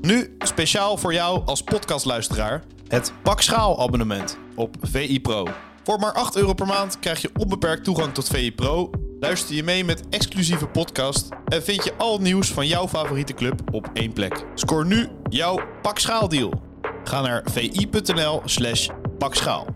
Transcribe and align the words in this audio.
Nu 0.00 0.36
speciaal 0.38 0.96
voor 0.96 1.12
jou 1.12 1.42
als 1.44 1.62
podcastluisteraar 1.62 2.62
het 2.88 3.12
Pak 3.22 3.40
Schaal 3.40 3.80
abonnement 3.80 4.38
op 4.54 4.76
VI 4.80 5.20
Pro. 5.20 5.46
Voor 5.84 5.98
maar 5.98 6.12
8 6.12 6.36
euro 6.36 6.54
per 6.54 6.66
maand 6.66 6.98
krijg 6.98 7.22
je 7.22 7.30
onbeperkt 7.38 7.84
toegang 7.84 8.14
tot 8.14 8.28
VI 8.28 8.52
Pro, 8.54 8.90
luister 9.20 9.54
je 9.54 9.62
mee 9.62 9.84
met 9.84 10.08
exclusieve 10.08 10.66
podcast 10.66 11.28
en 11.44 11.62
vind 11.62 11.84
je 11.84 11.94
al 11.96 12.12
het 12.12 12.22
nieuws 12.22 12.50
van 12.50 12.66
jouw 12.66 12.88
favoriete 12.88 13.34
club 13.34 13.60
op 13.72 13.90
één 13.92 14.12
plek. 14.12 14.44
Scoor 14.54 14.86
nu 14.86 15.08
jouw 15.28 15.60
Pak 15.82 15.98
Schaal 15.98 16.28
deal. 16.28 16.62
Ga 17.04 17.20
naar 17.20 17.42
vi.nl 17.50 18.42
slash 18.44 18.88
pakschaal. 19.18 19.66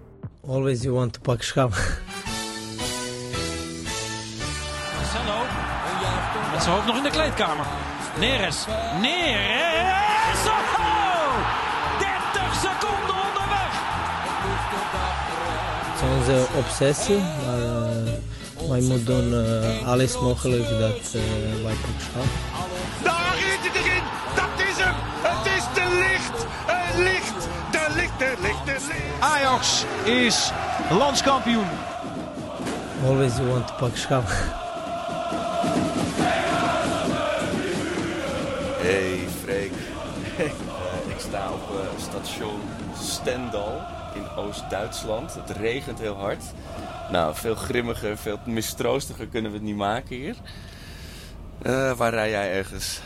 Always 0.46 0.82
you 0.82 0.94
want 0.94 1.12
to 1.12 1.20
pak 1.20 1.42
schaal. 1.42 1.68
Marcelo. 4.96 5.46
Met 6.52 6.62
zijn 6.62 6.74
hoofd 6.74 6.86
nog 6.86 6.96
in 6.96 7.02
de 7.02 7.10
kleedkamer. 7.10 7.66
Neres. 8.18 8.64
Neres. 9.00 9.83
Onze 16.16 16.46
obsessie, 16.58 17.18
maar 17.18 17.58
uh, 17.58 18.68
wij 18.68 18.80
moeten 18.80 19.04
doen 19.04 19.32
uh, 19.32 19.88
alles 19.88 20.18
mogelijk 20.18 20.68
dat 20.68 21.14
uh, 21.14 21.22
wij 21.64 21.74
pak 21.74 22.00
schaal. 22.00 22.22
Daar 23.02 23.36
is 23.36 23.68
het 23.68 23.74
erin! 23.74 24.02
Dat 24.34 24.66
is 24.68 24.84
hem! 24.84 24.94
Het 25.22 25.46
is 25.46 25.64
de 25.74 25.96
licht! 25.96 26.46
Het 26.66 26.98
licht! 26.98 27.48
De 27.70 27.94
licht, 27.94 28.18
de 28.18 28.34
licht, 28.40 28.64
de 28.64 28.86
licht! 28.86 29.20
Ajax 29.20 29.84
is 30.04 30.50
landskampioen. 30.90 31.66
Always 33.06 33.36
you 33.36 33.48
want 33.48 33.66
to 33.66 33.74
pak 33.74 33.96
schaal. 33.96 34.22
Hey 38.80 39.28
Freek, 39.42 39.72
uh, 40.38 40.44
ik 41.14 41.20
sta 41.28 41.50
op 41.52 41.70
uh, 41.70 42.02
station 42.02 42.60
Stendal 43.02 43.80
in 44.14 44.28
Oost-Duitsland. 44.36 45.34
Het 45.34 45.50
regent 45.50 45.98
heel 45.98 46.16
hard. 46.16 46.44
Nou, 47.10 47.34
veel 47.34 47.54
grimmiger, 47.54 48.16
veel 48.16 48.38
mistroostiger 48.46 49.26
kunnen 49.26 49.50
we 49.50 49.56
het 49.56 49.66
niet 49.66 49.76
maken 49.76 50.16
hier. 50.16 50.36
Uh, 51.62 51.96
waar 51.96 52.10
rij 52.10 52.30
jij 52.30 52.52
ergens? 52.52 53.00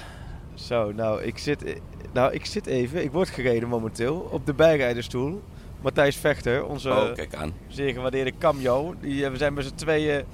Zo, 0.54 0.92
nou 0.92 1.22
ik, 1.22 1.38
zit, 1.38 1.80
nou, 2.12 2.32
ik 2.32 2.46
zit 2.46 2.66
even, 2.66 3.02
ik 3.04 3.12
word 3.12 3.28
gereden 3.28 3.68
momenteel 3.68 4.28
op 4.30 4.46
de 4.46 4.54
bijrijderstoel. 4.54 5.42
Matthijs 5.80 6.16
Vechter, 6.16 6.64
onze 6.64 6.90
oh, 6.90 7.14
kijk 7.14 7.34
aan. 7.34 7.52
zeer 7.68 7.92
gewaardeerde 7.92 8.32
cameo. 8.38 8.94
Die, 9.00 9.28
we 9.28 9.36
zijn 9.36 9.54
met 9.54 9.64
z'n 9.64 9.74
tweeën 9.74 10.24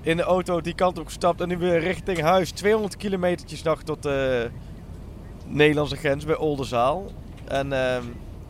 in 0.00 0.16
de 0.16 0.22
auto 0.22 0.60
die 0.60 0.74
kant 0.74 0.98
op 0.98 1.06
gestapt 1.06 1.40
en 1.40 1.48
nu 1.48 1.58
weer 1.58 1.80
richting 1.80 2.20
huis. 2.20 2.50
200 2.50 2.96
kilometertjes 2.96 3.62
nog 3.62 3.82
tot 3.82 4.02
de 4.02 4.50
Nederlandse 5.46 5.96
grens 5.96 6.24
bij 6.24 6.36
Oldenzaal. 6.36 7.10
En 7.44 7.66
uh, 7.66 7.96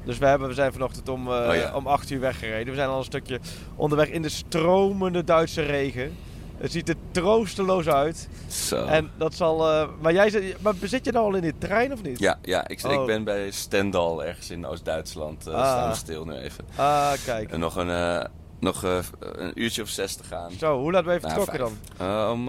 dus 0.04 0.18
we, 0.18 0.26
hebben, 0.26 0.48
we 0.48 0.54
zijn 0.54 0.72
vanochtend 0.72 1.08
om, 1.08 1.28
uh, 1.28 1.46
oh 1.48 1.54
ja. 1.54 1.74
om 1.74 1.86
8 1.86 2.10
uur 2.10 2.20
weggereden. 2.20 2.66
We 2.66 2.74
zijn 2.74 2.88
al 2.88 2.98
een 2.98 3.04
stukje 3.04 3.40
onderweg 3.76 4.08
in 4.08 4.22
de 4.22 4.28
stromende 4.28 5.24
Duitse 5.24 5.62
regen. 5.62 6.16
Het 6.56 6.72
ziet 6.72 6.88
er 6.88 6.94
troosteloos 7.10 7.88
uit. 7.88 8.28
Zo. 8.48 8.84
En 8.84 9.10
dat 9.16 9.34
zal. 9.34 9.72
Uh, 9.72 9.88
maar 10.00 10.12
jij 10.12 10.30
zit, 10.30 10.62
maar 10.62 10.74
zit 10.82 11.04
je 11.04 11.12
nou 11.12 11.24
al 11.26 11.34
in 11.34 11.42
de 11.42 11.54
trein 11.58 11.92
of 11.92 12.02
niet? 12.02 12.18
Ja, 12.18 12.38
ja 12.42 12.68
ik, 12.68 12.84
oh. 12.84 12.92
ik 12.92 13.06
ben 13.06 13.24
bij 13.24 13.50
Stendal 13.50 14.24
ergens 14.24 14.50
in 14.50 14.66
Oost-Duitsland. 14.66 15.48
Uh, 15.48 15.54
ah. 15.54 15.70
Staan 15.70 15.88
we 15.88 15.96
stil 15.96 16.24
nu 16.24 16.34
even. 16.34 16.64
Ah, 16.76 17.12
kijk. 17.24 17.50
En 17.50 17.60
nog 17.60 17.76
een, 17.76 17.88
uh, 17.88 18.24
nog 18.58 18.82
een 18.82 19.52
uurtje 19.54 19.82
of 19.82 19.88
zes 19.88 20.14
te 20.14 20.24
gaan. 20.24 20.50
Zo, 20.58 20.78
hoe 20.78 20.92
laat 20.92 21.04
ben 21.04 21.14
je 21.14 21.20
vertrokken 21.20 21.58
nou, 21.58 21.72
dan? 21.98 22.30
om 22.30 22.48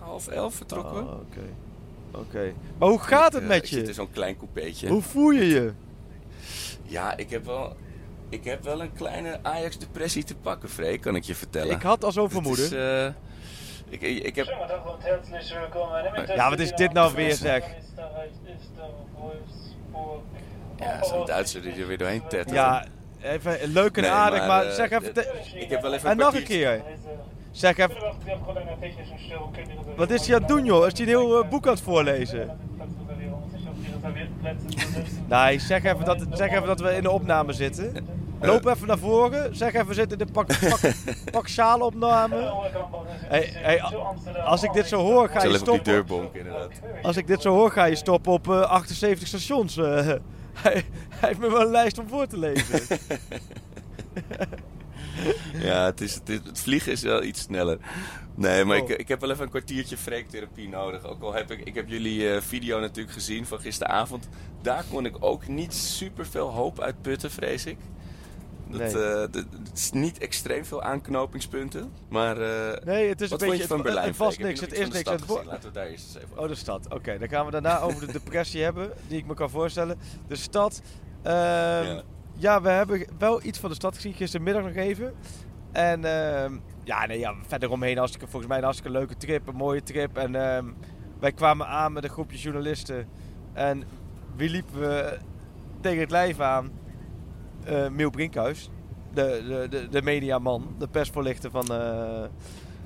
half 0.00 0.28
elf 0.28 0.54
vertrokken. 0.54 1.02
Oh, 1.02 1.12
Oké. 1.12 1.24
Okay. 1.30 1.50
Oké. 2.10 2.24
Okay. 2.28 2.54
Maar 2.78 2.88
hoe 2.88 2.98
gaat 2.98 3.32
het 3.32 3.46
met 3.46 3.68
je? 3.68 3.76
zit 3.76 3.88
in 3.88 3.94
zo'n 3.94 4.10
klein 4.12 4.36
coupeetje. 4.36 4.88
Hoe 4.88 5.02
voel 5.02 5.30
je 5.30 5.46
je? 5.46 5.72
Ja, 6.86 7.16
ik 7.16 7.30
heb 7.30 7.44
wel, 7.44 7.76
ik 8.28 8.44
heb 8.44 8.64
wel 8.64 8.80
een 8.80 8.92
kleine 8.92 9.38
Ajax-depressie 9.42 10.24
te 10.24 10.36
pakken, 10.36 10.68
Freek, 10.68 11.00
kan 11.00 11.16
ik 11.16 11.24
je 11.24 11.34
vertellen. 11.34 11.74
Ik 11.74 11.82
had 11.82 12.04
al 12.04 12.12
zo'n 12.12 12.30
vermoeden. 12.30 12.72
Uh, 12.72 13.06
ik, 13.88 14.02
ik 14.02 14.36
heb... 14.36 14.46
Ja, 16.34 16.50
wat 16.50 16.58
is 16.58 16.72
dit 16.72 16.92
nou 16.92 17.14
weer, 17.14 17.34
zeg? 17.34 17.64
Ja, 20.78 21.04
zo'n 21.04 21.26
Duitser 21.26 21.62
die 21.62 21.72
er 21.72 21.86
weer 21.86 21.98
doorheen 21.98 22.22
tettert. 22.28 22.50
Ja, 22.50 22.84
even 23.20 23.58
leuk 23.72 23.96
en 23.96 24.02
nee, 24.02 24.10
aardig, 24.10 24.38
maar, 24.38 24.48
maar 24.48 24.66
uh, 24.66 24.72
zeg 24.72 24.90
even... 24.90 25.12
Ik 25.60 25.70
heb 25.70 25.82
wel 25.82 25.94
even 25.94 26.10
en 26.10 26.16
nog 26.16 26.34
een 26.34 26.44
keer. 26.44 26.82
Zeg 27.50 27.76
even... 27.76 27.96
Wat 29.96 30.10
is 30.10 30.26
hij 30.26 30.34
aan 30.34 30.40
het 30.40 30.50
doen, 30.50 30.64
joh? 30.64 30.86
Is 30.86 30.92
hij 30.92 31.02
een 31.02 31.08
heel 31.08 31.44
boek 31.44 31.66
aan 31.66 31.72
het 31.72 31.82
voorlezen? 31.82 32.58
Nee, 35.28 35.58
zeg 35.58 35.84
even, 35.84 36.04
dat, 36.04 36.26
zeg 36.30 36.50
even 36.50 36.66
dat 36.66 36.80
we 36.80 36.96
in 36.96 37.02
de 37.02 37.10
opname 37.10 37.52
zitten. 37.52 38.06
Loop 38.40 38.66
even 38.66 38.86
naar 38.86 38.98
voren. 38.98 39.56
Zeg 39.56 39.74
even, 39.74 39.86
we 39.86 39.94
zitten 39.94 40.18
in 40.18 40.26
de 40.26 40.32
pak, 40.32 40.46
pak, 40.46 40.80
pak 41.46 41.48
opname. 41.80 42.52
Hey, 43.06 43.50
hey, 43.52 43.82
als 44.44 44.62
ik 44.62 44.72
dit 44.72 44.86
zo 44.86 45.00
hoor, 45.00 45.28
ga 45.28 45.44
je 45.44 45.56
stoppen. 45.56 45.84
deurbonk, 45.84 46.34
inderdaad. 46.34 46.70
Als 47.02 47.16
ik 47.16 47.26
dit 47.26 47.42
zo 47.42 47.50
hoor, 47.54 47.70
ga 47.70 47.84
je 47.84 47.96
stoppen 47.96 48.32
op 48.32 48.46
uh, 48.46 48.60
78 48.60 49.28
stations. 49.28 49.76
Uh, 49.76 49.84
hij, 49.96 50.18
hij, 50.62 50.84
heeft 51.28 51.38
me 51.38 51.50
wel 51.50 51.60
een 51.60 51.70
lijst 51.70 51.98
om 51.98 52.08
voor 52.08 52.26
te 52.26 52.38
lezen. 52.38 52.80
ja, 55.68 55.84
het, 55.84 56.00
is, 56.00 56.14
het, 56.14 56.28
is, 56.28 56.38
het, 56.44 56.60
vliegen 56.60 56.92
is 56.92 57.02
wel 57.02 57.22
iets 57.22 57.40
sneller. 57.40 57.78
Nee, 58.36 58.64
maar 58.64 58.80
oh. 58.80 58.90
ik, 58.90 58.98
ik 58.98 59.08
heb 59.08 59.20
wel 59.20 59.30
even 59.30 59.42
een 59.42 59.50
kwartiertje 59.50 59.96
freektherapie 59.96 60.68
nodig. 60.68 61.04
Ook 61.04 61.22
al 61.22 61.34
heb 61.34 61.50
ik, 61.50 61.60
ik 61.60 61.74
heb 61.74 61.88
jullie 61.88 62.20
uh, 62.20 62.40
video 62.40 62.80
natuurlijk 62.80 63.14
gezien 63.14 63.46
van 63.46 63.60
gisteravond. 63.60 64.28
Daar 64.62 64.84
kon 64.90 65.06
ik 65.06 65.16
ook 65.20 65.48
niet 65.48 65.74
super 65.74 66.26
veel 66.26 66.48
hoop 66.48 66.80
uit 66.80 67.02
putten, 67.02 67.30
vrees 67.30 67.66
ik. 67.66 67.78
Dat, 68.68 68.80
nee. 68.80 68.94
uh, 68.94 69.12
dat, 69.12 69.34
het 69.34 69.70
is 69.74 69.90
niet 69.90 70.18
extreem 70.18 70.64
veel 70.64 70.82
aanknopingspunten. 70.82 71.92
Maar 72.08 72.40
uh, 72.40 72.84
nee, 72.84 73.08
het 73.08 73.20
is 73.20 73.30
wat 73.30 73.42
een 73.42 73.48
vond 73.48 73.60
je 73.60 73.66
van 73.66 73.82
Berlijn? 73.82 74.06
Het 74.06 74.16
vast 74.16 74.38
niks. 74.38 74.60
Het 74.60 74.72
is 74.72 74.88
niks. 74.88 75.10
Het 75.10 75.28
Laten 75.28 75.68
we 75.68 75.70
daar 75.70 75.86
eerst 75.86 76.04
eens 76.04 76.24
even 76.24 76.38
Oh, 76.38 76.48
de 76.48 76.54
stad. 76.54 76.84
Oké, 76.84 76.94
okay, 76.94 77.18
dan 77.18 77.28
gaan 77.28 77.44
we 77.44 77.50
daarna 77.50 77.80
over 77.80 78.06
de 78.06 78.12
depressie 78.12 78.62
hebben. 78.62 78.92
Die 79.08 79.18
ik 79.18 79.26
me 79.26 79.34
kan 79.34 79.50
voorstellen. 79.50 79.98
De 80.28 80.36
stad. 80.36 80.82
Uh, 81.26 81.32
ja. 81.32 82.02
ja, 82.36 82.62
we 82.62 82.68
hebben 82.68 83.06
wel 83.18 83.44
iets 83.44 83.58
van 83.58 83.68
de 83.68 83.76
stad 83.76 83.94
gezien. 83.94 84.14
Gistermiddag 84.14 84.62
nog 84.62 84.74
even. 84.74 85.14
En 85.76 86.00
uh, 86.00 86.58
ja, 86.84 87.06
nee, 87.06 87.18
ja, 87.18 87.34
verder 87.46 87.70
omheen 87.70 87.96
hartstikke, 87.96 88.26
volgens 88.26 88.48
mij 88.48 88.58
een 88.58 88.64
hartstikke 88.64 88.98
leuke 88.98 89.16
trip, 89.16 89.48
een 89.48 89.54
mooie 89.54 89.82
trip. 89.82 90.16
En 90.16 90.34
uh, 90.34 90.72
wij 91.18 91.32
kwamen 91.32 91.66
aan 91.66 91.92
met 91.92 92.04
een 92.04 92.10
groepje 92.10 92.38
journalisten. 92.38 93.08
En 93.52 93.84
wie 94.36 94.50
liepen 94.50 94.80
we 94.80 95.18
tegen 95.80 96.00
het 96.00 96.10
lijf 96.10 96.40
aan? 96.40 96.70
Uh, 97.68 97.88
Miel 97.88 98.10
Brinkhuis, 98.10 98.70
de, 99.12 99.44
de, 99.48 99.66
de, 99.70 99.88
de 99.88 100.02
mediaman, 100.02 100.74
de 100.78 100.88
persvoorlichter 100.88 101.50
van, 101.50 101.66
uh, 101.72 102.24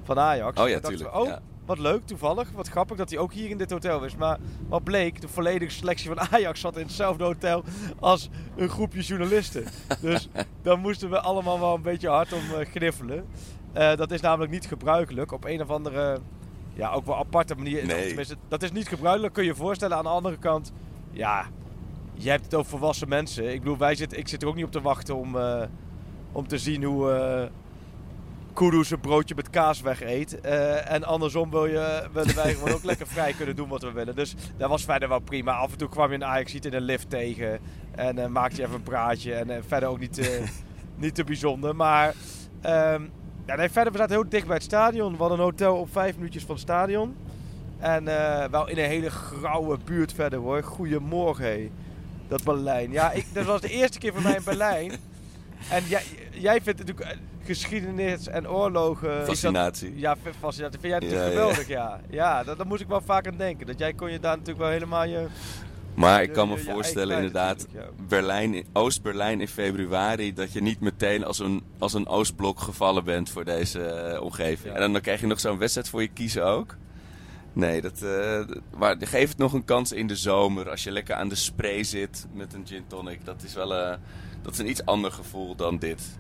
van 0.03 0.19
Ajax. 0.19 0.61
Oh 0.61 0.69
ja, 0.69 0.81
tuurlijk. 0.81 1.13
We, 1.13 1.19
oh, 1.19 1.27
ja. 1.27 1.41
Wat 1.71 1.79
leuk, 1.79 2.07
toevallig. 2.07 2.51
Wat 2.55 2.69
grappig 2.69 2.97
dat 2.97 3.11
hij 3.11 3.19
ook 3.19 3.33
hier 3.33 3.51
in 3.51 3.59
dit 3.59 3.71
hotel 3.71 4.05
is. 4.05 4.17
Maar 4.17 4.39
wat 4.69 4.85
bleek, 4.85 5.21
de 5.21 5.29
volledige 5.29 5.71
selectie 5.71 6.09
van 6.09 6.21
Ajax 6.31 6.61
zat 6.61 6.77
in 6.77 6.83
hetzelfde 6.83 7.25
hotel 7.25 7.65
als 7.99 8.29
een 8.57 8.69
groepje 8.69 9.01
journalisten. 9.01 9.65
dus 10.01 10.29
dan 10.63 10.81
moesten 10.81 11.11
we 11.11 11.21
allemaal 11.21 11.61
wel 11.61 11.75
een 11.75 11.83
beetje 11.83 12.09
hard 12.09 12.33
om 12.33 12.41
uh, 12.41 12.67
gniffelen. 12.67 13.27
Uh, 13.77 13.97
dat 13.97 14.11
is 14.11 14.21
namelijk 14.21 14.53
niet 14.53 14.67
gebruikelijk. 14.67 15.33
Op 15.33 15.45
een 15.45 15.63
of 15.63 15.71
andere, 15.71 16.19
ja, 16.75 16.93
ook 16.93 17.07
wel 17.07 17.17
aparte 17.17 17.55
manier. 17.55 17.87
Nee. 17.87 18.07
Tenminste, 18.07 18.37
dat 18.49 18.63
is 18.63 18.73
niet 18.73 18.89
gebruikelijk, 18.89 19.35
kun 19.35 19.43
je 19.43 19.49
je 19.49 19.57
voorstellen. 19.57 19.97
Aan 19.97 20.05
de 20.05 20.09
andere 20.09 20.39
kant, 20.39 20.73
ja, 21.11 21.47
je 22.15 22.31
hebt 22.31 22.45
het 22.45 22.55
over 22.55 22.71
volwassen 22.71 23.09
mensen. 23.09 23.53
Ik 23.53 23.59
bedoel, 23.59 23.79
wij 23.79 23.95
zitten, 23.95 24.19
ik 24.19 24.29
zit 24.29 24.43
er 24.43 24.49
ook 24.49 24.55
niet 24.55 24.65
op 24.65 24.73
te 24.73 24.81
wachten 24.81 25.17
om, 25.17 25.37
uh, 25.37 25.63
om 26.33 26.49
te 26.49 26.59
zien 26.59 26.85
hoe 26.85 27.51
uh, 28.61 28.71
Kudus 28.71 28.91
een 28.91 29.01
broodje 29.01 29.35
met 29.35 29.51
kaas 29.51 29.81
weg 29.81 30.03
eet. 30.03 30.39
Uh, 30.45 30.91
en 30.91 31.05
andersom 31.05 31.51
wil 31.51 31.67
je, 31.67 32.09
willen 32.13 32.35
wij 32.35 32.55
gewoon 32.55 32.73
ook 32.73 32.85
lekker 32.85 33.07
vrij 33.07 33.33
kunnen 33.33 33.57
doen 33.57 33.69
wat 33.69 33.83
we 33.83 33.93
willen. 33.93 34.17
Dus 34.17 34.35
dat 34.57 34.69
was 34.69 34.85
verder 34.85 35.09
wel 35.09 35.21
prima. 35.21 35.53
Af 35.53 35.73
en 35.73 35.79
toe 35.79 35.89
kwam 35.89 36.09
je 36.09 36.15
een 36.15 36.25
Ajax 36.25 36.55
in 36.55 36.75
een 36.75 36.83
lift 36.83 37.11
tegen. 37.11 37.61
En 37.91 38.33
maakte 38.33 38.57
je 38.57 38.63
even 38.63 38.75
een 38.75 38.83
praatje. 38.83 39.35
En 39.35 39.65
verder 39.65 39.89
ook 39.89 39.99
niet, 39.99 40.31
niet 40.97 41.15
te 41.15 41.25
bijzonder. 41.25 41.77
Maar... 41.77 42.15
Um, 42.67 43.11
ja, 43.47 43.57
nee, 43.57 43.71
verder, 43.71 43.93
we 43.93 43.99
zaten 43.99 44.15
heel 44.15 44.29
dicht 44.29 44.47
bij 44.47 44.55
het 44.55 44.65
stadion. 44.65 45.13
We 45.13 45.19
hadden 45.19 45.39
een 45.39 45.45
hotel 45.45 45.77
op 45.77 45.93
vijf 45.93 46.17
minuutjes 46.17 46.45
van 46.45 46.55
het 46.55 46.63
stadion. 46.63 47.17
En 47.79 48.05
uh, 48.05 48.45
wel 48.45 48.69
in 48.69 48.79
een 48.79 48.85
hele 48.85 49.11
grauwe 49.11 49.79
buurt 49.85 50.13
verder 50.13 50.39
hoor. 50.39 50.63
Goedemorgen, 50.63 51.45
hé. 51.45 51.71
Dat 52.29 52.45
Berlijn. 52.45 52.93
Ja, 52.93 53.13
ik, 53.13 53.27
dat 53.33 53.45
was 53.45 53.61
de 53.61 53.71
eerste 53.71 53.99
keer 53.99 54.13
voor 54.13 54.23
mij 54.23 54.35
in 54.35 54.45
Berlijn. 54.45 54.93
En 55.71 55.85
jij, 55.89 56.03
jij 56.31 56.61
vindt 56.61 56.79
natuurlijk 56.79 57.17
geschiedenis 57.55 58.29
en 58.29 58.49
oorlogen... 58.49 59.25
Fascinatie. 59.25 59.91
Dat, 59.91 60.01
ja, 60.01 60.17
fascinatie. 60.41 60.81
Vind 60.81 60.93
jij 60.93 61.01
natuurlijk 61.01 61.23
ja, 61.23 61.29
geweldig, 61.29 61.69
ja. 61.69 62.01
Ja, 62.11 62.37
ja 62.37 62.45
dat, 62.45 62.57
daar 62.57 62.67
moest 62.67 62.81
ik 62.81 62.89
wel 62.89 63.01
vaak 63.01 63.27
aan 63.27 63.37
denken. 63.37 63.67
Dat 63.67 63.79
jij 63.79 63.93
kon 63.93 64.11
je 64.11 64.21
daar 64.21 64.37
natuurlijk 64.37 64.59
wel 64.59 64.69
helemaal 64.69 65.05
je... 65.05 65.27
Maar 65.95 66.23
ik 66.23 66.33
kan 66.33 66.49
me 66.49 66.59
voorstellen 66.59 67.17
inderdaad. 67.17 67.67
Berlijn, 68.09 68.65
Oost-Berlijn 68.73 69.41
in 69.41 69.49
februari, 69.49 70.35
dat 70.35 70.53
je 70.53 70.63
niet 70.63 70.81
meteen 70.81 71.25
als 71.25 71.39
een, 71.39 71.63
als 71.79 71.95
een 71.95 72.07
Oostblok 72.07 72.61
gevallen 72.61 73.05
bent 73.05 73.31
voor 73.31 73.45
deze 73.45 74.11
uh, 74.15 74.23
omgeving. 74.23 74.75
En 74.75 74.81
dan, 74.81 74.93
dan 74.93 75.01
krijg 75.01 75.21
je 75.21 75.27
nog 75.27 75.41
zo'n 75.41 75.59
wedstrijd 75.59 75.89
voor 75.89 76.03
je 76.03 76.09
kiezen 76.09 76.45
ook. 76.45 76.77
Nee, 77.53 77.81
dat, 77.81 78.03
eh, 78.03 78.41
maar 78.77 78.97
geef 79.01 79.29
het 79.29 79.39
nog 79.39 79.53
een 79.53 79.65
kans 79.65 79.93
in 79.93 80.07
de 80.07 80.17
zomer. 80.17 80.71
Als 80.71 80.85
je 80.85 80.91
lekker 80.91 81.15
aan 81.15 81.29
de 81.29 81.35
spray 81.35 81.85
zit 81.85 82.27
met 82.33 82.55
een 82.55 82.67
gin 82.67 82.85
tonic. 82.87 83.25
Dat 83.25 83.43
is 83.43 83.55
wel 83.55 83.75
eh, 83.75 83.97
dat 84.43 84.53
is 84.53 84.59
een 84.59 84.69
iets 84.69 84.85
ander 84.85 85.13
gevoel 85.13 85.55
dan 85.55 85.79
dit. 85.79 86.19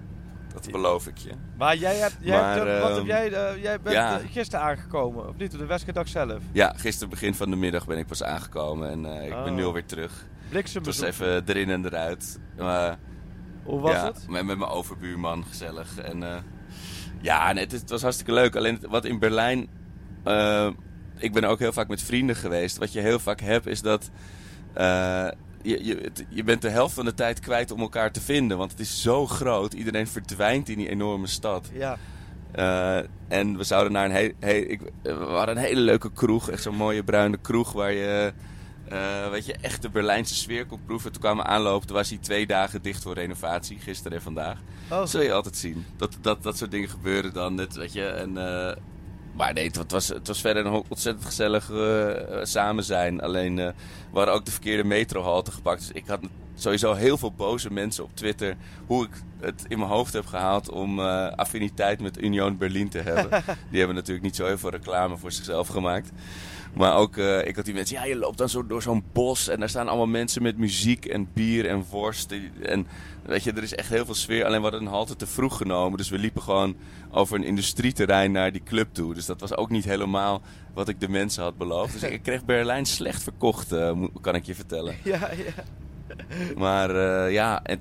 Dat 0.53 0.71
beloof 0.71 1.07
ik 1.07 1.19
je. 1.19 1.31
Maar 1.59 1.77
jij, 1.77 1.97
hebt, 1.97 2.17
jij, 2.21 2.41
Maar, 2.41 2.67
hebt, 2.67 2.81
wat 2.81 2.89
heb 2.89 2.99
ehm, 2.99 3.07
jij, 3.07 3.33
eh, 3.33 3.63
jij 3.63 3.81
bent 3.81 3.95
ja. 3.95 4.21
eh, 4.21 4.27
gisteren 4.31 4.65
aangekomen, 4.65 5.29
of 5.29 5.37
niet? 5.37 5.53
Op 5.53 5.59
de 5.59 5.67
wedstrijddag 5.67 6.09
zelf. 6.09 6.43
Ja, 6.53 6.73
gisteren 6.77 7.09
begin 7.11 7.35
van 7.35 7.51
de 7.51 7.57
middag 7.57 7.87
ben 7.87 7.99
ik 7.99 8.07
pas 8.07 8.23
aangekomen 8.23 8.91
en 8.91 9.07
eh, 9.07 9.25
ik 9.25 9.31
ben 9.31 9.45
Oh. 9.45 9.55
nu 9.55 9.65
alweer 9.65 9.87
terug. 9.87 10.11
Het 10.13 10.21
was 10.23 10.49
Bliksembezoek. 10.49 11.07
even 11.07 11.43
erin 11.47 11.71
en 11.71 11.85
eruit. 11.85 12.39
Maar 12.59 12.99
Hoe 13.63 13.81
was 13.81 13.93
ja, 13.93 14.05
het? 14.05 14.29
Met, 14.29 14.45
met 14.45 14.59
mijn 14.59 14.71
overbuurman, 14.71 15.45
gezellig. 15.45 15.99
En, 15.99 16.45
ja, 17.21 17.53
nee, 17.53 17.63
het, 17.63 17.73
het 17.73 17.91
was 17.91 18.03
hartstikke 18.03 18.33
leuk. 18.33 18.57
Alleen 18.57 18.79
wat 18.89 19.05
in 19.05 19.19
Berlijn... 19.19 19.61
ik 21.17 21.33
ben 21.33 21.45
ook 21.45 21.59
heel 21.59 21.73
vaak 21.73 21.89
met 21.89 22.03
vrienden 22.03 22.37
geweest. 22.37 22.79
Wat 22.79 22.93
je 22.93 23.01
heel 23.01 23.19
vaak 23.19 23.41
hebt 23.41 23.67
is 23.67 23.83
dat... 23.83 24.11
je, 25.63 25.85
je, 25.85 26.11
je 26.29 26.45
bent 26.45 26.63
de 26.63 26.69
helft 26.71 26.95
van 26.95 27.05
de 27.05 27.15
tijd 27.15 27.41
kwijt 27.41 27.71
om 27.71 27.81
elkaar 27.81 28.13
te 28.13 28.21
vinden. 28.21 28.59
Want 28.59 28.71
het 28.71 28.81
is 28.81 29.03
zo 29.03 29.27
groot. 29.27 29.73
Iedereen 29.73 30.07
verdwijnt 30.09 30.69
in 30.69 30.79
die 30.79 30.89
enorme 30.89 31.27
stad. 31.27 31.71
Ja. 31.73 31.99
Eh, 32.53 32.99
en 33.29 33.57
we 33.57 33.65
zouden 33.65 33.93
naar 33.93 34.05
een 34.05 34.11
hele... 34.11 34.35
He, 34.39 34.53
ik, 34.53 34.81
eh, 35.03 35.19
we 35.19 35.25
hadden 35.25 35.57
een 35.57 35.63
hele 35.63 35.81
leuke 35.81 36.13
kroeg. 36.13 36.51
Echt 36.51 36.63
zo'n 36.63 36.77
mooie 36.77 37.05
bruine 37.05 37.37
kroeg 37.37 37.73
waar 37.73 37.93
je... 37.93 38.33
eh, 38.89 39.31
weet 39.31 39.47
je, 39.47 39.53
echt 39.61 39.83
de 39.83 39.91
Berlijnse 39.91 40.35
sfeer 40.35 40.67
kon 40.67 40.81
proeven. 40.87 41.13
Toen 41.13 41.21
kwamen 41.21 41.45
we 41.45 41.51
aanlopen. 41.51 41.87
Toen 41.87 41.97
was 41.97 42.09
hij 42.09 42.19
twee 42.19 42.47
dagen 42.47 42.83
dicht 42.83 43.03
voor 43.03 43.15
renovatie. 43.15 43.79
Gisteren 43.79 44.17
en 44.17 44.23
vandaag. 44.23 44.59
Oh, 44.91 44.99
Dat 44.99 45.11
zul 45.11 45.23
je 45.23 45.33
altijd 45.33 45.57
zien. 45.57 45.85
Dat, 45.97 46.17
dat, 46.21 46.43
dat 46.43 46.57
soort 46.59 46.71
dingen 46.71 46.89
gebeuren 46.89 47.33
dan. 47.33 47.55
Net, 47.55 47.75
weet 47.77 47.93
je. 47.93 48.05
En, 48.07 48.37
maar 49.33 49.53
nee, 49.53 49.71
het, 49.73 49.93
was, 49.93 50.09
het 50.09 50.27
was 50.27 50.41
verder 50.41 50.67
een 50.67 50.83
ontzettend 50.89 51.27
gezellig 51.27 51.71
eh, 51.71 52.39
samen 52.43 52.85
zijn. 52.85 53.21
Alleen, 53.21 53.59
eh, 53.59 53.67
we 54.11 54.17
hadden 54.17 54.35
ook 54.35 54.45
de 54.45 54.51
verkeerde 54.51 54.85
metrohalte 54.85 55.51
gepakt. 55.51 55.79
Dus 55.81 55.91
ik 55.93 56.07
had 56.07 56.21
sowieso 56.55 56.95
heel 56.95 57.19
veel 57.19 57.33
boze 57.33 57.73
mensen 57.73 58.05
op 58.05 58.17
Twitter. 58.17 58.57
Hoe 58.87 59.05
ik 59.05 59.23
het 59.41 59.65
in 59.69 59.79
mijn 59.79 59.91
hoofd 59.91 60.13
heb 60.13 60.27
gehaald 60.27 60.71
om 60.71 61.01
eh, 61.01 61.33
affiniteit 61.33 62.01
met 62.01 62.23
Union 62.23 62.57
Berlin 62.57 62.89
te 62.89 62.99
hebben. 62.99 63.29
Die 63.71 63.79
hebben 63.79 63.97
natuurlijk 63.97 64.25
niet 64.25 64.37
zo 64.37 64.47
heel 64.47 64.59
veel 64.59 64.71
reclame 64.71 65.17
voor 65.17 65.33
zichzelf 65.33 65.69
gemaakt. 65.69 66.11
Maar 66.73 66.97
ook, 66.97 67.17
eh, 67.17 67.47
ik 67.47 67.57
had 67.57 67.65
die 67.65 67.75
mensen, 67.75 67.97
ja, 67.97 68.05
je 68.05 68.17
loopt 68.17 68.39
dan 68.39 68.49
zo 68.49 68.67
door 68.67 68.83
zo'n 68.83 69.05
bos 69.13 69.49
en 69.49 69.61
daar 69.61 69.69
staan 69.69 69.89
allemaal 69.89 70.07
mensen 70.07 70.43
met 70.43 70.57
muziek 70.57 71.07
en 71.07 71.29
bier 71.33 71.67
en 71.67 71.85
worst. 71.91 72.35
En 72.63 72.87
weet 73.23 73.43
je, 73.43 73.53
er 73.53 73.63
is 73.63 73.75
echt 73.75 73.89
heel 73.89 74.05
veel 74.05 74.15
sfeer. 74.15 74.45
Alleen 74.45 74.57
we 74.57 74.63
hadden 74.63 74.81
een 74.81 74.93
halte 74.93 75.17
te 75.17 75.27
vroeg 75.27 75.57
genomen, 75.57 75.99
dus 75.99 76.09
we 76.09 76.19
liepen 76.19 76.43
gewoon 76.43 76.77
over 77.11 77.37
een 77.37 77.45
industrieterrein 77.45 78.33
naar 78.33 78.53
die 78.53 78.63
club 78.63 78.89
toe. 78.93 79.15
Dus 79.15 79.27
dat 79.27 79.41
was 79.41 79.57
ook 79.57 79.71
niet 79.71 79.85
helemaal 79.85 80.43
wat 80.75 80.89
ik 80.89 81.01
de 81.01 81.09
mensen 81.09 81.43
had 81.43 81.57
beloofd. 81.57 81.93
Dus 81.93 82.03
ik 82.03 82.23
kreeg 82.23 82.45
Berlijn 82.45 82.87
slecht 82.87 83.23
verkocht, 83.23 83.73
eh, 83.73 84.03
kan 84.21 84.35
ik 84.35 84.45
je 84.45 84.55
vertellen. 84.55 84.95
ja, 85.05 85.31
ja. 85.31 85.65
Maar 86.57 86.91
eh, 86.91 87.33
ja, 87.33 87.63
en, 87.63 87.81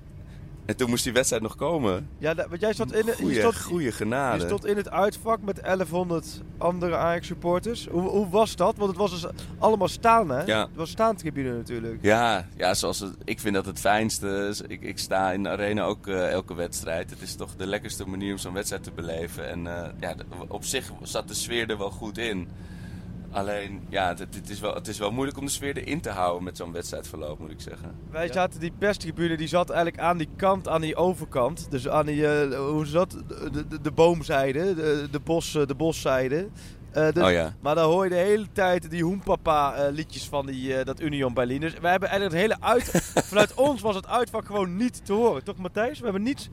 en 0.69 0.75
toen 0.75 0.89
moest 0.89 1.03
die 1.03 1.13
wedstrijd 1.13 1.41
nog 1.43 1.55
komen. 1.55 2.09
ja 2.17 2.35
want 2.35 2.61
jij 2.61 2.73
stond 2.73 2.93
in, 2.93 3.05
de- 3.05 3.25
je 3.25 3.39
stond, 3.39 3.61
goeie 3.61 3.85
je 3.85 3.91
genade. 3.91 4.45
stond 4.45 4.65
in 4.65 4.77
het 4.77 4.89
uitvak 4.89 5.41
met 5.41 5.61
1100 5.63 6.41
andere 6.57 6.95
Ajax-supporters. 6.95 7.87
Hoe, 7.91 8.01
hoe 8.09 8.29
was 8.29 8.55
dat? 8.55 8.77
Want 8.77 8.89
het 8.89 8.99
was 8.99 9.11
dus 9.21 9.31
allemaal 9.59 9.87
staan, 9.87 10.29
hè? 10.29 10.43
Ja. 10.43 10.61
Het 10.61 10.75
was 10.75 10.89
staantribune 10.89 11.53
natuurlijk. 11.57 11.97
Ja, 12.01 12.47
ja 12.55 12.73
zoals 12.73 12.99
het, 12.99 13.15
ik 13.23 13.39
vind 13.39 13.55
dat 13.55 13.65
het 13.65 13.79
fijnste. 13.79 14.55
Ik, 14.67 14.81
ik 14.81 14.97
sta 14.99 15.31
in 15.31 15.43
de 15.43 15.49
arena 15.49 15.83
ook 15.83 16.07
eh, 16.07 16.31
elke 16.31 16.53
wedstrijd. 16.55 17.09
Het 17.09 17.21
is 17.21 17.35
toch 17.35 17.55
de 17.55 17.67
lekkerste 17.67 18.07
manier 18.07 18.31
om 18.31 18.37
zo'n 18.37 18.53
wedstrijd 18.53 18.83
te 18.83 18.91
beleven. 18.91 19.49
En 19.49 19.67
eh, 19.67 19.89
ja, 19.99 20.15
op 20.47 20.63
zich 20.63 20.91
zat 21.01 21.27
de 21.27 21.33
sfeer 21.33 21.69
er 21.69 21.77
wel 21.77 21.91
goed 21.91 22.17
in. 22.17 22.47
Alleen, 23.31 23.81
ja, 23.89 24.07
het, 24.07 24.19
het 24.19 24.49
is 24.49 24.59
wel, 24.59 24.73
het 24.73 24.87
is 24.87 24.97
wel 24.97 25.11
moeilijk 25.11 25.37
om 25.37 25.45
de 25.45 25.51
sfeer 25.51 25.77
erin 25.77 26.01
te 26.01 26.09
houden 26.09 26.43
met 26.43 26.57
zo'n 26.57 26.71
wedstrijdverloop, 26.71 27.39
moet 27.39 27.51
ik 27.51 27.61
zeggen. 27.61 27.95
Wij 28.11 28.31
zaten, 28.31 28.59
die 28.59 28.71
perstribune 28.77 29.37
die 29.37 29.47
zat 29.47 29.69
eigenlijk 29.69 30.01
aan 30.01 30.17
die 30.17 30.29
kant, 30.35 30.67
aan 30.67 30.81
die 30.81 30.95
overkant. 30.95 31.71
Dus 31.71 31.87
aan 31.87 32.05
die, 32.05 32.27
eh, 32.27 32.59
hoe 32.59 32.83
is 32.83 32.91
dat? 32.91 33.11
De, 33.11 33.67
de, 33.67 33.81
de 33.81 33.91
boomzijde, 33.91 34.75
de, 34.75 35.07
de, 35.11 35.19
bos, 35.19 35.55
eh, 35.55 35.65
de 35.65 35.75
boszijde. 35.75 36.47
Eh, 36.91 37.11
dus- 37.11 37.23
Oh 37.23 37.31
ja. 37.31 37.53
Maar 37.59 37.75
dan 37.75 37.91
hoor 37.91 38.03
je 38.03 38.09
de 38.09 38.15
hele 38.15 38.47
tijd 38.51 38.89
die 38.89 39.03
Hoempapa 39.03 39.89
liedjes 39.91 40.27
van 40.27 40.45
die, 40.45 40.83
dat 40.83 40.99
Union 41.01 41.33
Berlin. 41.33 41.59
Dus 41.59 41.73
wij 41.79 41.91
hebben 41.91 42.09
eigenlijk 42.09 42.41
het 42.41 42.51
hele 42.51 42.71
uit... 42.71 43.11
vanuit 43.29 43.53
ons 43.53 43.81
was 43.81 43.95
het 43.95 44.07
uitvak 44.07 44.45
gewoon 44.45 44.75
niet 44.75 45.05
te 45.05 45.13
horen. 45.13 45.43
Toch 45.43 45.57
Matthijs? 45.57 45.97
We 45.97 46.03
hebben 46.03 46.23
niets... 46.23 46.49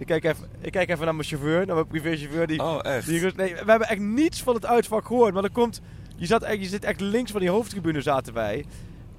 Ik 0.00 0.06
kijk 0.06 0.24
even, 0.24 0.48
ik 0.60 0.72
kijk 0.72 0.88
even 0.90 1.04
naar 1.04 1.14
mijn 1.14 1.26
chauffeur, 1.26 1.66
naar 1.66 1.74
mijn 1.74 1.86
privéchauffeur. 1.86 2.46
Die, 2.46 2.62
Oh, 2.62 2.78
echt? 2.82 3.06
die 3.06 3.20
nee, 3.36 3.54
we 3.54 3.70
hebben 3.70 3.88
echt 3.88 4.00
niets 4.00 4.42
van 4.42 4.54
het 4.54 4.66
uitvak 4.66 5.06
gehoord. 5.06 5.34
Maar 5.34 5.44
er 5.44 5.50
komt... 5.50 5.80
Je, 6.16 6.26
zat, 6.26 6.42
echt- 6.42 6.60
je 6.60 6.66
zit 6.68 6.84
echt 6.84 7.00
links 7.00 7.30
van 7.30 7.40
die 7.40 7.50
hoofdtribune 7.50 8.00
zaten 8.00 8.34
wij. 8.34 8.64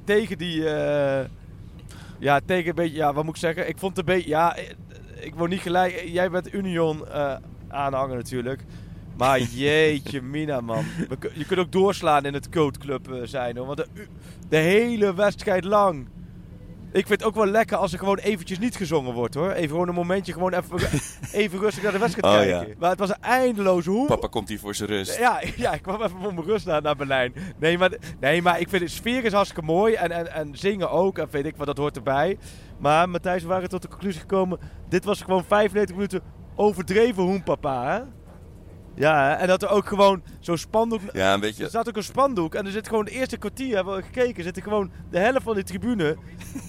Tegen 0.03 0.37
die... 0.37 0.69
eh, 0.69 1.25
ja, 2.19 2.39
tegen 2.45 2.69
een 2.69 2.75
beetje... 2.75 2.95
Ja, 2.97 3.13
wat 3.13 3.23
moet 3.23 3.33
ik 3.35 3.39
zeggen? 3.41 3.67
Ik 3.69 3.77
vond 3.77 3.97
het 3.97 4.07
een 4.07 4.13
beetje... 4.15 4.29
Ja, 4.29 4.55
eh, 4.55 4.63
ik 5.19 5.35
word 5.35 5.49
niet 5.49 5.59
gelijk... 5.61 6.03
Jij 6.05 6.29
bent 6.29 6.53
Union 6.53 7.07
eh, 7.07 7.35
aanhanger 7.67 8.15
natuurlijk. 8.15 8.63
Maar 9.17 9.39
jeetje 9.63 10.21
mina 10.21 10.61
man. 10.61 10.83
Je 11.33 11.45
kunt 11.45 11.59
ook 11.59 11.71
doorslaan 11.71 12.25
in 12.25 12.33
het 12.33 12.49
coachclub 12.49 13.19
zijn 13.23 13.57
hoor. 13.57 13.65
Want 13.65 13.85
de 14.49 14.57
hele 14.57 15.13
wedstrijd 15.15 15.63
lang. 15.63 16.07
Ik 16.93 17.07
vind 17.07 17.19
het 17.19 17.23
ook 17.23 17.35
wel 17.35 17.45
lekker 17.45 17.77
als 17.77 17.93
er 17.93 17.99
gewoon 17.99 18.17
eventjes 18.17 18.59
niet 18.59 18.75
gezongen 18.75 19.13
wordt 19.13 19.33
hoor. 19.35 19.51
Even 19.51 19.69
gewoon 19.69 19.87
een 19.87 19.93
momentje, 19.93 20.33
gewoon 20.33 20.53
even, 20.53 20.89
even 21.41 21.59
rustig 21.59 21.83
naar 21.83 21.91
de 21.91 21.97
wedstrijd 21.97 22.25
Oh, 22.35 22.41
kijken. 22.41 22.69
ja. 22.69 22.75
Maar 22.79 22.89
het 22.89 22.99
was 22.99 23.09
een 23.09 23.21
eindeloze 23.21 23.89
hoe. 23.89 24.07
Papa 24.07 24.27
komt 24.27 24.49
hier 24.49 24.59
voor 24.59 24.75
zijn 24.75 24.89
rust. 24.89 25.17
Ja, 25.19 25.41
ja, 25.55 25.73
ik 25.73 25.81
kwam 25.81 25.95
even 26.01 26.19
voor 26.21 26.33
mijn 26.33 26.45
rust 26.47 26.65
naar, 26.65 26.81
naar 26.81 26.95
Berlijn. 26.95 27.33
Nee 27.59 27.77
maar, 27.77 27.91
nee, 28.19 28.41
maar 28.41 28.59
ik 28.59 28.69
vind 28.69 28.81
de 28.81 28.87
sfeer 28.87 29.23
is 29.25 29.33
hartstikke 29.33 29.65
mooi. 29.65 29.93
En, 29.93 30.11
en, 30.11 30.33
en 30.33 30.49
zingen 30.57 30.89
ook. 30.91 31.17
En 31.17 31.27
weet 31.31 31.45
ik 31.45 31.55
wat, 31.55 31.67
dat 31.67 31.77
hoort 31.77 31.95
erbij. 31.95 32.37
Maar 32.79 33.09
Matthijs, 33.09 33.41
we 33.41 33.47
waren 33.47 33.69
tot 33.69 33.81
de 33.81 33.87
conclusie 33.87 34.21
gekomen. 34.21 34.59
Dit 34.89 35.05
was 35.05 35.21
gewoon 35.21 35.43
95 35.47 35.95
minuten 35.95 36.21
overdreven 36.55 37.23
hoenpapa, 37.23 37.91
hè? 37.91 38.01
Ja, 39.01 39.37
en 39.37 39.47
dat 39.47 39.61
er 39.61 39.69
ook 39.69 39.87
gewoon 39.87 40.23
zo'n 40.39 40.57
spandoek... 40.57 41.01
Ja, 41.13 41.33
een 41.33 41.39
beetje... 41.39 41.63
Er 41.63 41.69
staat 41.69 41.87
ook 41.87 41.95
een 41.95 42.03
spandoek 42.03 42.55
en 42.55 42.65
er 42.65 42.71
zit 42.71 42.87
gewoon 42.87 43.05
de 43.05 43.11
eerste 43.11 43.37
kwartier, 43.37 43.75
hebben 43.75 43.95
we 43.95 44.01
gekeken, 44.01 44.43
zit 44.43 44.57
er 44.57 44.63
gewoon 44.63 44.91
de 45.09 45.19
helft 45.19 45.43
van 45.43 45.55
die 45.55 45.63
tribune. 45.63 46.17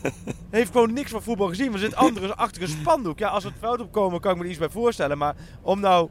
heeft 0.50 0.72
gewoon 0.72 0.92
niks 0.92 1.10
van 1.10 1.22
voetbal 1.22 1.48
gezien. 1.48 1.66
Maar 1.66 1.74
er 1.74 1.86
zit 1.86 1.94
anderen 1.94 2.36
achter 2.36 2.62
een 2.62 2.68
spandoek. 2.68 3.18
Ja, 3.18 3.28
als 3.28 3.44
het 3.44 3.52
veld 3.58 3.80
opkomen, 3.80 4.20
kan 4.20 4.32
ik 4.32 4.36
me 4.38 4.44
er 4.44 4.50
iets 4.50 4.58
bij 4.58 4.68
voorstellen. 4.68 5.18
Maar 5.18 5.34
om 5.62 5.80
nou 5.80 6.08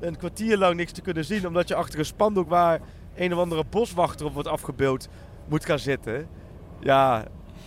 een 0.00 0.16
kwartier 0.16 0.58
lang 0.58 0.76
niks 0.76 0.92
te 0.92 1.00
kunnen 1.00 1.24
zien, 1.24 1.46
omdat 1.46 1.68
je 1.68 1.74
achter 1.74 1.98
een 1.98 2.04
spandoek 2.04 2.48
waar 2.48 2.80
een 3.16 3.32
of 3.32 3.38
andere 3.38 3.64
boswachter 3.70 4.26
op 4.26 4.32
wordt 4.32 4.48
afgebeeld 4.48 5.08
moet 5.48 5.64
gaan 5.64 5.78
zitten. 5.78 6.28
Ja, 6.80 7.24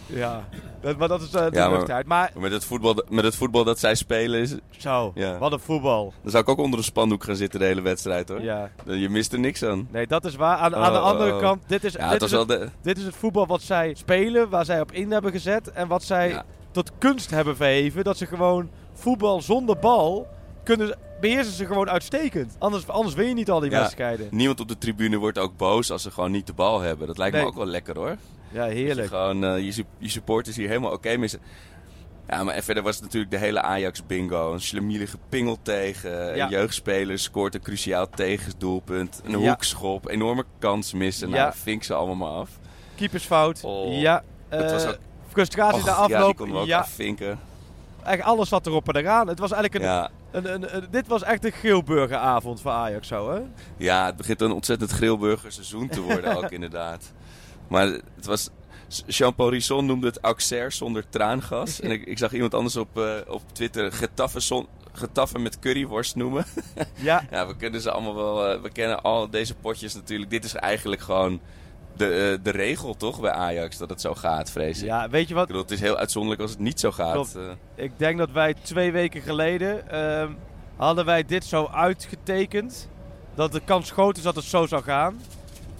ja. 0.09 0.43
Dat, 0.81 0.97
maar 0.97 1.07
dat 1.07 1.21
is 1.21 1.31
eh, 1.33 1.43
de 1.45 1.49
Ja, 1.57 2.03
maar- 2.05 2.31
Met 2.39 2.51
het, 2.51 2.65
voetbal, 2.65 3.03
met 3.09 3.23
het 3.23 3.35
voetbal 3.35 3.63
dat 3.63 3.79
zij 3.79 3.95
spelen, 3.95 4.39
is, 4.39 4.55
zo, 4.77 5.11
Ja. 5.15 5.37
wat 5.37 5.51
een 5.51 5.59
voetbal. 5.59 6.13
dan 6.21 6.31
zou 6.31 6.43
ik 6.43 6.49
ook 6.49 6.57
onder 6.57 6.79
een 6.79 6.85
spandoek 6.85 7.23
gaan 7.23 7.35
zitten 7.35 7.59
de 7.59 7.65
hele 7.65 7.81
wedstrijd 7.81 8.29
hoor. 8.29 8.41
Ja. 8.41 8.69
Je 8.85 9.09
mist 9.09 9.33
er 9.33 9.39
niks 9.39 9.63
aan. 9.63 9.87
Nee, 9.91 10.07
dat 10.07 10.25
is 10.25 10.35
waar. 10.35 10.57
Aan, 10.57 10.75
aan 10.75 10.93
de 10.93 10.99
Oh, 10.99 11.05
andere 11.05 11.29
oh, 11.29 11.35
oh. 11.35 11.41
kant, 11.41 11.63
dit 11.67 11.83
is, 11.83 11.93
Ja, 11.93 12.03
dit, 12.09 12.21
het 12.21 12.31
is 12.31 12.37
het, 12.37 12.47
de... 12.47 12.69
dit 12.81 12.97
is 12.97 13.03
het 13.03 13.15
voetbal 13.15 13.47
wat 13.47 13.61
zij 13.61 13.93
spelen, 13.97 14.49
waar 14.49 14.65
zij 14.65 14.81
op 14.81 14.91
in 14.91 15.11
hebben 15.11 15.31
gezet. 15.31 15.71
En 15.71 15.87
wat 15.87 16.03
zij 16.03 16.29
Ja. 16.29 16.45
tot 16.71 16.91
kunst 16.97 17.29
hebben 17.29 17.55
verheven. 17.55 18.03
Dat 18.03 18.17
ze 18.17 18.25
gewoon 18.25 18.69
voetbal 18.93 19.41
zonder 19.41 19.77
bal 19.77 20.27
kunnen, 20.63 20.97
beheersen 21.21 21.53
ze 21.53 21.65
gewoon 21.65 21.89
uitstekend. 21.89 22.55
Anders, 22.59 22.87
anders 22.87 23.15
win 23.15 23.27
je 23.27 23.33
niet 23.33 23.49
al 23.51 23.59
die 23.59 23.71
Ja. 23.71 23.79
wedstrijden. 23.79 24.27
Niemand 24.31 24.59
op 24.59 24.67
de 24.67 24.77
tribune 24.77 25.17
wordt 25.17 25.37
ook 25.37 25.57
boos 25.57 25.91
als 25.91 26.01
ze 26.01 26.11
gewoon 26.11 26.31
niet 26.31 26.47
de 26.47 26.53
bal 26.53 26.79
hebben. 26.79 27.07
Dat 27.07 27.17
lijkt 27.17 27.33
Nee. 27.35 27.43
me 27.43 27.49
ook 27.49 27.55
wel 27.55 27.65
lekker 27.65 27.95
hoor. 27.97 28.15
Ja, 28.51 28.65
Dat 28.65 28.69
je 28.77 28.79
heerlijk. 28.83 29.07
gewoon 29.07 29.43
eh, 29.43 29.75
je, 29.75 29.85
je 29.97 30.09
supporters 30.09 30.55
hier 30.55 30.67
helemaal 30.67 30.91
oké 30.91 31.17
mee 31.17 31.27
zijn. 31.27 31.41
Ja, 32.27 32.43
maar 32.43 32.53
en 32.55 32.63
verder 32.63 32.83
was 32.83 32.95
het 32.95 33.03
natuurlijk 33.03 33.31
de 33.31 33.37
hele 33.37 33.61
Ajax 33.61 34.05
bingo. 34.05 34.53
Een 34.53 34.61
slemielige 34.61 35.17
pingel 35.29 35.57
tegen. 35.61 36.35
Ja. 36.35 36.43
Een 36.45 36.49
jeugdspeler 36.51 37.19
scoort 37.19 37.55
een 37.55 37.61
cruciaal 37.61 38.09
tegendoelpunt. 38.09 39.21
Een 39.23 39.39
Ja. 39.39 39.49
hoekschop. 39.49 40.09
Enorme 40.09 40.43
kans 40.59 40.93
missen. 40.93 41.29
Nou, 41.29 41.51
vink 41.55 41.83
ze 41.83 41.93
allemaal 41.93 42.15
maar 42.15 42.39
af. 42.39 42.49
Keepersfout. 42.95 43.61
Oh. 43.63 43.99
Ja. 44.01 44.23
Het 44.49 44.71
was 44.71 44.83
eh, 44.83 44.89
ook- 44.89 44.97
frustratie 45.27 45.79
Och, 45.79 45.85
na 45.85 45.91
ja, 45.91 46.07
die 46.07 46.15
afloop. 46.15 46.71
afvinken. 46.71 47.39
eigenlijk 48.03 48.21
alles 48.37 48.49
zat 48.49 48.67
erop 48.67 48.89
en 48.89 48.95
eraan. 49.01 49.27
Het 49.27 49.39
was 49.39 49.51
eigenlijk 49.51 49.83
een, 49.85 50.09
een, 50.31 50.53
een, 50.53 50.75
een- 50.75 50.87
dit 50.91 51.07
was 51.07 51.23
echt 51.23 51.45
een 51.45 51.51
geelburgeravond 51.51 52.61
voor 52.61 52.71
Ajax 52.71 53.07
zo, 53.07 53.31
hè? 53.33 53.39
ja, 53.77 54.05
het 54.05 54.15
begint 54.15 54.41
een 54.41 54.51
ontzettend 54.51 54.91
Grilburger 54.91 55.51
seizoen 55.51 55.87
te 55.87 56.01
worden 56.01 56.35
ook 56.37 56.51
inderdaad. 56.59 57.11
Maar 57.69 57.85
het 58.15 58.25
was... 58.25 58.49
Jean-Paul 59.05 59.49
Risson 59.49 59.85
noemde 59.85 60.07
het 60.07 60.19
Auxerre 60.21 60.69
zonder 60.71 61.09
traangas. 61.09 61.79
En 61.81 61.91
ik, 61.91 62.05
ik 62.05 62.17
zag 62.17 62.33
iemand 62.33 62.53
anders 62.53 62.75
op, 62.75 62.97
eh, 62.97 63.11
op 63.27 63.41
Twitter 63.51 63.91
getaffe, 63.91 64.39
zon, 64.39 64.67
getaffe 64.93 65.39
met 65.39 65.59
curryworst 65.59 66.15
noemen. 66.15 66.45
Ja. 66.95 67.23
Ja, 67.31 67.47
we 67.47 67.55
kennen 67.55 67.81
ze 67.81 67.91
allemaal 67.91 68.15
wel. 68.15 68.47
eh, 68.47 68.61
we 68.61 68.69
kennen 68.71 69.01
al 69.01 69.29
deze 69.29 69.55
potjes 69.55 69.93
natuurlijk. 69.93 70.29
Dit 70.29 70.43
is 70.43 70.53
eigenlijk 70.53 71.01
gewoon 71.01 71.39
de, 71.95 72.05
eh, 72.05 72.43
de 72.43 72.49
regel 72.51 72.95
toch 72.95 73.19
bij 73.19 73.31
Ajax 73.31 73.77
dat 73.77 73.89
het 73.89 74.01
zo 74.01 74.15
gaat, 74.15 74.51
vrees 74.51 74.79
ik. 74.79 74.85
ja, 74.85 75.09
weet 75.09 75.27
je 75.27 75.33
wat? 75.33 75.41
Ik 75.43 75.47
bedoel, 75.49 75.63
het 75.63 75.71
is 75.71 75.79
heel 75.81 75.97
uitzonderlijk 75.97 76.41
als 76.41 76.51
het 76.51 76.59
niet 76.59 76.79
zo 76.79 76.91
gaat. 76.91 77.13
Klopt. 77.13 77.37
Ik 77.75 77.91
denk 77.97 78.17
dat 78.17 78.31
wij 78.31 78.53
twee 78.61 78.91
weken 78.91 79.21
geleden 79.21 79.89
ehm, 79.91 80.31
hadden 80.75 81.05
wij 81.05 81.25
dit 81.25 81.45
zo 81.45 81.65
uitgetekend. 81.65 82.89
Dat 83.35 83.51
de 83.51 83.61
kans 83.65 83.91
groot 83.91 84.17
is 84.17 84.23
dat 84.23 84.35
het 84.35 84.45
zo 84.45 84.65
zou 84.65 84.83
gaan. 84.83 85.21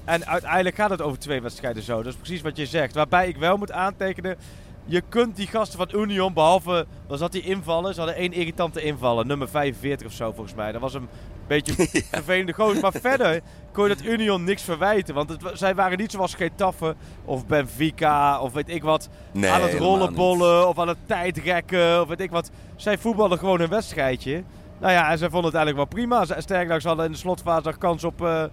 En 0.09 0.25
uiteindelijk 0.25 0.75
gaat 0.75 0.89
het 0.89 1.01
over 1.01 1.19
twee 1.19 1.41
wedstrijden 1.41 1.83
zo. 1.83 1.97
Dat 1.97 2.13
is 2.13 2.15
precies 2.15 2.41
wat 2.41 2.57
je 2.57 2.65
zegt. 2.65 2.95
Waarbij 2.95 3.27
ik 3.27 3.37
wel 3.37 3.57
moet 3.57 3.71
aantekenen. 3.71 4.37
Je 4.85 5.01
kunt 5.09 5.35
die 5.35 5.47
gasten 5.47 5.77
van 5.77 6.01
Union, 6.01 6.33
behalve 6.33 6.85
was 7.07 7.19
dat 7.19 7.31
die 7.31 7.41
invallen. 7.41 7.93
Ze 7.93 7.99
hadden 7.99 8.17
één 8.17 8.33
irritante 8.33 8.81
invallen, 8.81 9.27
nummer 9.27 9.49
45 9.49 10.07
of 10.07 10.13
zo 10.13 10.31
volgens 10.31 10.55
mij. 10.55 10.71
Dat 10.71 10.81
was 10.81 10.93
een 10.93 11.07
beetje 11.47 11.73
vervelende 12.11 12.53
gozer. 12.53 12.81
Maar 12.81 12.91
verder 13.11 13.41
kon 13.71 13.87
je 13.87 13.95
dat 13.95 14.05
Union 14.05 14.43
niks 14.43 14.63
verwijten. 14.63 15.15
Want 15.15 15.29
het, 15.29 15.41
zij 15.53 15.75
waren 15.75 15.97
niet 15.97 16.11
zoals 16.11 16.33
Getafe 16.33 16.95
of 17.25 17.45
Benfica 17.45 18.41
of 18.41 18.53
weet 18.53 18.69
ik 18.69 18.83
wat. 18.83 19.09
Nee, 19.31 19.51
aan 19.51 19.61
het 19.61 19.73
rollenbollen 19.73 20.67
of 20.67 20.79
aan 20.79 20.87
het 20.87 21.07
tijdrekken 21.07 22.01
of 22.01 22.07
weet 22.07 22.21
ik 22.21 22.31
wat. 22.31 22.51
Zij 22.75 22.97
voetbalden 22.97 23.39
gewoon 23.39 23.59
een 23.59 23.69
wedstrijdje. 23.69 24.43
Nou 24.79 24.93
ja, 24.93 25.11
en 25.11 25.17
zij 25.17 25.29
vonden 25.29 25.51
het 25.51 25.59
eigenlijk 25.59 25.91
wel 25.91 26.03
prima. 26.03 26.25
Sterker 26.41 26.67
nog, 26.73 26.81
ze 26.81 26.87
hadden 26.87 27.05
in 27.05 27.11
de 27.11 27.17
slotfase 27.17 27.65
nog 27.65 27.77
kans 27.77 28.03
op 28.03 28.21
eh, 28.21 28.43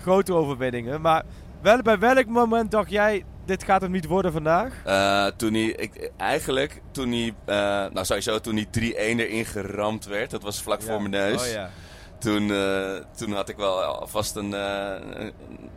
grote 0.00 0.32
overwinningen. 0.32 1.00
Maar 1.00 1.22
wel, 1.62 1.82
bij 1.82 1.98
welk 1.98 2.26
moment 2.26 2.70
dacht 2.70 2.90
jij, 2.90 3.24
dit 3.44 3.62
gaat 3.64 3.80
hem 3.80 3.90
niet 3.90 4.06
worden 4.06 4.32
vandaag? 4.32 4.72
Eh, 4.84 5.26
toen 5.36 5.54
hij, 5.54 5.64
ik, 5.66 6.10
eigenlijk, 6.16 6.80
toen 6.90 7.10
hij, 7.12 7.34
eh, 7.44 7.56
nou 7.92 8.04
sowieso 8.04 8.40
toen 8.40 8.54
hij 8.54 8.66
3-1 8.70 9.18
erin 9.18 9.44
geramd 9.44 10.06
werd, 10.06 10.30
dat 10.30 10.42
was 10.42 10.62
vlak 10.62 10.82
voor 10.82 10.98
mijn 11.00 11.10
neus. 11.10 11.42
Oh 11.46 11.52
ja. 11.52 11.70
Toen, 12.18 12.50
eh, 12.52 12.94
toen 13.16 13.32
had 13.32 13.48
ik 13.48 13.56
wel 13.56 13.82
alvast 13.82 14.36
een, 14.36 14.52
een- 14.52 15.32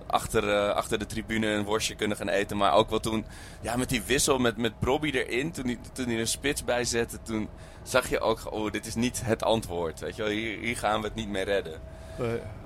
achter, 0.07 0.71
achter 0.71 0.99
de 0.99 1.05
tribune 1.05 1.47
een 1.47 1.63
worstje 1.63 1.95
kunnen 1.95 2.17
gaan 2.17 2.29
eten. 2.29 2.57
Maar 2.57 2.73
ook 2.73 2.89
wel 2.89 2.99
toen, 2.99 3.25
ja, 3.61 3.75
met 3.77 3.89
die 3.89 4.01
wissel 4.05 4.37
met, 4.37 4.57
met 4.57 4.79
Brobby 4.79 5.09
erin, 5.09 5.51
toen 5.51 5.65
hij, 5.65 5.77
toen 5.93 6.05
hij 6.05 6.13
er 6.13 6.19
een 6.19 6.27
spits 6.27 6.63
bij 6.63 6.83
zette, 6.83 7.17
toen 7.21 7.49
zag 7.83 8.09
je 8.09 8.19
ook, 8.19 8.39
oh, 8.53 8.71
dit 8.71 8.85
is 8.85 8.95
niet 8.95 9.21
het 9.25 9.43
antwoord. 9.43 9.99
Weet 9.99 10.15
je 10.15 10.21
wel, 10.21 10.31
hier, 10.31 10.57
hier 10.59 10.77
gaan 10.77 11.01
we 11.01 11.07
het 11.07 11.15
niet 11.15 11.29
meer 11.29 11.43
redden. 11.45 11.73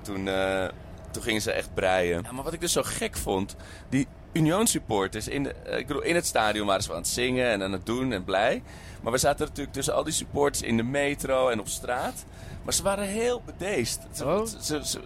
Toen, 0.02 0.28
toen 1.16 1.24
gingen 1.24 1.42
ze 1.42 1.52
echt 1.52 1.74
breien. 1.74 2.22
Ja, 2.22 2.32
maar 2.32 2.44
wat 2.44 2.52
ik 2.52 2.60
dus 2.60 2.72
zo 2.72 2.82
gek 2.84 3.16
vond, 3.16 3.56
die 3.88 4.06
Union 4.32 4.66
supporters, 4.66 5.28
in, 5.28 5.42
de, 5.42 5.52
eh, 5.52 5.78
ik 5.78 5.86
bedoel, 5.86 6.02
in 6.02 6.14
het 6.14 6.26
stadion 6.26 6.66
waren 6.66 6.82
ze 6.82 6.90
aan 6.90 6.96
het 6.96 7.08
zingen 7.08 7.50
en 7.50 7.62
aan 7.62 7.72
het 7.72 7.86
doen 7.86 8.12
en 8.12 8.24
blij. 8.24 8.62
Maar 9.02 9.12
we 9.12 9.18
zaten 9.18 9.46
natuurlijk 9.46 9.74
tussen 9.74 9.94
al 9.94 10.04
die 10.04 10.12
supporters 10.12 10.62
in 10.62 10.76
de 10.76 10.82
metro 10.82 11.48
en 11.48 11.60
op 11.60 11.68
straat. 11.68 12.24
Maar 12.64 12.74
ze 12.74 12.82
waren 12.82 13.06
heel 13.06 13.42
bedeesd. 13.44 14.06
Ze, 14.12 14.24
Oh. 14.24 14.46
ze, 14.60 14.86
ze 14.86 15.00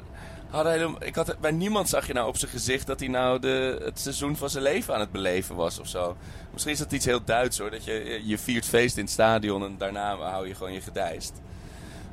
hadden 0.50 0.72
helemaal, 0.72 1.04
ik 1.04 1.14
had, 1.14 1.36
bij 1.40 1.50
niemand 1.50 1.88
zag 1.88 2.06
je 2.06 2.12
nou 2.12 2.28
op 2.28 2.36
zijn 2.36 2.50
gezicht 2.50 2.86
dat 2.86 3.00
hij 3.00 3.08
nou 3.08 3.38
de, 3.38 3.80
het 3.84 4.00
seizoen 4.00 4.36
van 4.36 4.50
zijn 4.50 4.62
leven 4.62 4.94
aan 4.94 5.00
het 5.00 5.12
beleven 5.12 5.56
was 5.56 5.78
of 5.78 5.86
zo. 5.86 6.16
Misschien 6.52 6.72
is 6.72 6.78
dat 6.78 6.92
iets 6.92 7.04
heel 7.04 7.24
Duits 7.24 7.58
hoor, 7.58 7.70
dat 7.70 7.84
je, 7.84 8.20
je 8.24 8.38
viert 8.38 8.66
feest 8.66 8.96
in 8.96 9.02
het 9.02 9.12
stadion 9.12 9.64
en 9.64 9.74
daarna 9.78 10.16
hou 10.16 10.48
je 10.48 10.54
gewoon 10.54 10.72
je 10.72 10.80
gedijst. 10.80 11.32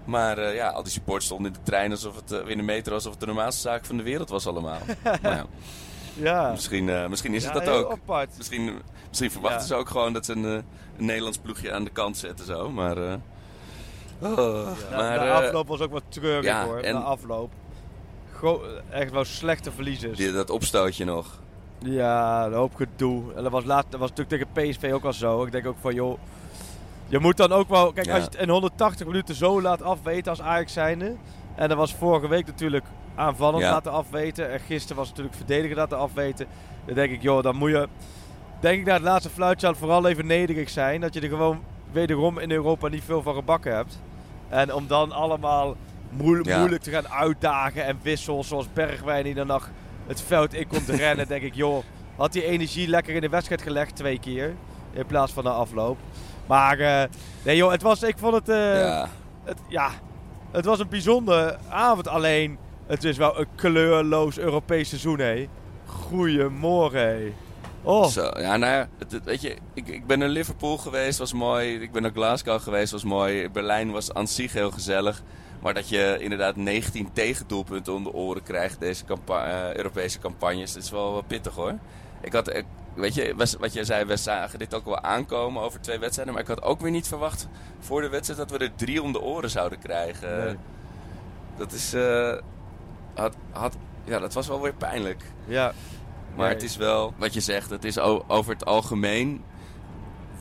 Maar 0.08 0.38
eh, 0.38 0.56
ja, 0.56 0.70
al 0.70 0.84
die 0.84 0.92
supporters 0.92 1.26
stonden 1.26 1.48
in 1.52 1.58
de 1.58 1.64
trein 1.64 1.92
alsof 1.92 2.16
het, 2.16 2.32
eh, 2.32 2.48
in 2.50 2.58
de 2.58 2.64
metro 2.64 2.94
alsof 2.94 3.12
het 3.12 3.20
de 3.20 3.26
normaalste 3.26 3.62
zaak 3.62 3.86
van 3.86 3.98
de 3.98 4.04
wereld 4.04 4.30
was 4.30 4.48
allemaal. 4.48 4.80
maar 5.04 5.20
ja, 5.34 5.46
Ja. 6.14 6.52
misschien, 6.52 6.90
eh, 6.90 7.08
misschien 7.08 7.34
is 7.34 7.44
het 7.46 7.54
dat 7.54 7.68
ook. 7.68 7.92
apart. 7.92 8.38
Misschien, 8.38 8.82
misschien 9.08 9.32
verwachten 9.32 9.62
Ja. 9.62 9.66
ze 9.68 9.76
ook 9.76 9.90
gewoon 9.90 10.14
dat 10.14 10.26
ze 10.26 10.32
een, 10.34 10.44
een 10.44 10.64
Nederlands 10.98 11.38
ploegje 11.38 11.74
aan 11.74 11.84
de 11.84 11.90
kant 11.90 12.18
zetten 12.18 12.46
zo. 12.46 12.70
Maar, 12.72 12.98
oh, 14.20 14.68
maar 14.92 15.20
de 15.20 15.32
afloop 15.32 15.68
was 15.68 15.80
ook 15.80 15.92
wat 15.92 16.04
treurig 16.10 16.62
hoor. 16.64 16.78
en- 16.80 16.96
De 16.96 17.02
afloop. 17.02 17.52
Go- 18.34 18.64
echt 18.90 19.12
wel 19.12 19.26
slechte 19.26 19.72
verliezers. 19.72 20.18
die, 20.18 20.32
dat 20.32 20.50
opstootje 20.50 21.06
nog. 21.06 21.40
Ja, 21.80 22.46
een 22.46 22.54
hoop 22.54 22.76
gedoe. 22.76 23.34
En 23.36 23.44
dat 23.44 23.52
was, 23.52 23.64
laat, 23.64 23.86
dat 23.90 24.00
was 24.00 24.10
natuurlijk 24.14 24.52
tegen 24.54 24.70
PSV 24.72 24.92
ook 24.94 25.04
al 25.04 25.14
zo. 25.14 25.44
Ik 25.44 25.52
denk 25.52 25.66
ook 25.68 25.78
van, 25.82 25.94
joh... 25.94 26.20
Je 27.08 27.20
moet 27.20 27.38
dan 27.38 27.52
ook 27.52 27.70
wel... 27.70 27.92
Kijk, 27.94 28.06
Ja. 28.06 28.14
als 28.14 28.24
je 28.24 28.30
het 28.30 28.40
in 28.40 28.50
180 28.50 29.06
minuten 29.08 29.36
zo 29.36 29.62
laat 29.62 29.82
afweten 29.82 30.30
als 30.32 30.42
Ajax 30.42 30.74
zijnde... 30.74 31.16
En 31.56 31.70
dat 31.70 31.78
was 31.78 31.94
vorige 31.94 32.28
week 32.28 32.46
natuurlijk 32.46 32.86
aanvallend 33.16 33.64
Ja. 33.64 33.72
laten 33.72 33.92
afweten. 33.92 34.52
En 34.52 34.60
gisteren 34.60 34.98
was 34.98 35.10
natuurlijk 35.10 35.36
verdedigen 35.36 35.76
laten 35.78 35.98
afweten. 35.98 36.48
Dan 36.86 36.96
denk 36.96 37.12
ik, 37.12 37.22
joh, 37.22 37.44
dan 37.44 37.56
moet 37.56 37.70
je... 37.70 37.88
Denk 38.60 38.80
ik 38.80 38.86
naar 38.86 38.94
het 38.96 39.04
laatste 39.04 39.30
fluitje 39.30 39.76
vooral 39.76 40.08
even 40.08 40.26
nederig 40.26 40.70
zijn. 40.70 41.02
Dat 41.02 41.14
je 41.14 41.22
er 41.22 41.28
gewoon 41.30 41.60
wederom 41.92 42.40
in 42.40 42.52
Europa 42.52 42.88
niet 42.88 43.04
veel 43.04 43.22
van 43.22 43.34
gebakken 43.36 43.76
hebt. 43.76 44.00
En 44.50 44.74
om 44.74 44.88
dan 44.88 45.12
allemaal 45.12 45.76
moe- 46.10 46.40
Ja. 46.44 46.58
moeilijk 46.60 46.84
te 46.84 46.92
gaan 46.92 47.08
uitdagen 47.10 47.86
en 47.86 48.00
wissels 48.02 48.48
zoals 48.48 48.74
Bergwijn 48.74 49.24
die 49.24 49.34
dan 49.34 49.48
nog 49.48 49.70
het 50.08 50.22
veld 50.22 50.54
in 50.54 50.68
komt 50.68 50.90
rennen, 51.04 51.28
denk 51.28 51.44
ik, 51.44 51.54
joh, 51.56 51.84
had 52.16 52.34
die 52.34 52.44
energie 52.46 52.88
lekker 52.88 53.16
in 53.16 53.22
de 53.22 53.30
wedstrijd 53.30 53.62
gelegd 53.62 53.96
twee 53.96 54.20
keer 54.20 54.56
in 54.94 55.06
plaats 55.06 55.32
van 55.34 55.44
de 55.44 55.50
afloop. 55.50 55.98
Maar 56.48 56.80
eh, 56.80 57.04
nee 57.44 57.56
joh, 57.56 57.72
het 57.72 57.82
was, 57.82 58.04
ik 58.04 58.18
vond 58.18 58.34
het, 58.34 58.50
eh, 58.50 58.80
ja. 58.80 59.10
het, 59.44 59.58
ja, 59.68 59.90
het 60.52 60.66
was 60.66 60.80
een 60.80 60.90
bijzondere 60.90 61.58
avond. 61.70 62.08
Alleen, 62.08 62.58
het 62.88 63.04
is 63.04 63.18
wel 63.18 63.40
een 63.40 63.48
kleurloos 63.56 64.38
Europees 64.40 64.90
seizoen, 64.90 65.20
hé. 65.20 65.48
Goedemorgen, 65.86 67.00
hé. 67.00 67.34
Oh, 67.84 68.06
Zo, 68.06 68.22
ja, 68.38 68.58
nou 68.58 68.74
ja, 68.74 68.88
het- 68.98 69.12
het- 69.12 69.24
weet 69.24 69.42
je, 69.42 69.56
ik, 69.74 69.88
ik 69.88 70.08
ben 70.08 70.20
naar 70.20 70.28
Liverpool 70.30 70.78
geweest, 70.78 71.20
was 71.20 71.34
mooi. 71.34 71.82
Ik 71.82 71.92
ben 71.92 72.02
naar 72.02 72.12
Glasgow 72.12 72.62
geweest, 72.62 72.92
was 72.92 73.04
mooi. 73.04 73.50
Berlijn 73.50 73.92
was 73.92 74.14
aan 74.14 74.28
zich 74.28 74.54
heel 74.54 74.72
gezellig. 74.72 75.22
Maar 75.62 75.74
dat 75.74 75.90
je 75.90 76.18
inderdaad 76.20 76.56
19 76.56 77.10
tegendoelpunten 77.14 77.94
om 77.94 78.04
de 78.04 78.14
oren 78.14 78.44
krijgt, 78.44 78.80
deze 78.80 79.06
campa- 79.06 79.46
eh, 79.70 79.76
Europese 79.76 80.20
campagnes, 80.20 80.74
dat 80.74 80.84
is 80.84 80.92
wel, 80.92 81.12
wel 81.12 81.22
pittig 81.22 81.56
hoor. 81.56 81.74
Ik 82.22 82.34
had, 82.34 82.56
ik- 82.56 82.66
weet 82.98 83.14
je, 83.14 83.34
wat 83.60 83.74
jij 83.74 83.84
zei, 83.84 84.06
we 84.06 84.18
zagen 84.18 84.60
dit 84.60 84.74
ook 84.74 84.86
wel 84.86 85.00
aankomen 85.02 85.62
over 85.64 85.82
twee 85.82 86.00
wedstrijden. 86.00 86.34
Maar 86.34 86.44
ik 86.44 86.50
had 86.50 86.62
ook 86.64 86.82
weer 86.82 86.92
niet 86.92 87.08
verwacht 87.08 87.48
voor 87.80 88.02
de 88.02 88.10
wedstrijd 88.10 88.40
dat 88.50 88.52
we 88.60 88.66
er 88.66 88.76
drie 88.76 89.02
om 89.04 89.12
de 89.12 89.22
oren 89.22 89.50
zouden 89.50 89.80
krijgen. 89.80 90.38
Nee. 90.46 90.56
Dat 91.58 91.72
is, 91.72 91.94
eh, 91.94 92.34
had, 93.14 93.36
had, 93.52 93.76
ja, 94.04 94.20
dat 94.20 94.34
was 94.34 94.48
wel 94.48 94.62
weer 94.62 94.74
pijnlijk. 94.74 95.24
ja. 95.46 95.74
Maar 96.36 96.46
Nee. 96.46 96.56
het 96.56 96.64
is 96.64 96.78
wel, 96.78 97.14
wat 97.18 97.34
je 97.34 97.40
zegt, 97.40 97.70
het 97.70 97.84
is 97.84 98.00
over 98.00 98.54
het 98.54 98.66
algemeen 98.66 99.44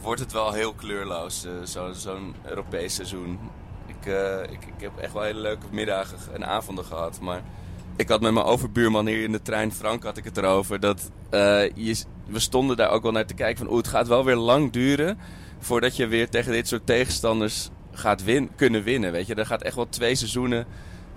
wordt 0.02 0.20
het 0.20 0.32
wel 0.32 0.52
heel 0.52 0.72
kleurloos, 0.75 1.46
zo- 1.64 1.92
zo'n 1.92 2.34
Europees 2.44 2.94
seizoen. 2.94 3.38
Ik, 3.86 4.06
eh, 4.06 4.42
ik, 4.42 4.64
ik 4.66 4.80
heb 4.80 4.98
echt 4.98 5.12
wel 5.12 5.22
hele 5.22 5.40
leuke 5.40 5.66
middagen 5.70 6.18
en 6.32 6.46
avonden 6.46 6.84
gehad. 6.84 7.20
Maar 7.20 7.42
ik 7.96 8.08
had 8.08 8.20
met 8.20 8.32
mijn 8.32 8.46
overbuurman 8.46 9.06
hier 9.06 9.22
in 9.22 9.32
de 9.32 9.42
trein, 9.42 9.72
Frank, 9.72 10.02
had 10.02 10.16
ik 10.16 10.25
het 10.25 10.36
erover. 10.36 10.80
Dat 10.80 11.10
je, 11.75 12.04
we 12.26 12.38
stonden 12.38 12.76
daar 12.76 12.90
ook 12.90 13.02
wel 13.02 13.12
naar 13.12 13.26
te 13.26 13.35
kijken 13.35 13.59
van, 13.59 13.66
oeh, 13.66 13.76
het 13.76 13.88
gaat 13.88 14.09
wel 14.09 14.25
weer 14.25 14.37
lang 14.37 14.73
duren 14.73 15.18
voordat 15.59 15.97
je 15.97 16.06
weer 16.06 16.28
tegen 16.28 16.52
dit 16.52 16.68
soort 16.68 16.87
tegenstanders 16.87 17.71
gaat 17.92 18.25
win 18.25 18.50
kunnen 18.56 18.83
winnen. 18.83 19.12
Weet 19.12 19.26
je, 19.26 19.35
er 19.35 19.47
gaat 19.47 19.62
echt 19.62 19.75
wel 19.75 19.88
twee 19.88 20.14
seizoenen 20.14 20.66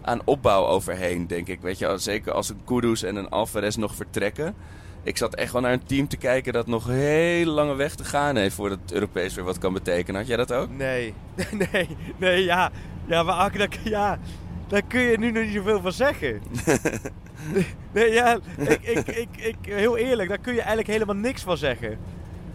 aan 0.01 0.21
opbouw 0.25 0.65
overheen, 0.65 1.27
denk 1.27 1.47
ik. 1.47 1.61
Weet 1.61 1.77
je, 1.77 1.97
zeker 1.97 2.31
als 2.31 2.49
een 2.49 2.63
Kudus 2.65 3.03
en 3.03 3.15
een 3.15 3.29
Alvarez 3.29 3.75
nog 3.75 3.95
vertrekken. 3.95 4.55
Ik 5.03 5.17
zat 5.17 5.35
echt 5.35 5.51
wel 5.51 5.61
naar 5.61 5.73
een 5.73 5.85
team 5.85 6.07
te 6.07 6.17
kijken 6.17 6.53
dat 6.53 6.67
nog 6.67 6.87
een 6.87 6.93
hele 6.93 7.51
lange 7.51 7.75
weg 7.75 7.95
te 7.95 8.03
gaan 8.03 8.35
heeft 8.35 8.55
voordat 8.55 8.79
het 8.81 8.93
Europees 8.93 9.33
weer 9.33 9.43
wat 9.43 9.57
kan 9.57 9.73
betekenen. 9.73 10.19
Had 10.19 10.27
jij 10.27 10.37
dat 10.37 10.53
ook? 10.53 10.69
Nee, 10.69 11.13
nee, 11.71 11.87
nee, 12.17 12.43
ja. 12.43 12.71
Ja, 13.05 13.23
maar 13.23 13.35
Ak, 13.35 13.57
daar, 13.57 13.69
ja, 13.83 14.19
daar 14.67 14.81
kun 14.87 15.01
je 15.01 15.17
nu 15.17 15.31
nog 15.31 15.43
niet 15.43 15.53
zoveel 15.53 15.81
van 15.81 15.91
zeggen. 15.91 16.41
nee, 17.93 18.11
ja, 18.11 18.39
ik, 18.57 18.81
ik, 18.81 19.07
ik, 19.07 19.37
ik, 19.37 19.55
heel 19.61 19.97
eerlijk, 19.97 20.29
daar 20.29 20.37
kun 20.37 20.53
je 20.53 20.59
eigenlijk 20.59 20.89
helemaal 20.89 21.15
niks 21.15 21.41
van 21.41 21.57
zeggen. 21.57 21.97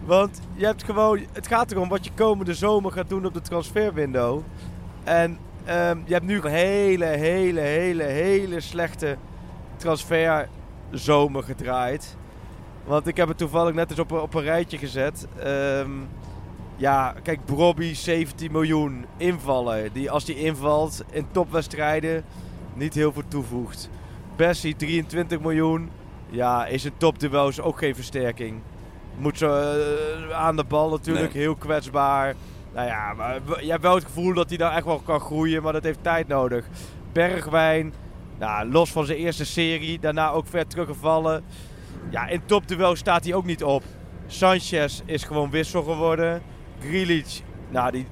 Want 0.05 0.41
je 0.53 0.65
hebt 0.65 0.83
gewoon, 0.83 1.19
het 1.31 1.47
gaat 1.47 1.71
erom 1.71 1.89
wat 1.89 2.05
je 2.05 2.11
komende 2.15 2.53
zomer 2.53 2.91
gaat 2.91 3.09
doen 3.09 3.25
op 3.25 3.33
de 3.33 3.41
transferwindow. 3.41 4.41
En 5.03 5.37
ehm, 5.65 5.97
je 6.05 6.13
hebt 6.13 6.25
nu 6.25 6.41
een 6.41 6.51
hele, 6.51 7.05
hele, 7.05 7.59
hele, 7.59 8.03
hele 8.03 8.59
slechte 8.59 9.17
transferzomer 9.75 11.43
gedraaid. 11.43 12.15
Want 12.83 13.07
ik 13.07 13.17
heb 13.17 13.27
het 13.27 13.37
toevallig 13.37 13.73
net 13.73 13.89
eens 13.89 13.99
op, 13.99 14.11
op 14.11 14.33
een 14.33 14.41
rijtje 14.41 14.77
gezet. 14.77 15.27
Ehm, 15.39 15.91
ja, 16.75 17.15
kijk, 17.23 17.45
Brobby 17.45 17.93
17 17.93 18.51
miljoen 18.51 19.05
invallen. 19.17 19.93
Die 19.93 20.11
als 20.11 20.25
die 20.25 20.35
invalt 20.35 21.03
in 21.11 21.27
topwedstrijden 21.31 22.23
niet 22.73 22.93
heel 22.93 23.13
veel 23.13 23.27
toevoegt. 23.27 23.89
Bessie 24.35 24.75
23 24.75 25.39
miljoen. 25.39 25.89
Ja, 26.29 26.65
is 26.65 26.83
een 26.83 26.97
topduels 26.97 27.61
ook 27.61 27.77
geen 27.77 27.95
versterking. 27.95 28.61
Moet 29.17 29.37
zo 29.37 29.55
eh, 29.55 30.37
aan 30.37 30.55
de 30.55 30.63
bal 30.63 30.89
natuurlijk, 30.89 31.33
Nee. 31.33 31.41
heel 31.41 31.55
kwetsbaar. 31.55 32.35
Nou 32.73 32.87
ja, 32.87 33.13
maar 33.13 33.39
je 33.63 33.69
hebt 33.69 33.81
wel 33.81 33.95
het 33.95 34.03
gevoel 34.05 34.33
dat 34.33 34.49
hij 34.49 34.57
daar 34.57 34.75
echt 34.75 34.85
wel 34.85 34.99
kan 34.99 35.19
groeien, 35.19 35.63
maar 35.63 35.73
dat 35.73 35.83
heeft 35.83 35.99
tijd 36.03 36.27
nodig. 36.27 36.65
Bergwijn, 37.13 37.93
nou, 38.39 38.69
los 38.71 38.91
van 38.91 39.05
zijn 39.05 39.17
eerste 39.17 39.45
serie, 39.45 39.99
daarna 39.99 40.29
ook 40.31 40.47
ver 40.47 40.67
teruggevallen. 40.67 41.43
Ja, 42.09 42.27
in 42.27 42.41
topduel 42.45 42.95
staat 42.95 43.23
hij 43.23 43.33
ook 43.33 43.45
niet 43.45 43.63
op. 43.63 43.83
Sanchez 44.27 45.01
is 45.05 45.23
gewoon 45.23 45.49
wissel 45.49 45.83
geworden. 45.83 46.41
Grealish, 46.79 47.39
nou, 47.69 47.91
die 47.91 48.05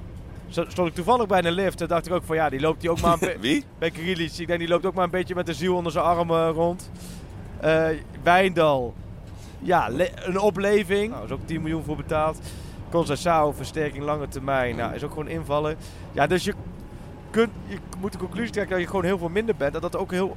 stond 0.54 0.88
ik 0.88 0.94
toevallig 0.94 1.26
bij 1.26 1.44
een 1.44 1.52
lift. 1.52 1.78
Toen 1.78 1.88
dacht 1.88 2.06
ik 2.06 2.12
ook 2.12 2.24
van 2.24 2.36
ja, 2.36 2.48
die 2.48 2.60
loopt 2.60 2.82
hij 2.82 2.90
ook 2.90 3.00
maar 3.00 3.12
een 3.12 3.18
be- 3.28 3.36
Wie? 3.40 3.64
bij 3.78 3.90
Grealish. 3.90 4.38
Ik 4.38 4.46
denk 4.46 4.58
die 4.58 4.68
loopt 4.68 4.86
ook 4.86 4.94
maar 4.94 5.04
een 5.04 5.10
beetje 5.10 5.34
met 5.34 5.46
de 5.46 5.54
ziel 5.54 5.76
onder 5.76 5.92
zijn 5.92 6.04
armen 6.04 6.50
rond. 6.50 6.90
Eh 7.60 7.86
Wijndal, 8.22 8.94
ja, 9.58 9.88
een 10.14 10.38
opleving. 10.40 11.10
Nou, 11.12 11.24
is 11.24 11.30
ook 11.30 11.46
10 11.46 11.60
miljoen 11.62 11.84
voor 11.84 11.96
betaald. 11.96 12.38
Conceição, 12.90 13.54
versterking 13.56 14.04
lange 14.04 14.28
termijn. 14.28 14.76
Nou, 14.76 14.94
is 14.94 15.02
ook 15.04 15.10
gewoon 15.10 15.28
invallen. 15.28 15.76
Ja, 16.12 16.26
dus 16.26 16.44
je, 16.44 16.54
kunt, 17.30 17.50
je 17.66 17.76
moet 18.00 18.12
de 18.12 18.18
conclusie 18.18 18.50
trekken 18.52 18.72
dat 18.72 18.82
je 18.84 18.88
gewoon 18.90 19.04
heel 19.04 19.18
veel 19.18 19.28
minder 19.28 19.54
bent. 19.56 19.74
En 19.74 19.80
dat 19.80 19.94
er 19.94 20.00
ook 20.00 20.10
heel 20.10 20.36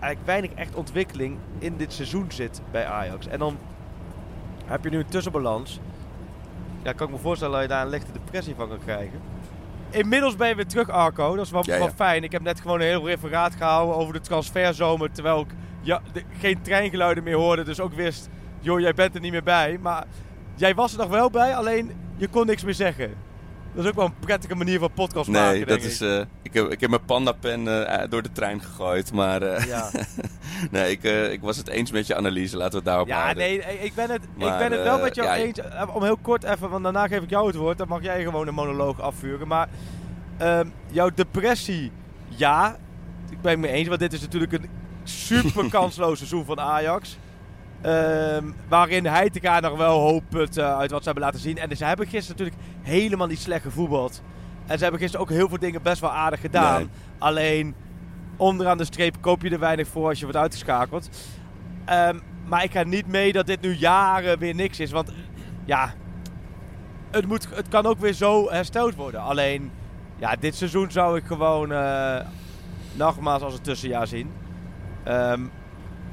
eigenlijk 0.00 0.26
weinig 0.26 0.50
echt 0.52 0.74
ontwikkeling 0.74 1.36
in 1.58 1.76
dit 1.76 1.92
seizoen 1.92 2.24
zit 2.28 2.60
bij 2.70 2.86
Ajax. 2.86 3.26
En 3.26 3.38
dan 3.38 3.56
heb 4.64 4.84
je 4.84 4.90
nu 4.90 4.98
een 4.98 5.08
tussenbalans. 5.08 5.80
Ja, 6.82 6.92
kan 6.92 7.06
ik 7.06 7.12
me 7.12 7.18
voorstellen 7.20 7.52
dat 7.54 7.62
je 7.62 7.68
daar 7.68 7.82
een 7.82 7.90
lichte 7.90 8.12
depressie 8.12 8.54
van 8.54 8.68
kan 8.68 8.78
krijgen. 8.84 9.20
Inmiddels 9.90 10.36
ben 10.36 10.48
je 10.48 10.54
weer 10.54 10.66
terug, 10.66 10.88
Arco. 10.90 11.36
Dat 11.36 11.44
is 11.44 11.50
wel, 11.50 11.62
Ja, 11.66 11.72
ja. 11.74 11.78
wel 11.78 11.90
fijn. 11.94 12.24
Ik 12.24 12.32
heb 12.32 12.42
net 12.42 12.60
gewoon 12.60 12.80
een 12.80 12.86
heel 12.86 13.06
referaat 13.08 13.54
gehouden 13.54 13.96
over 13.96 14.12
de 14.12 14.20
transferzomer. 14.20 15.12
Terwijl 15.12 15.40
ik 15.40 15.46
ja, 15.80 16.00
de- 16.12 16.22
geen 16.38 16.62
treingeluiden 16.62 17.24
meer 17.24 17.34
hoorde. 17.36 17.62
Dus 17.64 17.80
ook 17.80 17.92
wist, 17.94 18.28
joh, 18.60 18.80
jij 18.80 18.94
bent 18.94 19.14
er 19.14 19.20
niet 19.20 19.32
meer 19.32 19.42
bij. 19.42 19.78
Maar 19.80 20.04
jij 20.54 20.74
was 20.74 20.92
er 20.92 20.98
nog 20.98 21.08
wel 21.08 21.30
bij, 21.30 21.56
alleen 21.56 21.92
je 22.16 22.28
kon 22.28 22.46
niks 22.46 22.64
meer 22.64 22.74
zeggen. 22.74 23.14
Dat 23.78 23.86
is 23.86 23.92
ook 23.92 23.98
wel 23.98 24.06
een 24.06 24.18
prettige 24.26 24.54
manier 24.54 24.78
van 24.78 24.90
podcast 24.92 25.28
maken, 25.28 25.50
Nee, 25.50 25.64
denk 25.64 25.80
dat 25.80 25.90
is, 25.90 26.00
ik. 26.00 26.08
eh, 26.08 26.24
ik, 26.42 26.54
heb, 26.54 26.70
ik 26.72 26.80
heb 26.80 26.90
mijn 26.90 27.04
pandapen 27.04 27.86
eh, 27.88 28.10
door 28.10 28.22
de 28.22 28.32
trein 28.32 28.62
gegooid. 28.62 29.12
Maar 29.12 29.66
Ja. 29.66 29.90
nee, 30.70 30.90
ik, 30.90 31.02
ik 31.32 31.40
was 31.40 31.56
het 31.56 31.68
eens 31.68 31.90
met 31.90 32.06
je 32.06 32.16
analyse. 32.16 32.56
Laten 32.56 32.70
we 32.70 32.76
het 32.76 32.86
daarop 32.86 33.06
Ja, 33.08 33.22
houden. 33.22 33.42
nee, 33.42 33.58
ik 33.58 33.94
ben 33.94 34.10
het, 34.10 34.22
ik 34.22 34.58
ben 34.58 34.72
het 34.72 34.82
wel 34.82 34.98
met 34.98 35.14
jou 35.14 35.28
ja, 35.28 35.36
eens. 35.36 35.60
Om 35.94 36.02
heel 36.02 36.16
kort 36.16 36.44
even, 36.44 36.70
want 36.70 36.82
daarna 36.82 37.06
geef 37.06 37.22
ik 37.22 37.30
jou 37.30 37.46
het 37.46 37.56
woord. 37.56 37.78
Dan 37.78 37.88
mag 37.88 38.02
jij 38.02 38.22
gewoon 38.22 38.48
een 38.48 38.54
monoloog 38.54 39.00
afvuren. 39.00 39.48
Maar 39.48 39.68
ehm, 40.36 40.68
jouw 40.90 41.10
depressie, 41.14 41.92
ja. 42.28 42.76
Ik 43.30 43.40
ben 43.40 43.50
het 43.50 43.60
mee 43.60 43.70
eens, 43.72 43.88
want 43.88 44.00
dit 44.00 44.12
is 44.12 44.20
natuurlijk 44.20 44.52
een 44.52 44.68
super 45.04 45.70
kansloos 45.70 46.16
seizoen 46.18 46.44
van 46.44 46.60
Ajax. 46.60 47.18
Ehm, 47.80 48.44
waarin 48.68 49.06
Heitinga 49.06 49.60
nog 49.60 49.76
wel 49.76 50.00
hoop 50.00 50.22
put 50.28 50.56
eh, 50.56 50.78
uit 50.78 50.90
wat 50.90 50.98
ze 51.02 51.04
hebben 51.04 51.24
laten 51.24 51.40
zien. 51.40 51.58
En 51.58 51.76
ze 51.76 51.84
hebben 51.84 52.06
gisteren 52.06 52.36
natuurlijk 52.38 52.72
helemaal 52.82 53.26
niet 53.26 53.40
slecht 53.40 53.62
gevoetbald. 53.62 54.22
En 54.66 54.76
ze 54.76 54.82
hebben 54.82 55.00
gisteren 55.00 55.26
ook 55.26 55.32
heel 55.32 55.48
veel 55.48 55.58
dingen 55.58 55.82
best 55.82 56.00
wel 56.00 56.12
aardig 56.12 56.40
gedaan. 56.40 56.78
Nee. 56.78 56.88
Alleen 57.18 57.74
onderaan 58.36 58.78
de 58.78 58.84
streep 58.84 59.16
koop 59.20 59.42
je 59.42 59.50
er 59.50 59.58
weinig 59.58 59.88
voor 59.88 60.08
als 60.08 60.18
je 60.18 60.24
wordt 60.24 60.40
uitgeschakeld. 60.40 61.08
Ehm, 61.84 62.18
maar 62.46 62.64
ik 62.64 62.72
ga 62.72 62.82
niet 62.82 63.06
mee 63.06 63.32
dat 63.32 63.46
dit 63.46 63.60
nu 63.60 63.74
jaren 63.74 64.38
weer 64.38 64.54
niks 64.54 64.80
is. 64.80 64.90
Want 64.90 65.12
ja, 65.64 65.94
het, 67.10 67.26
moet, 67.26 67.48
het 67.54 67.68
kan 67.68 67.86
ook 67.86 67.98
weer 67.98 68.12
zo 68.12 68.50
hersteld 68.50 68.94
worden. 68.94 69.20
Alleen, 69.20 69.70
ja, 70.16 70.36
dit 70.40 70.54
seizoen 70.54 70.90
zou 70.90 71.16
ik 71.16 71.24
gewoon 71.24 71.72
eh, 71.72 72.20
nogmaals 72.92 73.42
als 73.42 73.54
een 73.54 73.60
tussenjaar 73.60 74.06
zien. 74.06 74.30
Ehm, 75.04 75.40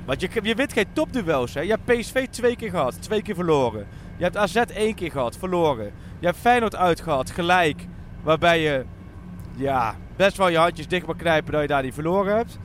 want 0.05 0.21
je, 0.21 0.29
je 0.41 0.55
wint 0.55 0.73
geen 0.73 0.85
topduels. 0.93 1.53
Hè? 1.53 1.61
Je 1.61 1.69
hebt 1.69 1.85
PSV 1.85 2.27
twee 2.27 2.55
keer 2.55 2.69
gehad, 2.69 3.01
twee 3.01 3.21
keer 3.21 3.35
verloren. 3.35 3.87
Je 4.17 4.23
hebt 4.23 4.37
AZ 4.37 4.55
één 4.55 4.95
keer 4.95 5.11
gehad, 5.11 5.37
verloren. 5.37 5.91
Je 6.19 6.25
hebt 6.25 6.37
Feyenoord 6.37 6.75
uitgehad, 6.75 7.31
gelijk. 7.31 7.85
Waarbij 8.23 8.61
je 8.61 8.85
ja, 9.55 9.95
best 10.15 10.37
wel 10.37 10.47
je 10.47 10.57
handjes 10.57 10.87
dicht 10.87 11.05
mag 11.07 11.15
knijpen 11.15 11.51
dat 11.51 11.61
je 11.61 11.67
daar 11.67 11.83
niet 11.83 11.93
verloren 11.93 12.35
hebt. 12.35 12.57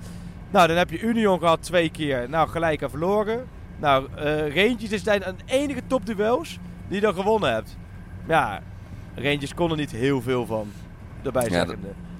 Nou, 0.50 0.68
dan 0.68 0.76
heb 0.76 0.90
je 0.90 1.00
Union 1.00 1.38
gehad 1.38 1.62
twee 1.62 1.90
keer. 1.90 2.28
Nou, 2.28 2.49
gelijk 2.49 2.82
en 2.82 2.90
verloren. 2.90 3.47
Nou, 3.78 4.06
eh 4.16 4.54
Rangers 4.54 4.90
is 4.90 5.02
zijn 5.02 5.28
een 5.28 5.38
enige 5.47 5.82
topduels 5.87 6.59
die 6.87 6.94
je 6.94 7.00
dan 7.00 7.14
gewonnen 7.14 7.52
hebt. 7.52 7.76
Ja, 8.28 8.61
Rangers 9.14 9.54
kon 9.54 9.70
er 9.70 9.76
niet 9.76 9.90
heel 9.90 10.23
veel 10.23 10.47
van. 10.47 10.73
Erbij 11.23 11.49
Ja. 11.50 11.66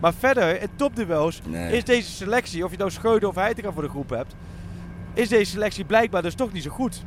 Maar 0.00 0.14
verder, 0.14 0.62
in 0.62 0.68
topduels 0.76 1.40
Nee. 1.46 1.76
is 1.76 1.84
deze 1.84 2.10
selectie, 2.10 2.64
of 2.64 2.70
je 2.70 2.76
nou 2.76 2.90
Scheuden 2.90 3.28
of 3.28 3.34
Heitinga 3.34 3.72
voor 3.72 3.82
de 3.82 3.88
groep 3.88 4.10
hebt, 4.10 4.34
is 5.14 5.29
deze 5.29 5.50
selectie 5.50 5.85
blijkbaar 5.85 6.23
dus 6.23 6.35
toch 6.35 6.52
niet 6.52 6.62
zo 6.62 6.71
goed. 6.71 7.05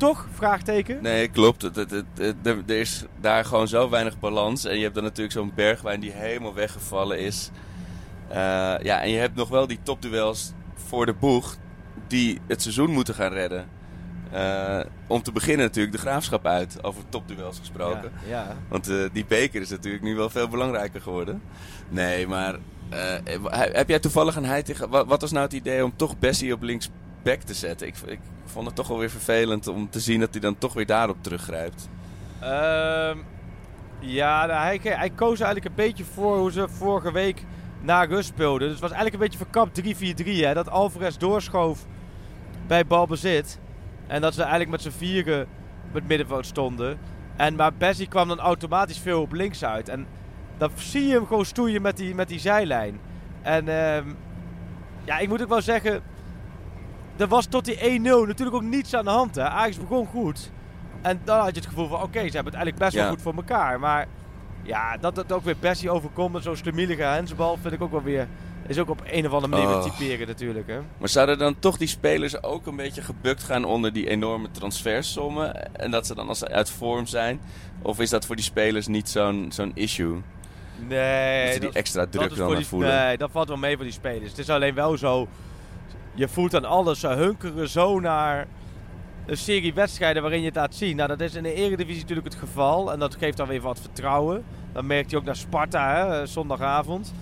Toch? 0.00 0.26
Vraagteken? 0.32 1.02
Nee, 1.02 1.28
klopt. 1.28 1.62
Het, 1.62 1.76
het, 1.76 2.34
er, 2.42 2.62
is 2.66 3.04
daar 3.20 3.44
gewoon 3.44 3.68
zo 3.68 3.90
weinig 3.90 4.18
balans. 4.18 4.64
En 4.64 4.76
je 4.76 4.82
hebt 4.82 4.94
dan 4.94 5.04
natuurlijk 5.04 5.32
zo'n 5.32 5.52
bergwijn 5.54 6.00
die 6.00 6.12
helemaal 6.12 6.54
weggevallen 6.54 7.18
is. 7.18 7.50
Eh, 8.28 8.36
ja, 8.82 9.02
en 9.02 9.10
je 9.10 9.18
hebt 9.18 9.34
nog 9.34 9.48
wel 9.48 9.66
die 9.66 9.78
topduels 9.82 10.52
voor 10.74 11.06
de 11.06 11.12
boeg 11.12 11.56
die 12.06 12.40
het 12.46 12.62
seizoen 12.62 12.90
moeten 12.90 13.14
gaan 13.14 13.32
redden. 13.32 13.68
Eh, 14.30 14.80
om 15.06 15.22
te 15.22 15.32
beginnen 15.32 15.66
natuurlijk 15.66 15.96
de 15.96 16.00
graafschap 16.00 16.46
uit, 16.46 16.84
over 16.84 17.02
topduels 17.08 17.58
gesproken. 17.58 18.12
Ja, 18.26 18.30
ja. 18.30 18.56
Want 18.68 18.88
eh, 18.88 18.96
die 19.12 19.24
beker 19.28 19.60
is 19.60 19.70
natuurlijk 19.70 20.04
nu 20.04 20.16
wel 20.16 20.30
veel 20.30 20.48
belangrijker 20.48 21.00
geworden. 21.00 21.42
Nee, 21.88 22.26
maar 22.26 22.58
heb 23.52 23.88
jij 23.88 23.98
toevallig 23.98 24.36
een 24.36 24.44
Heitinga... 24.44 24.88
Wat, 24.88 25.06
wat 25.06 25.20
was 25.20 25.30
nou 25.30 25.44
het 25.44 25.54
idee 25.54 25.84
om 25.84 25.92
toch 25.96 26.18
Bessie 26.18 26.52
op 26.52 26.62
linksback 27.22 27.48
te 27.48 27.54
zetten? 27.54 27.86
Ik, 27.86 27.94
ik 28.06 28.20
vond 28.44 28.66
het 28.66 28.74
toch 28.74 28.88
wel 28.88 28.98
weer 28.98 29.10
vervelend 29.10 29.66
om 29.66 29.90
te 29.90 30.00
zien 30.00 30.20
dat 30.20 30.30
hij 30.30 30.40
dan 30.40 30.58
toch 30.58 30.72
weer 30.72 30.86
daarop 30.86 31.22
teruggrijpt. 31.22 31.88
Ehm, 32.40 33.18
ja, 33.98 34.46
nou, 34.46 34.60
hij, 34.60 34.80
hij 34.82 35.10
koos 35.10 35.40
eigenlijk 35.40 35.64
een 35.64 35.84
beetje 35.84 36.04
voor 36.04 36.38
hoe 36.38 36.52
ze 36.52 36.68
vorige 36.68 37.12
week 37.12 37.44
na 37.80 38.04
rust 38.04 38.28
speelden. 38.28 38.60
Dus 38.60 38.70
het 38.70 38.80
was 38.80 38.90
eigenlijk 38.90 39.22
een 39.22 39.28
beetje 39.28 39.44
verkapt 39.44 39.80
3-4-3. 40.22 40.44
Hè? 40.44 40.54
Dat 40.54 40.70
Alvarez 40.70 41.16
doorschoof 41.16 41.86
bij 42.66 42.86
balbezit. 42.86 43.58
En 44.06 44.20
dat 44.20 44.34
ze 44.34 44.40
eigenlijk 44.40 44.70
met 44.70 44.82
z'n 44.82 44.98
vieren 44.98 45.46
het 45.92 46.08
middenveld 46.08 46.46
stonden. 46.46 46.98
En, 47.36 47.54
maar 47.54 47.74
Bessie 47.74 48.08
kwam 48.08 48.28
dan 48.28 48.38
automatisch 48.38 48.98
veel 48.98 49.20
op 49.20 49.32
links 49.32 49.64
uit. 49.64 49.88
En 49.88 50.06
dan 50.58 50.70
zie 50.74 51.06
je 51.06 51.12
hem 51.12 51.26
gewoon 51.26 51.44
stoeien 51.44 51.82
met 51.82 51.96
die, 51.96 52.14
met 52.14 52.28
die 52.28 52.38
zijlijn. 52.38 53.00
En 53.42 53.68
ehm, 53.68 54.08
ja, 55.04 55.18
ik 55.18 55.28
moet 55.28 55.42
ook 55.42 55.48
wel 55.48 55.62
zeggen... 55.62 56.02
Er 57.20 57.28
was 57.28 57.46
tot 57.46 57.64
die 57.64 57.76
1-0 58.00 58.02
natuurlijk 58.02 58.54
ook 58.56 58.62
niets 58.62 58.94
aan 58.94 59.04
de 59.04 59.10
hand. 59.10 59.34
Hè? 59.34 59.42
Ajax 59.42 59.78
begon 59.78 60.06
goed. 60.06 60.50
En 61.02 61.20
dan 61.24 61.38
had 61.38 61.48
je 61.54 61.60
het 61.60 61.66
gevoel 61.68 61.88
van, 61.88 62.02
oké, 62.02 62.18
ze 62.28 62.34
hebben 62.34 62.52
het 62.52 62.54
eigenlijk 62.54 62.76
best 62.78 62.94
wel 62.94 63.08
goed 63.08 63.22
voor 63.22 63.34
elkaar. 63.34 63.80
Maar 63.80 64.06
ja, 64.62 64.96
dat 64.96 65.16
het 65.16 65.32
ook 65.32 65.44
weer 65.44 65.56
Bessie 65.60 65.90
overkomt 65.90 66.32
met 66.32 66.42
zo'n 66.42 66.56
stemielige 66.56 67.02
hensbal 67.02 67.58
vind 67.60 67.74
ik 67.74 67.82
ook 67.82 67.90
wel 67.90 68.02
weer... 68.02 68.28
Is 68.66 68.78
ook 68.78 68.90
op 68.90 69.02
een 69.04 69.26
of 69.26 69.32
andere 69.32 69.52
manier 69.56 69.76
Oh. 69.76 69.82
typeren 69.82 70.26
natuurlijk, 70.26 70.66
hè. 70.66 70.78
Maar 70.98 71.08
zouden 71.08 71.38
dan 71.38 71.58
toch 71.58 71.76
die 71.76 71.88
spelers 71.88 72.42
ook 72.42 72.66
een 72.66 72.76
beetje 72.76 73.02
gebukt 73.02 73.42
gaan 73.42 73.64
onder 73.64 73.92
die 73.92 74.08
enorme 74.08 74.50
transfersommen? 74.50 75.74
En 75.76 75.90
dat 75.90 76.06
ze 76.06 76.14
dan 76.14 76.28
als 76.28 76.38
ze 76.38 76.48
uit 76.48 76.70
vorm 76.70 77.06
zijn? 77.06 77.40
Of 77.82 78.00
is 78.00 78.10
dat 78.10 78.26
voor 78.26 78.36
die 78.36 78.44
spelers 78.44 78.86
niet 78.86 79.08
zo'n 79.08 79.46
zo'n 79.52 79.70
issue? 79.74 80.16
Nee, 80.88 81.44
dat 81.44 81.52
ze 81.52 81.58
die 81.58 81.68
dat- 81.68 81.76
extra 81.76 82.06
druk 82.06 82.36
dan 82.36 82.56
die- 82.56 82.66
voelen? 82.66 82.88
Nee, 83.04 83.16
dat 83.16 83.30
valt 83.30 83.48
wel 83.48 83.56
mee 83.56 83.74
voor 83.76 83.84
die 83.84 83.92
spelers. 83.94 84.28
Het 84.30 84.38
is 84.38 84.50
alleen 84.50 84.74
wel 84.74 84.96
zo... 84.98 85.28
Je 86.20 86.28
voelt 86.28 86.54
aan 86.54 86.64
alles, 86.64 87.00
ze 87.00 87.08
hunkeren 87.08 87.68
zo 87.68 88.00
naar 88.00 88.46
een 89.26 89.36
serie 89.36 89.74
wedstrijden 89.74 90.22
waarin 90.22 90.40
je 90.40 90.46
het 90.46 90.54
laat 90.56 90.74
zien. 90.74 90.96
Nou, 90.96 91.08
dat 91.08 91.20
is 91.20 91.34
in 91.34 91.42
de 91.42 91.54
Eredivisie 91.54 92.00
natuurlijk 92.00 92.26
het 92.26 92.36
geval. 92.36 92.92
En 92.92 92.98
dat 92.98 93.14
geeft 93.14 93.36
dan 93.36 93.48
weer 93.48 93.60
wat 93.60 93.80
vertrouwen. 93.80 94.44
Dan 94.72 94.86
merkt 94.86 95.10
je 95.10 95.16
ook 95.16 95.24
naar 95.24 95.36
Sparta, 95.36 95.94
hè, 95.94 96.20
eh, 96.20 96.26
zondagavond. 96.26 97.12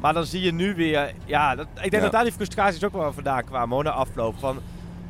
Maar 0.00 0.12
dan 0.12 0.24
zie 0.24 0.40
je 0.40 0.52
nu 0.52 0.74
weer... 0.74 1.12
Ja, 1.24 1.54
dat, 1.54 1.66
ik 1.66 1.80
denk 1.80 1.92
Ja. 1.92 2.00
dat 2.00 2.12
daar 2.12 2.22
die 2.22 2.32
frustraties 2.32 2.84
ook 2.84 2.92
wel 2.92 3.12
vandaan 3.12 3.44
kwamen, 3.44 3.74
hoor, 3.74 3.84
na 3.84 3.90
afloop. 3.90 4.38
Van, 4.38 4.58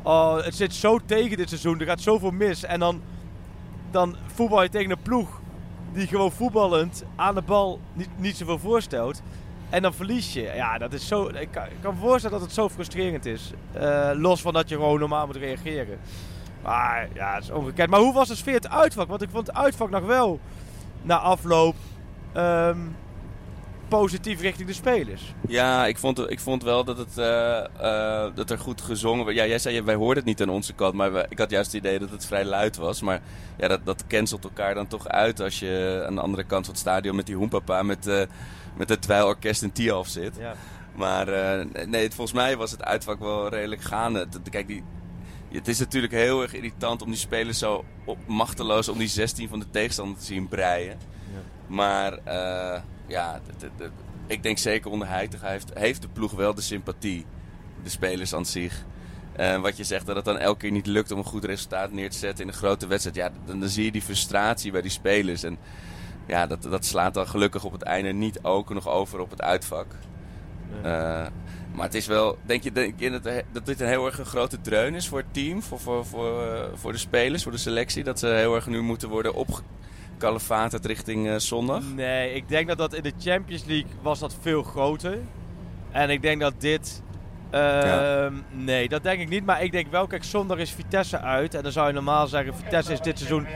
oh, 0.02 0.42
het 0.42 0.54
zit 0.54 0.74
zo 0.74 0.98
tegen 1.06 1.36
dit 1.36 1.48
seizoen, 1.48 1.80
er 1.80 1.86
gaat 1.86 2.00
zoveel 2.00 2.30
mis. 2.30 2.64
En 2.64 2.80
dan, 2.80 3.00
dan 3.90 4.16
voetbal 4.26 4.62
je 4.62 4.68
tegen 4.68 4.90
een 4.90 5.02
ploeg 5.02 5.40
die 5.92 6.06
gewoon 6.06 6.32
voetballend 6.32 7.04
aan 7.16 7.34
de 7.34 7.42
bal 7.42 7.80
niet, 7.92 8.08
niet 8.16 8.36
zoveel 8.36 8.58
voorstelt. 8.58 9.22
En 9.72 9.82
dan 9.82 9.94
verlies 9.94 10.32
je. 10.32 10.52
Ja, 10.54 10.78
dat 10.78 10.92
is 10.92 11.08
zo. 11.08 11.28
Ik 11.28 11.48
kan, 11.50 11.94
me 11.94 12.00
voorstellen 12.00 12.38
dat 12.38 12.46
het 12.46 12.56
zo 12.56 12.68
frustrerend 12.68 13.26
is. 13.26 13.52
Eh, 13.72 14.10
los 14.14 14.40
van 14.40 14.52
dat 14.52 14.68
je 14.68 14.74
gewoon 14.74 14.98
normaal 14.98 15.26
moet 15.26 15.36
reageren. 15.36 15.98
Maar 16.62 17.08
ja, 17.14 17.34
het 17.34 17.42
is 17.42 17.50
ongekend. 17.50 17.90
Maar 17.90 18.00
hoe 18.00 18.12
was 18.12 18.28
de 18.28 18.34
sfeer 18.34 18.54
het 18.54 18.68
uitvak? 18.68 19.08
Want 19.08 19.22
ik 19.22 19.30
vond 19.30 19.46
het 19.46 19.56
uitvak 19.56 19.90
nog 19.90 20.04
wel 20.04 20.40
na 21.02 21.18
afloop 21.18 21.76
ehm, 22.32 22.78
positief 23.98 24.40
richting 24.40 24.68
de 24.68 24.74
spelers. 24.74 25.34
Ja, 25.48 25.86
ik 25.86 25.98
vond, 25.98 26.30
ik 26.30 26.40
vond 26.40 26.62
wel 26.62 26.84
dat, 26.84 26.98
het, 26.98 27.18
eh, 27.18 27.58
eh, 27.58 28.34
dat 28.34 28.50
er 28.50 28.58
goed 28.58 28.80
gezongen 28.80 29.24
werd. 29.24 29.36
Ja, 29.36 29.46
jij 29.46 29.58
zei, 29.58 29.82
wij 29.82 29.94
hoorden 29.94 30.16
het 30.16 30.24
niet 30.24 30.42
aan 30.42 30.54
onze 30.54 30.72
kant, 30.72 30.94
maar 30.94 31.26
ik 31.28 31.38
had 31.38 31.50
juist 31.50 31.72
het 31.72 31.84
idee 31.84 31.98
dat 31.98 32.10
het 32.10 32.26
vrij 32.26 32.44
luid 32.44 32.76
was. 32.76 33.02
Maar 33.02 33.20
ja, 33.58 33.68
dat, 33.68 33.80
dat 33.84 34.04
cancelt 34.06 34.44
elkaar 34.44 34.74
dan 34.74 34.86
toch 34.86 35.08
uit 35.08 35.40
als 35.40 35.58
je 35.58 36.04
aan 36.06 36.14
de 36.14 36.20
andere 36.20 36.44
kant 36.44 36.64
van 36.64 36.74
het 36.74 36.82
stadion 36.82 37.16
met 37.16 37.26
die 37.26 37.36
hoempapa 37.36 37.82
met, 37.82 38.06
eh, 38.06 38.22
met 38.76 38.88
het 38.88 39.02
dweilorkest 39.02 39.62
in 39.62 39.72
Tialf 39.72 40.08
zit. 40.08 40.36
Ja. 40.38 40.54
Maar 40.94 41.26
nee, 41.86 42.02
het- 42.02 42.14
volgens 42.14 42.36
mij 42.36 42.56
was 42.56 42.70
het 42.70 42.84
uitvak 42.84 43.18
wel 43.20 43.48
redelijk 43.48 43.82
gaande. 43.82 44.18
Het- 44.18 44.50
Kijk, 44.50 44.66
die, 44.66 44.82
het 45.52 45.68
is 45.68 45.78
natuurlijk 45.78 46.12
heel 46.12 46.42
erg 46.42 46.54
irritant 46.54 47.02
om 47.02 47.08
die 47.08 47.18
spelers 47.18 47.58
zo 47.58 47.84
op, 48.04 48.18
machteloos 48.26 48.88
om 48.88 48.98
die 48.98 49.08
16 49.08 49.48
van 49.48 49.58
de 49.58 49.70
tegenstander 49.70 50.18
te 50.18 50.24
zien 50.24 50.48
breien. 50.48 50.98
Maar 51.66 52.12
eh, 52.24 52.80
ja, 53.12 53.40
d- 53.40 53.58
d- 53.58 53.78
d- 53.78 53.90
ik 54.26 54.42
denk 54.42 54.58
zeker 54.58 54.90
onder 54.90 55.08
Heitinga 55.08 55.48
heeft, 55.48 55.70
heeft 55.74 56.02
de 56.02 56.08
ploeg 56.08 56.32
wel 56.32 56.54
de 56.54 56.60
sympathie. 56.60 57.26
De 57.82 57.90
spelers 57.90 58.34
aan 58.34 58.46
zich. 58.46 58.84
En 59.32 59.60
wat 59.60 59.76
je 59.76 59.84
zegt, 59.84 60.06
dat 60.06 60.16
het 60.16 60.24
dan 60.24 60.38
elke 60.38 60.58
keer 60.58 60.70
niet 60.70 60.86
lukt 60.86 61.10
om 61.10 61.18
een 61.18 61.24
goed 61.24 61.44
resultaat 61.44 61.92
neer 61.92 62.10
te 62.10 62.18
zetten 62.18 62.44
in 62.44 62.50
een 62.50 62.56
grote 62.56 62.86
wedstrijd. 62.86 63.16
Ja, 63.16 63.30
dan, 63.46 63.60
dan 63.60 63.68
zie 63.68 63.84
je 63.84 63.92
die 63.92 64.02
frustratie 64.02 64.72
bij 64.72 64.82
die 64.82 64.90
spelers. 64.90 65.42
En 65.42 65.58
ja, 66.26 66.46
dat, 66.46 66.62
dat 66.62 66.84
slaat 66.84 67.14
dan 67.14 67.28
gelukkig 67.28 67.64
op 67.64 67.72
het 67.72 67.82
einde 67.82 68.12
niet 68.12 68.42
ook 68.42 68.74
nog 68.74 68.88
over 68.88 69.20
op 69.20 69.30
het 69.30 69.42
uitvak. 69.42 69.86
Eh, 70.82 71.26
maar 71.72 71.84
het 71.84 71.94
is 71.94 72.06
wel, 72.06 72.38
denk 72.42 72.62
je, 72.62 72.72
denk 72.72 73.00
je 73.00 73.10
dat, 73.10 73.42
dat 73.52 73.66
dit 73.66 73.80
een 73.80 73.88
heel 73.88 74.06
erg 74.06 74.18
een 74.18 74.24
grote 74.24 74.60
dreun 74.60 74.94
is 74.94 75.08
voor 75.08 75.18
het 75.18 75.34
team, 75.34 75.62
voor, 75.62 75.80
voor, 75.80 76.06
voor, 76.06 76.42
eh, 76.42 76.64
voor 76.74 76.92
de 76.92 76.98
spelers, 76.98 77.42
voor 77.42 77.52
de 77.52 77.58
selectie? 77.58 78.04
Dat 78.04 78.18
ze 78.18 78.26
heel 78.26 78.54
erg 78.54 78.66
nu 78.66 78.80
moeten 78.80 79.08
worden 79.08 79.34
opgekalefaterd 80.22 80.86
richting 80.86 81.28
eh, 81.28 81.34
zondag? 81.36 81.82
Nee, 81.94 82.34
ik 82.34 82.48
denk 82.48 82.68
dat 82.68 82.78
dat 82.78 82.94
in 82.94 83.02
de 83.02 83.12
Champions 83.18 83.64
League 83.64 83.90
was 84.02 84.18
dat 84.18 84.36
veel 84.40 84.62
groter. 84.62 85.18
En 85.90 86.10
ik 86.10 86.22
denk 86.22 86.40
dat 86.40 86.54
dit 86.58 87.02
Ehm, 87.50 88.34
Nee, 88.50 88.88
dat 88.88 89.02
denk 89.02 89.20
ik 89.20 89.28
niet. 89.28 89.44
Maar 89.44 89.62
ik 89.62 89.72
denk 89.72 89.90
wel, 89.90 90.06
kijk, 90.06 90.24
zondag 90.24 90.58
is 90.58 90.70
Vitesse 90.70 91.20
uit. 91.20 91.54
En 91.54 91.62
dan 91.62 91.72
zou 91.72 91.86
je 91.86 91.92
normaal 91.92 92.26
zeggen, 92.26 92.54
Vitesse 92.54 92.92
is 92.92 93.00
dit 93.00 93.18
seizoen... 93.18 93.46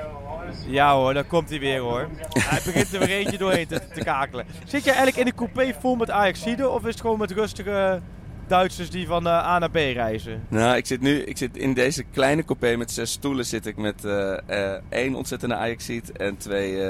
Ja 0.66 0.94
hoor, 0.94 1.14
dan 1.14 1.26
komt 1.26 1.50
hij 1.50 1.58
weer 1.58 1.80
hoor. 1.80 2.08
Hij 2.50 2.60
begint 2.64 2.92
er 2.92 2.98
weer 2.98 3.16
eentje 3.16 3.38
doorheen 3.38 3.66
te, 3.66 3.80
te 3.94 4.00
kakelen. 4.04 4.46
Zit 4.64 4.84
je 4.84 4.90
eigenlijk 4.90 5.18
in 5.18 5.24
de 5.24 5.34
coupé 5.34 5.74
vol 5.80 5.96
met 5.96 6.10
Ajaxide 6.10 6.68
of 6.68 6.82
is 6.82 6.90
het 6.90 7.00
gewoon 7.00 7.18
met 7.18 7.30
rustige 7.30 8.00
Duitsers 8.46 8.90
die 8.90 9.06
van 9.06 9.26
eh, 9.26 9.32
A 9.32 9.58
naar 9.58 9.70
B 9.70 9.74
reizen? 9.74 10.46
Nou, 10.48 10.76
ik 10.76 10.86
zit 10.86 11.00
nu 11.00 11.22
ik 11.22 11.36
zit 11.36 11.56
in 11.56 11.74
deze 11.74 12.02
kleine 12.02 12.44
coupé 12.44 12.76
met 12.76 12.90
zes 12.90 13.10
stoelen. 13.10 13.44
Zit 13.44 13.66
ik 13.66 13.76
met 13.76 14.04
eh, 14.04 14.72
eh, 14.74 14.82
één 14.88 15.14
ontzettende 15.14 15.54
Ajaxiet 15.54 16.12
en 16.12 16.36
twee 16.36 16.84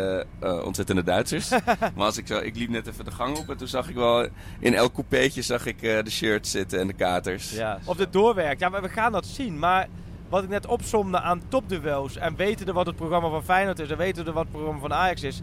ontzettende 0.64 1.03
Duitsers. 1.03 1.51
maar 1.95 2.05
als 2.05 2.16
ik, 2.16 2.27
zo, 2.27 2.38
ik 2.38 2.57
liep 2.57 2.69
net 2.69 2.87
even 2.87 3.05
de 3.05 3.11
gang 3.11 3.38
op 3.38 3.51
en 3.51 3.57
toen 3.57 3.69
zag 3.69 3.88
ik 3.88 3.95
wel 3.95 4.29
in 4.59 4.75
elk 4.75 4.95
coupeetje 4.95 5.42
zag 5.42 5.66
ik 5.66 5.81
de 5.81 6.11
shirts 6.11 6.51
zitten 6.51 6.81
en 6.81 6.87
de 6.87 6.92
katers. 6.92 7.51
Ja. 7.51 7.79
Of 7.85 7.97
dit 7.97 8.12
doorwerkt. 8.12 8.61
Ja, 8.61 8.69
maar 8.69 8.83
we 8.83 8.88
gaan 8.88 9.12
dat 9.12 9.27
zien. 9.27 9.59
Maar 9.59 9.88
wat 10.29 10.42
ik 10.42 10.49
net 10.49 10.66
opzomde 10.66 11.21
aan 11.21 11.42
topduels 11.49 12.16
en 12.16 12.37
wetende 12.37 12.73
wat 12.73 12.87
het 12.87 12.97
programma 12.97 13.29
van 13.29 13.45
Feyenoord 13.45 13.79
is 13.79 13.90
en 13.90 13.97
wetende 13.97 14.33
wat 14.33 14.42
het 14.42 14.53
programma 14.53 14.81
van 14.81 14.92
Ajax 14.92 15.23
is. 15.23 15.40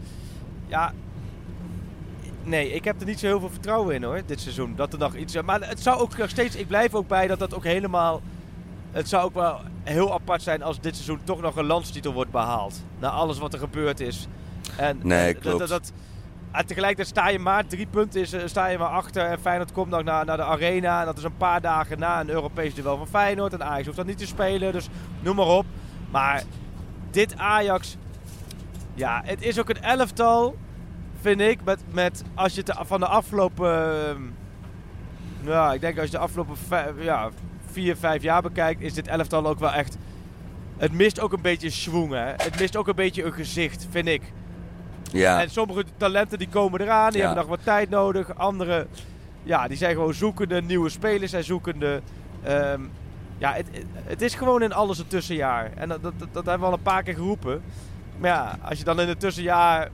Ja, 0.66 0.92
nee, 2.44 2.72
ik 2.72 2.84
heb 2.84 3.00
er 3.00 3.06
niet 3.06 3.18
zo 3.18 3.26
heel 3.26 3.40
veel 3.40 3.50
vertrouwen 3.50 3.94
in 3.94 4.02
hoor, 4.02 4.22
dit 4.26 4.40
seizoen. 4.40 4.76
Dat 4.76 4.92
er 4.92 4.98
nog 4.98 5.14
iets... 5.14 5.42
Maar 5.42 5.68
het 5.68 5.80
zou 5.80 6.00
ook 6.00 6.16
nog 6.16 6.30
steeds... 6.30 6.56
Ik 6.56 6.66
blijf 6.66 6.94
ook 6.94 7.08
bij 7.08 7.26
dat 7.26 7.38
dat 7.38 7.54
ook 7.54 7.64
helemaal... 7.64 8.20
Het 8.90 9.08
zou 9.08 9.24
ook 9.24 9.34
wel 9.34 9.60
heel 9.82 10.12
apart 10.12 10.42
zijn 10.42 10.62
als 10.62 10.80
dit 10.80 10.94
seizoen 10.94 11.20
toch 11.24 11.40
nog 11.40 11.56
een 11.56 11.64
landstitel 11.64 12.12
wordt 12.12 12.30
behaald. 12.30 12.82
Na 12.98 13.08
alles 13.08 13.38
wat 13.38 13.52
er 13.52 13.58
gebeurd 13.58 14.00
is. 14.00 14.28
En, 14.76 14.98
Nee, 15.02 15.34
en 15.34 15.40
klopt. 15.40 15.58
Dat, 15.58 15.68
dat, 15.68 15.92
en 16.54 16.66
tegelijkertijd 16.66 17.08
sta 17.16 17.28
je 17.28 17.38
maar 17.38 17.66
drie 17.66 17.86
punten, 17.86 18.20
is, 18.20 18.32
eh, 18.32 18.40
sta 18.44 18.66
je 18.66 18.78
maar 18.78 18.88
achter. 18.88 19.24
En 19.24 19.40
Feyenoord 19.40 19.72
komt 19.72 19.90
nog 19.90 20.02
naar, 20.02 20.24
naar 20.24 20.36
de 20.36 20.42
arena. 20.42 21.00
En 21.00 21.06
dat 21.06 21.18
is 21.18 21.24
een 21.24 21.36
paar 21.36 21.60
dagen 21.60 21.98
na 21.98 22.20
een 22.20 22.30
Europees 22.30 22.74
duel 22.74 22.96
van 22.96 23.06
Feyenoord. 23.06 23.52
En 23.52 23.64
Ajax 23.64 23.84
hoeft 23.84 23.96
dat 23.96 24.06
niet 24.06 24.18
te 24.18 24.26
spelen, 24.26 24.72
dus 24.72 24.88
noem 25.20 25.36
maar 25.36 25.46
op. 25.46 25.66
Maar 26.10 26.42
dit 27.10 27.36
Ajax, 27.36 27.96
ja, 28.94 29.22
het 29.24 29.42
is 29.42 29.58
ook 29.58 29.68
een 29.68 29.82
elftal, 29.82 30.56
vind 31.24 31.40
ik. 31.40 31.58
Met, 31.64 31.80
met 31.90 32.22
als 32.34 32.54
je 32.54 32.62
het 32.64 32.74
van 32.86 33.00
de 33.00 33.06
afgelopen, 33.06 34.34
ja, 35.44 35.72
ik 35.72 35.80
denk 35.80 35.96
als 35.98 36.06
je 36.06 36.10
de 36.16 36.18
afgelopen 36.18 36.56
vijf, 36.56 36.90
ja, 36.98 37.30
vier, 37.70 37.96
vijf 37.96 38.22
jaar 38.22 38.42
bekijkt, 38.42 38.80
is 38.80 38.94
dit 38.94 39.08
elftal 39.08 39.46
ook 39.46 39.58
wel 39.58 39.72
echt. 39.72 39.96
Het 40.76 40.92
mist 40.92 41.20
ook 41.20 41.32
een 41.32 41.42
beetje 41.42 41.70
schwung, 41.70 42.12
hè. 42.12 42.24
Het 42.36 42.58
mist 42.58 42.76
ook 42.76 42.88
een 42.88 42.94
beetje 42.94 43.24
een 43.24 43.32
gezicht, 43.32 43.86
vind 43.90 44.06
ik. 44.08 44.22
Ja, 45.12 45.40
En 45.42 45.50
sommige 45.50 45.84
talenten 45.96 46.38
die 46.38 46.48
komen 46.48 46.80
eraan, 46.80 47.10
die 47.10 47.18
Ja. 47.20 47.26
hebben 47.26 47.44
nog 47.46 47.56
wat 47.56 47.64
tijd 47.64 47.90
nodig. 47.90 48.34
Andere, 48.36 48.86
ja, 49.42 49.68
die 49.68 49.76
zijn 49.76 49.94
gewoon 49.94 50.14
zoekende. 50.14 50.62
Nieuwe 50.62 50.88
spelers 50.88 51.30
zijn 51.30 51.44
zoekende. 51.44 52.00
Ehm, 52.42 52.80
ja, 53.38 53.52
het, 53.52 53.66
het- 54.04 54.22
is 54.22 54.34
gewoon 54.34 54.62
in 54.62 54.72
alles 54.72 54.98
een 54.98 55.06
tussenjaar. 55.06 55.70
En 55.74 55.88
dat, 55.88 56.02
dat, 56.02 56.12
dat 56.18 56.32
hebben 56.46 56.58
we 56.60 56.66
al 56.66 56.72
een 56.72 56.82
paar 56.82 57.02
keer 57.02 57.14
geroepen. 57.14 57.62
Maar 58.18 58.30
ja, 58.30 58.58
als 58.68 58.78
je 58.78 58.84
dan 58.84 59.00
in 59.00 59.08
het 59.08 59.20
tussenjaar 59.20 59.90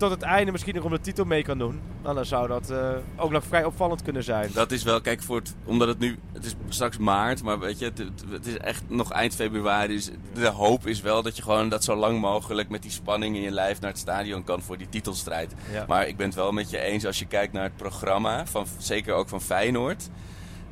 tot 0.00 0.10
het 0.10 0.22
einde 0.22 0.52
misschien 0.52 0.74
nog 0.74 0.84
om 0.84 0.90
de 0.90 1.00
titel 1.00 1.24
mee 1.24 1.42
kan 1.42 1.58
doen, 1.58 1.80
nou, 2.02 2.14
dan 2.14 2.24
zou 2.24 2.48
dat 2.48 2.70
eh, 2.70 2.88
ook 3.16 3.30
nog 3.30 3.44
vrij 3.44 3.64
opvallend 3.64 4.02
kunnen 4.02 4.24
zijn. 4.24 4.50
Dat 4.54 4.72
is 4.72 4.82
wel, 4.82 5.00
kijk, 5.00 5.22
voor 5.22 5.36
het, 5.36 5.54
omdat 5.64 5.88
het 5.88 5.98
nu, 5.98 6.18
het 6.32 6.44
is 6.44 6.54
straks 6.68 6.98
maart, 6.98 7.42
maar 7.42 7.58
weet 7.58 7.78
je, 7.78 7.84
het, 7.84 7.98
het- 7.98 8.24
het 8.30 8.46
is 8.46 8.56
echt 8.56 8.82
nog 8.88 9.12
eind 9.12 9.34
februari. 9.34 9.94
Dus 9.94 10.10
de 10.34 10.46
hoop 10.48 10.86
is 10.86 11.00
wel 11.00 11.22
dat 11.22 11.36
je 11.36 11.42
gewoon 11.42 11.68
dat 11.68 11.84
zo 11.84 11.94
lang 11.96 12.20
mogelijk 12.20 12.68
met 12.68 12.82
die 12.82 12.90
spanning 12.90 13.36
in 13.36 13.42
je 13.42 13.50
lijf 13.50 13.80
naar 13.80 13.90
het 13.90 13.98
stadion 13.98 14.44
kan 14.44 14.62
voor 14.62 14.78
die 14.78 14.88
titelstrijd. 14.88 15.54
Ja. 15.72 15.84
Maar 15.88 16.08
ik 16.08 16.16
ben 16.16 16.26
het 16.26 16.34
wel 16.34 16.52
met 16.52 16.70
je 16.70 16.78
eens 16.78 17.06
als 17.06 17.18
je 17.18 17.26
kijkt 17.26 17.52
naar 17.52 17.62
het 17.64 17.76
programma, 17.76 18.46
van, 18.46 18.66
zeker 18.78 19.14
ook 19.14 19.28
van 19.28 19.40
Feyenoord. 19.40 20.08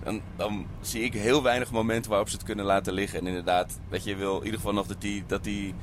Dan, 0.05 0.21
dan 0.37 0.67
zie 0.81 1.03
ik 1.03 1.13
heel 1.13 1.43
weinig 1.43 1.71
momenten 1.71 2.11
waarop 2.11 2.29
ze 2.29 2.37
het 2.37 2.45
kunnen 2.45 2.65
laten 2.65 2.93
liggen. 2.93 3.19
En 3.21 3.27
inderdaad, 3.27 3.79
weet 3.89 4.05
je, 4.05 4.11
je 4.11 4.17
wil 4.17 4.37
in 4.39 4.45
ieder 4.45 4.59
geval 4.59 4.75
nog 4.75 4.87
dat 4.87 5.01
die, 5.01 5.25
dat 5.27 5.45
die 5.45 5.75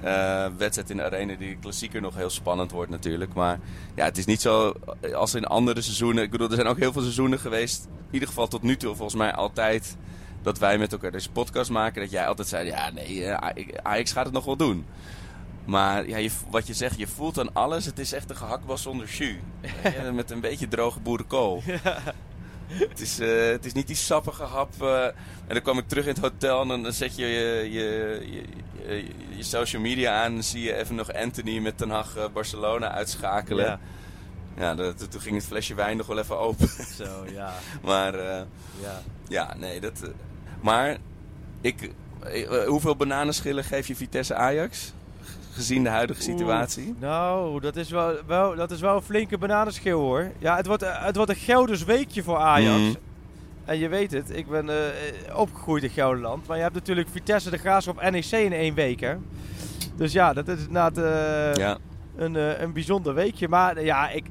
eh, 0.00 0.46
wedstrijd 0.56 0.90
in 0.90 0.96
de 0.96 1.04
arena, 1.04 1.34
die 1.34 1.56
klassieker, 1.56 2.00
nog 2.00 2.14
heel 2.14 2.30
spannend 2.30 2.70
wordt 2.70 2.90
natuurlijk. 2.90 3.34
Maar 3.34 3.60
ja, 3.94 4.04
het 4.04 4.18
is 4.18 4.24
niet 4.24 4.40
zo 4.40 4.72
als 5.14 5.34
in 5.34 5.44
andere 5.44 5.82
seizoenen. 5.82 6.22
Ik 6.22 6.30
bedoel, 6.30 6.48
er 6.48 6.54
zijn 6.54 6.66
ook 6.66 6.78
heel 6.78 6.92
veel 6.92 7.02
seizoenen 7.02 7.38
geweest. 7.38 7.84
In 7.84 8.10
ieder 8.10 8.28
geval 8.28 8.48
tot 8.48 8.62
nu 8.62 8.76
toe, 8.76 8.94
volgens 8.94 9.18
mij 9.18 9.32
altijd. 9.32 9.96
Dat 10.42 10.58
wij 10.58 10.78
met 10.78 10.92
elkaar 10.92 11.10
deze 11.10 11.30
podcast 11.30 11.70
maken. 11.70 12.02
Dat 12.02 12.10
jij 12.10 12.26
altijd 12.26 12.48
zei: 12.48 12.66
ja, 12.66 12.90
nee, 12.90 13.24
eh, 13.24 13.64
Ajax 13.82 14.12
gaat 14.12 14.24
het 14.24 14.34
nog 14.34 14.44
wel 14.44 14.56
doen. 14.56 14.84
Maar 15.64 16.08
ja, 16.08 16.16
je, 16.16 16.30
wat 16.50 16.66
je 16.66 16.74
zegt, 16.74 16.98
je 16.98 17.06
voelt 17.06 17.38
aan 17.38 17.54
alles. 17.54 17.84
Het 17.84 17.98
is 17.98 18.12
echt 18.12 18.30
een 18.30 18.36
gehaktbal 18.36 18.78
zonder 18.78 19.06
jus. 19.06 19.36
Met 20.14 20.30
een 20.30 20.40
beetje 20.40 20.68
droge 20.68 21.00
boerenkool. 21.00 21.62
Het, 22.66 23.00
is, 23.00 23.18
eh, 23.18 23.46
het 23.46 23.64
is 23.64 23.72
niet 23.72 23.86
die 23.86 23.96
sappige 23.96 24.42
hap. 24.42 24.82
eh, 24.82 25.04
en 25.04 25.14
dan 25.46 25.62
kwam 25.62 25.78
ik 25.78 25.88
terug 25.88 26.04
in 26.04 26.10
het 26.10 26.20
hotel 26.20 26.62
en 26.62 26.68
dan, 26.68 26.82
dan 26.82 26.92
zet 26.92 27.16
je 27.16 27.26
je, 27.26 27.68
je, 27.70 28.20
je, 28.86 29.04
je, 29.36 29.42
social 29.42 29.82
media 29.82 30.22
aan. 30.22 30.34
En 30.34 30.44
zie 30.44 30.62
je 30.62 30.74
even 30.74 30.94
nog 30.94 31.12
Anthony 31.12 31.58
met 31.58 31.78
Ten 31.78 31.90
Hag 31.90 32.16
eh, 32.16 32.24
Barcelona 32.32 32.90
uitschakelen. 32.90 33.64
Ja. 33.64 33.80
Ja, 34.56 34.74
dat, 34.74 35.10
toen 35.10 35.20
ging 35.20 35.36
het 35.36 35.44
flesje 35.44 35.74
wijn 35.74 35.96
nog 35.96 36.06
wel 36.06 36.18
even 36.18 36.38
open. 36.38 36.68
Zo, 36.96 37.24
ja. 37.32 37.52
maar 37.82 38.18
ja. 38.80 39.02
ja, 39.28 39.54
nee, 39.56 39.80
dat... 39.80 40.00
maar 40.60 40.96
ik, 41.60 41.90
hoeveel 42.66 42.96
bananenschillen 42.96 43.64
geef 43.64 43.86
je 43.86 43.96
Vitesse 43.96 44.34
Ajax? 44.34 44.92
Gezien 45.54 45.82
de 45.82 45.88
huidige 45.88 46.22
situatie? 46.22 46.86
Oeh, 46.86 47.00
nou, 47.00 47.60
dat 47.60 47.76
is 47.76 47.90
wel, 47.90 48.14
wel, 48.26 48.56
dat 48.56 48.70
is 48.70 48.80
wel 48.80 48.96
een 48.96 49.02
flinke 49.02 49.38
bananenschil 49.38 50.00
hoor. 50.00 50.30
Ja, 50.38 50.56
het 50.56 50.66
wordt, 50.66 50.82
eh, 50.82 51.04
het 51.04 51.16
wordt 51.16 51.30
een 51.30 51.36
Gelders 51.36 51.84
weekje 51.84 52.22
voor 52.22 52.36
Ajax. 52.36 52.78
Mhm. 52.80 52.92
En 53.64 53.78
je 53.78 53.88
weet 53.88 54.12
het, 54.12 54.36
ik 54.36 54.48
ben 54.48 54.68
eh, 54.68 54.76
opgegroeid 55.38 55.82
in 55.82 55.90
Gelderland. 55.90 56.46
Maar 56.46 56.56
je 56.56 56.62
hebt 56.62 56.74
natuurlijk 56.74 57.08
Vitesse, 57.08 57.50
de 57.50 57.58
Graafschap, 57.58 58.10
NEC 58.10 58.30
in 58.30 58.52
één 58.52 58.74
week 58.74 59.00
hè. 59.00 59.14
Dus 59.96 60.12
ja, 60.12 60.32
dat 60.32 60.48
is 60.48 60.58
inderdaad 60.58 60.96
Ja. 61.56 61.78
een, 62.16 62.34
een 62.62 62.72
bijzonder 62.72 63.14
weekje. 63.14 63.48
Maar 63.48 63.82
ja, 63.84 64.10
ik, 64.10 64.24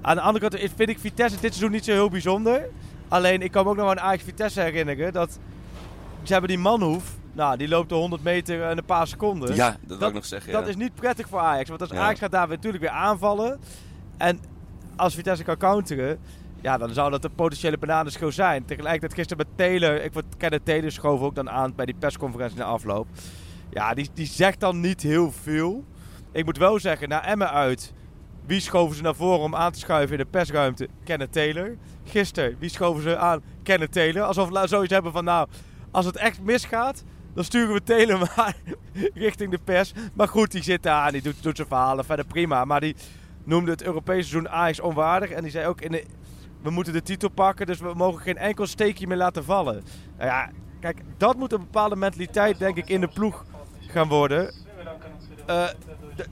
aan 0.00 0.14
de 0.16 0.22
andere 0.22 0.48
kant 0.48 0.62
vind 0.76 0.88
ik 0.88 0.98
Vitesse 0.98 1.40
dit 1.40 1.50
seizoen 1.54 1.70
niet 1.70 1.84
zo 1.84 1.92
heel 1.92 2.10
bijzonder. 2.10 2.68
Alleen, 3.08 3.42
ik 3.42 3.50
kan 3.50 3.64
me 3.64 3.70
ook 3.70 3.76
nog 3.76 3.90
aan 3.90 4.00
Ajax 4.00 4.22
Vitesse 4.22 4.60
herinneren. 4.60 5.12
Dat 5.12 5.38
ze 6.22 6.32
hebben 6.32 6.50
die 6.50 6.58
Manhoef. 6.58 7.04
Nou, 7.36 7.56
die 7.56 7.68
loopt 7.68 7.88
de 7.88 7.94
100 7.94 8.22
meter 8.22 8.70
in 8.70 8.78
een 8.78 8.84
paar 8.84 9.06
seconden. 9.06 9.54
Ja, 9.54 9.76
dat 9.86 9.98
wil 9.98 10.08
ik 10.08 10.14
nog 10.14 10.24
zeggen. 10.24 10.52
Dat 10.52 10.62
ja. 10.62 10.68
is 10.68 10.76
niet 10.76 10.94
prettig 10.94 11.28
voor 11.28 11.38
Ajax. 11.38 11.68
Want 11.68 11.80
als 11.80 11.90
Ja. 11.90 11.96
Ajax 11.96 12.18
gaat 12.18 12.30
daar 12.30 12.48
weer 12.48 12.56
natuurlijk 12.56 12.82
weer 12.82 12.92
aanvallen. 12.92 13.60
En 14.16 14.40
als 14.96 15.14
Vitesse 15.14 15.44
kan 15.44 15.56
counteren. 15.56 16.18
Ja, 16.60 16.78
dan 16.78 16.90
zou 16.90 17.10
dat 17.10 17.24
een 17.24 17.34
potentiële 17.34 17.78
bananenschil 17.78 18.32
zijn. 18.32 18.64
Tegelijkertijd 18.64 19.14
gisteren 19.14 19.46
met 19.46 19.56
Taylor. 19.56 20.02
Ik 20.02 20.12
word 20.12 20.24
Kenneth 20.36 20.64
Taylor 20.64 20.92
schoof 20.92 21.20
ook 21.20 21.34
dan 21.34 21.50
aan 21.50 21.74
bij 21.74 21.86
die 21.86 21.94
persconferentie 21.98 22.58
na 22.58 22.64
afloop. 22.64 23.06
Ja, 23.70 23.94
die, 23.94 24.08
die 24.14 24.26
zegt 24.26 24.60
dan 24.60 24.80
niet 24.80 25.02
heel 25.02 25.32
veel. 25.32 25.84
Ik 26.32 26.44
moet 26.44 26.58
wel 26.58 26.78
zeggen, 26.78 27.08
naar 27.08 27.24
Emmen 27.24 27.50
uit. 27.50 27.92
Wie 28.46 28.60
schoven 28.60 28.96
ze 28.96 29.02
naar 29.02 29.14
voren 29.14 29.40
om 29.40 29.54
aan 29.54 29.72
te 29.72 29.78
schuiven 29.78 30.18
in 30.18 30.24
de 30.24 30.30
persruimte? 30.30 30.88
Kenneth 31.04 31.32
Taylor. 31.32 31.76
Gisteren, 32.04 32.56
wie 32.58 32.70
schoven 32.70 33.02
ze 33.02 33.16
aan? 33.16 33.42
Kenneth 33.62 33.92
Taylor. 33.92 34.22
Alsof 34.22 34.48
we 34.48 34.66
zoiets 34.66 34.92
hebben 34.92 35.12
van, 35.12 35.24
nou, 35.24 35.48
als 35.90 36.06
het 36.06 36.16
echt 36.16 36.42
misgaat, 36.42 37.04
dan 37.36 37.44
sturen 37.44 37.74
we 37.74 38.28
maar 38.36 38.56
richting 39.14 39.50
de 39.50 39.58
pers. 39.64 39.92
Maar 40.14 40.28
goed, 40.28 40.52
die 40.52 40.62
zit 40.62 40.82
daar 40.82 41.12
die 41.12 41.22
doet, 41.22 41.36
zijn 41.56 41.68
verhalen 41.68 42.04
verder 42.04 42.24
prima. 42.24 42.64
Maar 42.64 42.80
die 42.80 42.96
noemde 43.44 43.70
het 43.70 43.82
Europese 43.82 44.28
seizoen 44.28 44.48
Ajax 44.48 44.80
onwaardig. 44.80 45.30
En 45.30 45.42
die 45.42 45.50
zei 45.50 45.66
ook, 45.66 45.80
in 45.80 46.00
we 46.62 46.70
moeten 46.70 46.92
de 46.92 47.02
titel 47.02 47.28
pakken, 47.28 47.66
dus 47.66 47.80
we 47.80 47.92
mogen 47.94 48.20
geen 48.20 48.36
enkel 48.36 48.66
steekje 48.66 49.06
meer 49.06 49.16
laten 49.16 49.44
vallen. 49.44 49.84
Nou 50.18 50.30
ja, 50.30 50.50
kijk, 50.80 51.00
dat 51.16 51.36
moet 51.36 51.52
een 51.52 51.60
bepaalde 51.60 51.96
mentaliteit, 51.96 52.58
denk 52.58 52.76
ik, 52.76 52.88
in 52.88 53.00
de 53.00 53.08
ploeg 53.08 53.44
gaan 53.86 54.08
worden. 54.08 54.52
D- 55.46 55.76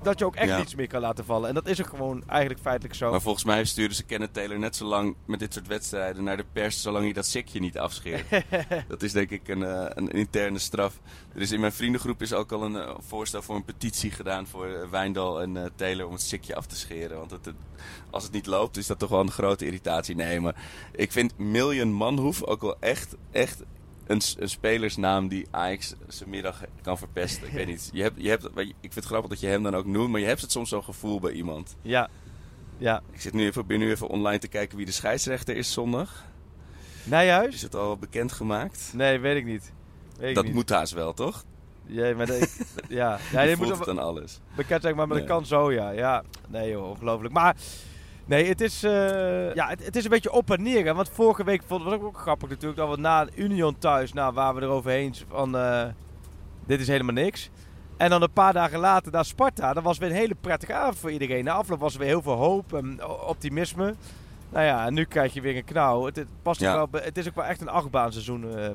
dat 0.03 0.19
je 0.19 0.25
ook 0.25 0.37
echt 0.37 0.49
Ja. 0.49 0.59
niets 0.59 0.75
meer 0.75 0.87
kan 0.87 1.01
laten 1.01 1.25
vallen. 1.25 1.49
En 1.49 1.55
dat 1.55 1.67
is 1.67 1.81
ook 1.81 1.89
gewoon 1.89 2.23
eigenlijk 2.27 2.61
feitelijk 2.61 2.95
zo. 2.95 3.11
Maar 3.11 3.21
volgens 3.21 3.45
mij 3.45 3.65
sturen 3.65 3.95
ze 3.95 4.03
Kenneth 4.05 4.33
Taylor 4.33 4.59
net 4.59 4.77
zo 4.77 4.85
lang 4.85 5.15
met 5.27 5.39
dit 5.39 5.53
soort 5.55 5.67
wedstrijden 5.67 6.25
naar 6.25 6.37
de 6.37 6.45
pers, 6.53 6.83
zolang 6.83 7.05
hij 7.05 7.13
dat 7.13 7.27
sikje 7.27 7.61
niet 7.61 7.79
afscheert. 7.79 8.25
dat 8.89 9.03
is 9.03 9.13
denk 9.13 9.31
ik 9.31 9.49
een, 9.49 9.63
eh, 9.63 9.87
een 9.95 10.09
interne 10.11 10.59
straf. 10.59 11.01
Er 11.35 11.41
is 11.41 11.53
in 11.53 11.61
mijn 11.61 11.73
vriendengroep 11.73 12.23
is 12.23 12.33
ook 12.33 12.53
al 12.53 12.63
een 12.63 12.77
eh, 12.77 12.95
voorstel 13.07 13.43
voor 13.43 13.57
een 13.57 13.65
petitie 13.65 14.11
gedaan 14.11 14.47
voor 14.47 14.67
eh, 14.67 14.89
Wijndal 14.91 15.41
en 15.43 15.73
Taylor 15.77 16.07
om 16.07 16.13
het 16.13 16.23
sikje 16.23 16.55
af 16.57 16.67
te 16.67 16.77
scheren. 16.77 17.19
Want 17.19 17.31
het- 17.31 17.51
als 18.11 18.23
het 18.23 18.33
niet 18.33 18.47
loopt, 18.47 18.77
is 18.77 18.87
dat 18.87 18.99
toch 18.99 19.11
wel 19.11 19.21
een 19.21 19.31
grote 19.31 19.67
irritatie. 19.67 20.15
Nee, 20.15 20.41
maar 20.41 20.55
ik 20.93 21.13
vind 21.13 21.39
Million 21.39 21.93
Manhoef 21.93 22.43
ook 22.43 22.61
wel 22.61 22.77
echt, 22.81 23.17
echt 23.31 23.63
een, 24.07 24.21
spelersnaam 24.49 25.29
die 25.29 25.47
Ajax 25.51 25.95
zijn 26.09 26.31
middag 26.31 26.63
kan 26.83 26.99
verpesten. 26.99 27.47
Ik 27.47 27.53
weet 27.53 27.67
niet. 27.67 27.91
Je 27.93 28.03
hebt, 28.03 28.15
je 28.23 28.29
hebt, 28.29 28.45
ik 28.57 28.75
vind 28.81 28.95
het 28.95 29.05
grappig 29.05 29.31
dat 29.31 29.41
je 29.41 29.47
hem 29.47 29.63
dan 29.63 29.75
ook 29.75 29.87
noemt, 29.87 30.11
maar 30.11 30.21
je 30.21 30.27
hebt 30.27 30.41
het 30.41 30.51
soms 30.53 30.69
zo'n 30.69 30.85
gevoel 30.85 31.21
bij 31.21 31.33
iemand. 31.33 31.77
Ja. 31.83 32.09
Ja. 32.79 33.03
Ik 33.13 33.21
zit 33.21 33.33
nu 33.33 33.45
even, 33.47 33.67
ben 33.67 33.79
nu 33.79 33.91
even 33.91 34.09
online 34.09 34.39
te 34.39 34.49
kijken 34.49 34.77
wie 34.77 34.87
de 34.87 34.93
scheidsrechter 34.93 35.57
is 35.57 35.73
zondag. 35.73 36.25
Nijhuis? 37.05 37.55
Is 37.55 37.63
het 37.63 37.75
al 37.75 37.97
bekendgemaakt? 37.97 38.91
Nee, 38.95 39.19
weet 39.19 39.37
ik 39.37 39.45
niet. 39.45 39.73
Weet 40.19 40.29
ik 40.29 40.35
Dat 40.35 40.45
niet. 40.45 40.55
moet 40.55 40.69
haast 40.71 40.93
wel, 40.93 41.13
toch? 41.15 41.45
Ja, 41.87 42.15
maar 42.15 42.27
dat, 42.27 42.57
ja. 42.89 43.19
ja 43.33 43.41
je 43.43 43.57
moet 43.57 43.69
het 43.79 43.89
aan 43.89 43.99
alles. 43.99 44.41
bekend 44.57 44.83
zijn, 44.83 44.97
maar 44.97 45.07
met 45.09 45.17
Nee. 45.17 45.27
een 45.27 45.33
kan 45.33 45.47
zo, 45.47 45.73
ja. 45.73 45.91
Ja, 45.91 46.23
nee 46.49 46.71
joh, 46.71 46.89
ongelooflijk. 46.91 47.35
Maar 47.35 47.57
Nee, 48.27 48.49
het 48.49 48.61
is, 48.61 48.83
eh, 48.83 49.55
ja, 49.55 49.69
het, 49.69 49.85
het 49.85 49.97
is 49.97 50.05
een 50.05 50.11
beetje 50.11 50.33
op 50.33 50.51
en 50.51 50.63
neer. 50.63 50.95
Want 50.95 51.09
vorige 51.09 51.45
week 51.45 51.63
vond 51.67 51.85
het 51.85 52.03
ook 52.03 52.19
grappig 52.19 52.49
natuurlijk 52.49 52.77
dat 52.77 52.91
we 52.91 52.97
na 53.01 53.27
Union 53.35 53.79
thuis, 53.79 54.13
nou, 54.13 54.35
waar 54.35 54.55
we 54.55 54.61
er 54.61 54.69
overheen 54.69 55.15
van, 55.29 55.57
eh, 55.57 55.85
dit 56.67 56.81
is 56.81 56.89
helemaal 56.89 57.15
niks. 57.15 57.51
En 57.97 58.11
dan 58.11 58.23
een 58.23 58.33
paar 58.33 58.53
dagen 58.53 58.79
later 58.79 59.13
naar 59.13 59.25
Sparta, 59.25 59.73
dat 59.73 59.83
was 59.83 59.99
weer 59.99 60.11
een 60.11 60.17
hele 60.17 60.35
prettige 60.41 60.73
avond 60.75 60.99
voor 60.99 61.11
iedereen. 61.11 61.45
Na 61.45 61.53
afloop 61.53 61.81
was 61.81 61.93
er 61.93 61.99
weer 61.99 62.09
heel 62.09 62.23
veel 62.23 62.33
hoop 62.37 62.73
en 62.73 63.07
optimisme. 63.27 63.95
Nou 64.51 64.65
ja, 64.67 64.87
en 64.87 64.95
nu 64.95 65.05
krijg 65.05 65.35
je 65.35 65.41
weer 65.41 65.57
een 65.57 65.65
knauw. 65.65 66.05
Het, 66.05 66.17
het 66.17 66.29
past 66.43 66.61
Ja. 66.61 66.75
wel, 66.75 66.89
het 67.03 67.19
is 67.19 67.29
ook 67.29 67.35
wel 67.35 67.45
echt 67.45 67.61
een 67.61 67.69
achtbaanseizoen 67.69 68.59
eh, 68.59 68.71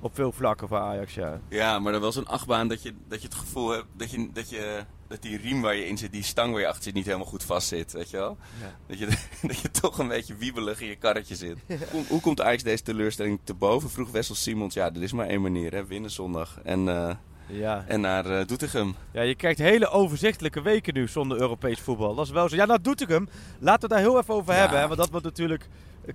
op 0.00 0.14
veel 0.14 0.32
vlakken 0.32 0.68
voor 0.68 0.78
Ajax, 0.78 1.14
ja. 1.14 1.40
Ja, 1.48 1.78
maar 1.78 1.94
er 1.94 2.00
was 2.00 2.16
een 2.16 2.26
achtbaan 2.26 2.68
dat 2.68 2.82
je, 2.82 2.94
dat 3.08 3.20
je 3.22 3.26
het 3.28 3.36
gevoel 3.36 3.68
hebt 3.70 3.84
dat, 3.96 4.10
je, 4.10 4.28
dat, 4.32 4.50
je, 4.50 4.84
dat 5.08 5.22
die 5.22 5.36
riem 5.38 5.60
waar 5.62 5.74
je 5.74 5.86
in 5.86 5.98
zit, 5.98 6.12
die 6.12 6.22
stang 6.22 6.50
waar 6.52 6.60
je 6.60 6.66
achter 6.66 6.82
zit, 6.82 6.94
niet 6.94 7.04
helemaal 7.06 7.26
goed 7.26 7.42
vast 7.44 7.68
zit. 7.68 7.92
Weet 7.92 8.10
je 8.10 8.16
wel? 8.16 8.36
Ja. 8.60 8.76
Dat, 8.86 8.98
je, 8.98 9.06
dat 9.48 9.58
je 9.60 9.70
toch 9.70 9.98
een 9.98 10.08
beetje 10.08 10.36
wiebelig 10.36 10.80
in 10.80 10.88
je 10.88 10.96
karretje 10.96 11.34
zit. 11.34 11.58
Hoe, 11.90 12.04
hoe 12.08 12.20
komt 12.20 12.40
Ajax 12.40 12.62
deze 12.62 12.82
teleurstelling 12.82 13.38
te 13.44 13.54
boven? 13.54 13.90
Vroeg 13.90 14.10
Wessel 14.10 14.34
Simons. 14.34 14.74
Ja, 14.74 14.86
er 14.94 15.02
is 15.02 15.12
maar 15.12 15.26
één 15.26 15.42
manier, 15.42 15.72
hè? 15.72 15.86
winnen 15.86 16.10
zondag. 16.10 16.58
En, 16.64 16.88
eh, 16.88 17.14
Ja. 17.46 17.84
en 17.86 18.00
naar 18.00 18.26
eh, 18.26 18.46
Doetinchem. 18.46 18.94
Ja, 19.12 19.22
je 19.22 19.34
krijgt 19.34 19.58
hele 19.58 19.88
overzichtelijke 19.88 20.62
weken 20.62 20.94
nu 20.94 21.08
zonder 21.08 21.40
Europees 21.40 21.80
voetbal. 21.80 22.14
Dat 22.14 22.24
is 22.26 22.32
wel 22.32 22.48
zo. 22.48 22.56
Ja, 22.56 22.64
nou 22.64 22.80
Doetinchem, 22.82 23.28
laten 23.58 23.88
we 23.88 23.94
daar 23.94 24.04
heel 24.04 24.18
even 24.18 24.34
over 24.34 24.54
Ja. 24.54 24.60
hebben. 24.60 24.78
Hè, 24.80 24.86
want 24.86 24.98
dat 24.98 25.10
wordt 25.10 25.24
natuurlijk 25.24 25.68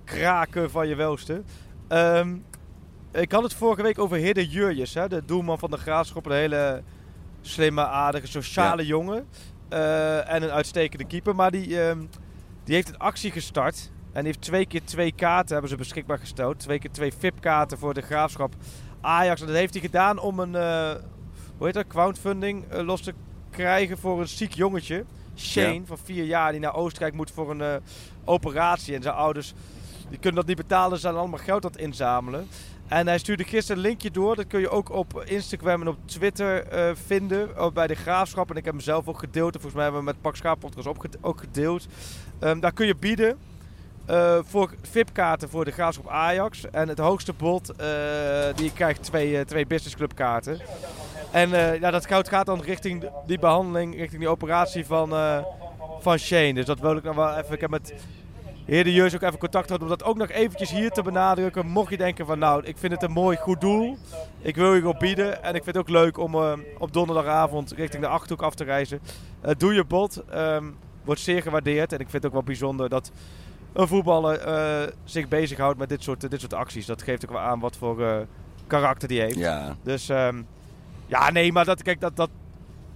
kraken 0.04 0.70
van 0.70 0.88
je 0.88 0.94
welste. 0.94 1.42
Ehm, 1.88 2.36
ik 3.14 3.32
had 3.32 3.42
het 3.42 3.54
vorige 3.54 3.82
week 3.82 3.98
over 3.98 4.16
Hidde 4.16 4.48
Jurjes, 4.48 4.94
hè, 4.94 5.08
de 5.08 5.24
doelman 5.24 5.58
van 5.58 5.70
de 5.70 5.76
Graafschap. 5.76 6.26
Een 6.26 6.32
hele 6.32 6.82
slimme, 7.40 7.86
aardige, 7.86 8.26
sociale 8.26 8.86
jongen. 8.86 9.26
Eh, 9.68 10.32
en 10.32 10.42
een 10.42 10.50
uitstekende 10.50 11.04
keeper. 11.04 11.34
Maar 11.34 11.50
die, 11.50 11.80
ehm, 11.82 11.98
die 12.64 12.74
heeft 12.74 12.88
een 12.88 12.98
actie 12.98 13.30
gestart. 13.30 13.90
En 14.12 14.24
heeft 14.24 14.40
twee 14.40 14.66
keer 14.66 14.84
twee 14.84 15.12
kaarten 15.12 15.52
hebben 15.52 15.70
ze 15.70 15.76
beschikbaar 15.76 16.18
gesteld. 16.18 16.58
Twee 16.58 16.78
keer 16.78 16.90
twee 16.90 17.12
VIP-kaarten 17.18 17.78
voor 17.78 17.94
de 17.94 18.00
Graafschap 18.00 18.54
Ajax. 19.00 19.40
En 19.40 19.46
dat 19.46 19.56
heeft 19.56 19.72
hij 19.72 19.82
gedaan 19.82 20.18
om 20.18 20.38
een... 20.38 20.54
eh, 20.54 20.90
hoe 21.56 21.66
heet 21.66 21.74
dat, 21.74 21.86
crowdfunding 21.86 22.64
eh, 22.68 22.84
los 22.84 23.00
te 23.00 23.14
krijgen 23.50 23.98
voor 23.98 24.20
een 24.20 24.28
ziek 24.28 24.52
jongetje. 24.52 25.04
Shane 25.36 25.74
Ja. 25.74 25.80
van 25.84 25.98
vier 26.04 26.24
jaar 26.24 26.50
die 26.50 26.60
naar 26.60 26.74
Oostenrijk 26.74 27.14
moet 27.14 27.30
voor 27.30 27.50
een 27.50 27.80
operatie. 28.24 28.94
En 28.94 29.02
zijn 29.02 29.14
ouders 29.14 29.54
die 30.08 30.18
kunnen 30.18 30.34
dat 30.34 30.46
niet 30.46 30.56
betalen, 30.56 30.96
ze 30.96 31.02
zijn 31.02 31.14
allemaal 31.14 31.38
geld 31.38 31.64
aan 31.64 31.70
het 31.70 31.80
inzamelen. 31.80 32.48
En 32.88 33.06
hij 33.06 33.18
stuurde 33.18 33.44
gisteren 33.44 33.76
een 33.82 33.88
linkje 33.88 34.10
door. 34.10 34.36
Dat 34.36 34.46
kun 34.46 34.60
je 34.60 34.68
ook 34.70 34.90
op 34.90 35.22
Instagram 35.26 35.80
en 35.80 35.88
op 35.88 35.96
Twitter 36.04 36.66
eh, 36.66 36.90
vinden. 37.06 37.56
Ook 37.56 37.74
bij 37.74 37.86
de 37.86 37.94
Graafschap. 37.94 38.50
En 38.50 38.56
ik 38.56 38.64
heb 38.64 38.74
hem 38.74 38.82
zelf 38.82 39.08
ook 39.08 39.18
gedeeld. 39.18 39.54
En 39.54 39.60
volgens 39.60 39.74
mij 39.74 39.82
hebben 39.82 40.00
we 40.00 40.06
met 40.06 40.20
Pak 40.20 40.36
Schaap 40.36 40.64
ook, 40.64 40.72
gede- 41.02 41.18
ook 41.20 41.40
gedeeld. 41.40 41.86
Ehm, 42.38 42.60
daar 42.60 42.72
kun 42.72 42.86
je 42.86 42.96
bieden 42.96 43.38
eh, 44.06 44.38
voor 44.44 44.70
VIP-kaarten 44.82 45.48
voor 45.48 45.64
de 45.64 45.70
Graafschap 45.70 46.08
Ajax. 46.08 46.70
En 46.70 46.88
het 46.88 46.98
hoogste 46.98 47.32
bod, 47.32 47.70
eh, 47.76 47.86
die 48.54 48.72
krijgt 48.72 49.02
twee, 49.02 49.38
eh, 49.38 49.44
twee 49.44 49.66
business 49.66 49.96
club 49.96 50.14
kaarten. 50.14 50.58
En 51.30 51.52
eh, 51.52 51.80
ja, 51.80 51.90
dat 51.90 52.06
geld 52.06 52.28
gaat 52.28 52.46
dan 52.46 52.60
richting 52.62 53.10
die 53.26 53.38
behandeling, 53.38 53.96
richting 53.96 54.20
die 54.20 54.30
operatie 54.30 54.86
van, 54.86 55.12
eh, 55.12 55.38
van 56.00 56.18
Shane. 56.18 56.54
Dus 56.54 56.64
dat 56.64 56.80
wil 56.80 56.96
ik 56.96 57.02
nog 57.02 57.14
wel 57.16 57.36
even. 57.36 57.54
Ik 57.54 57.60
heb 57.60 57.70
met 57.70 57.94
heer 58.64 58.84
de 58.84 58.92
Jeus 58.92 59.14
ook 59.14 59.22
even 59.22 59.38
contact 59.38 59.66
gehad 59.66 59.82
om 59.82 59.88
dat 59.88 60.04
ook 60.04 60.16
nog 60.16 60.30
eventjes 60.30 60.70
hier 60.70 60.90
te 60.90 61.02
benadrukken. 61.02 61.66
Mocht 61.66 61.90
je 61.90 61.96
denken 61.96 62.26
van 62.26 62.38
nou, 62.38 62.64
ik 62.64 62.78
vind 62.78 62.92
het 62.92 63.02
een 63.02 63.12
mooi 63.12 63.36
goed 63.36 63.60
doel. 63.60 63.96
Ik 64.40 64.56
wil 64.56 64.74
je 64.74 64.88
op 64.88 64.98
bieden. 64.98 65.42
En 65.42 65.54
ik 65.54 65.62
vind 65.62 65.76
het 65.76 65.84
ook 65.84 65.88
leuk 65.88 66.18
om 66.18 66.34
eh, 66.34 66.52
op 66.78 66.92
donderdagavond 66.92 67.72
richting 67.72 68.02
de 68.02 68.08
Achterhoek 68.08 68.42
af 68.42 68.54
te 68.54 68.64
reizen. 68.64 69.00
Eh, 69.40 69.54
doe 69.58 69.74
je 69.74 69.84
bod. 69.84 70.22
Ehm, 70.30 70.64
wordt 71.04 71.20
zeer 71.20 71.42
gewaardeerd. 71.42 71.92
En 71.92 71.98
ik 71.98 72.08
vind 72.10 72.22
het 72.22 72.26
ook 72.26 72.32
wel 72.32 72.42
bijzonder 72.42 72.88
dat 72.88 73.10
een 73.72 73.88
voetballer 73.88 74.38
eh, 74.38 74.92
zich 75.04 75.28
bezighoudt 75.28 75.78
met 75.78 75.88
dit 75.88 76.02
soort, 76.02 76.30
dit 76.30 76.40
soort 76.40 76.54
acties. 76.54 76.86
Dat 76.86 77.02
geeft 77.02 77.24
ook 77.24 77.32
wel 77.32 77.40
aan 77.40 77.60
wat 77.60 77.76
voor 77.76 78.26
karakter 78.66 79.08
die 79.08 79.20
heeft. 79.20 79.36
Ja, 79.36 79.76
Dus 79.82 80.08
ehm, 80.08 80.42
ja, 81.06 81.30
nee, 81.30 81.52
maar 81.52 81.64
dat, 81.64 81.82
kijk, 81.82 82.00
dat, 82.00 82.16
dat, 82.16 82.30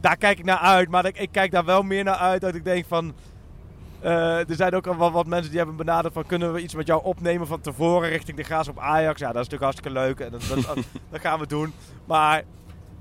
daar 0.01 0.17
kijk 0.17 0.39
ik 0.39 0.45
naar 0.45 0.59
uit. 0.59 0.89
Maar 0.89 1.05
ik, 1.07 1.19
ik 1.19 1.33
kijk 1.33 1.51
daar 1.51 1.65
wel 1.65 1.83
meer 1.83 2.05
naar 2.05 2.17
uit 2.17 2.41
dat 2.41 2.55
ik 2.55 2.65
denk 2.65 2.85
van... 2.87 3.15
eh, 4.01 4.49
er 4.49 4.55
zijn 4.55 4.75
ook 4.75 4.87
al 4.87 4.97
wat, 4.97 5.13
wat 5.13 5.27
mensen 5.27 5.49
die 5.51 5.59
hebben 5.59 5.77
benaderd 5.77 6.15
van... 6.15 6.27
kunnen 6.27 6.53
we 6.53 6.61
iets 6.63 6.75
met 6.75 6.87
jou 6.87 7.05
opnemen 7.05 7.47
van 7.47 7.61
tevoren 7.61 8.09
richting 8.09 8.37
de 8.37 8.43
Graafschap 8.43 8.79
Ajax? 8.79 9.21
Ja, 9.21 9.33
dat 9.33 9.43
is 9.43 9.49
natuurlijk 9.49 9.63
hartstikke 9.63 9.99
leuk 9.99 10.21
en 10.21 10.31
dat, 10.31 10.43
dat, 10.49 10.75
dat, 10.77 10.85
dat 11.11 11.21
gaan 11.21 11.39
we 11.39 11.47
doen. 11.47 11.73
Maar 12.05 12.43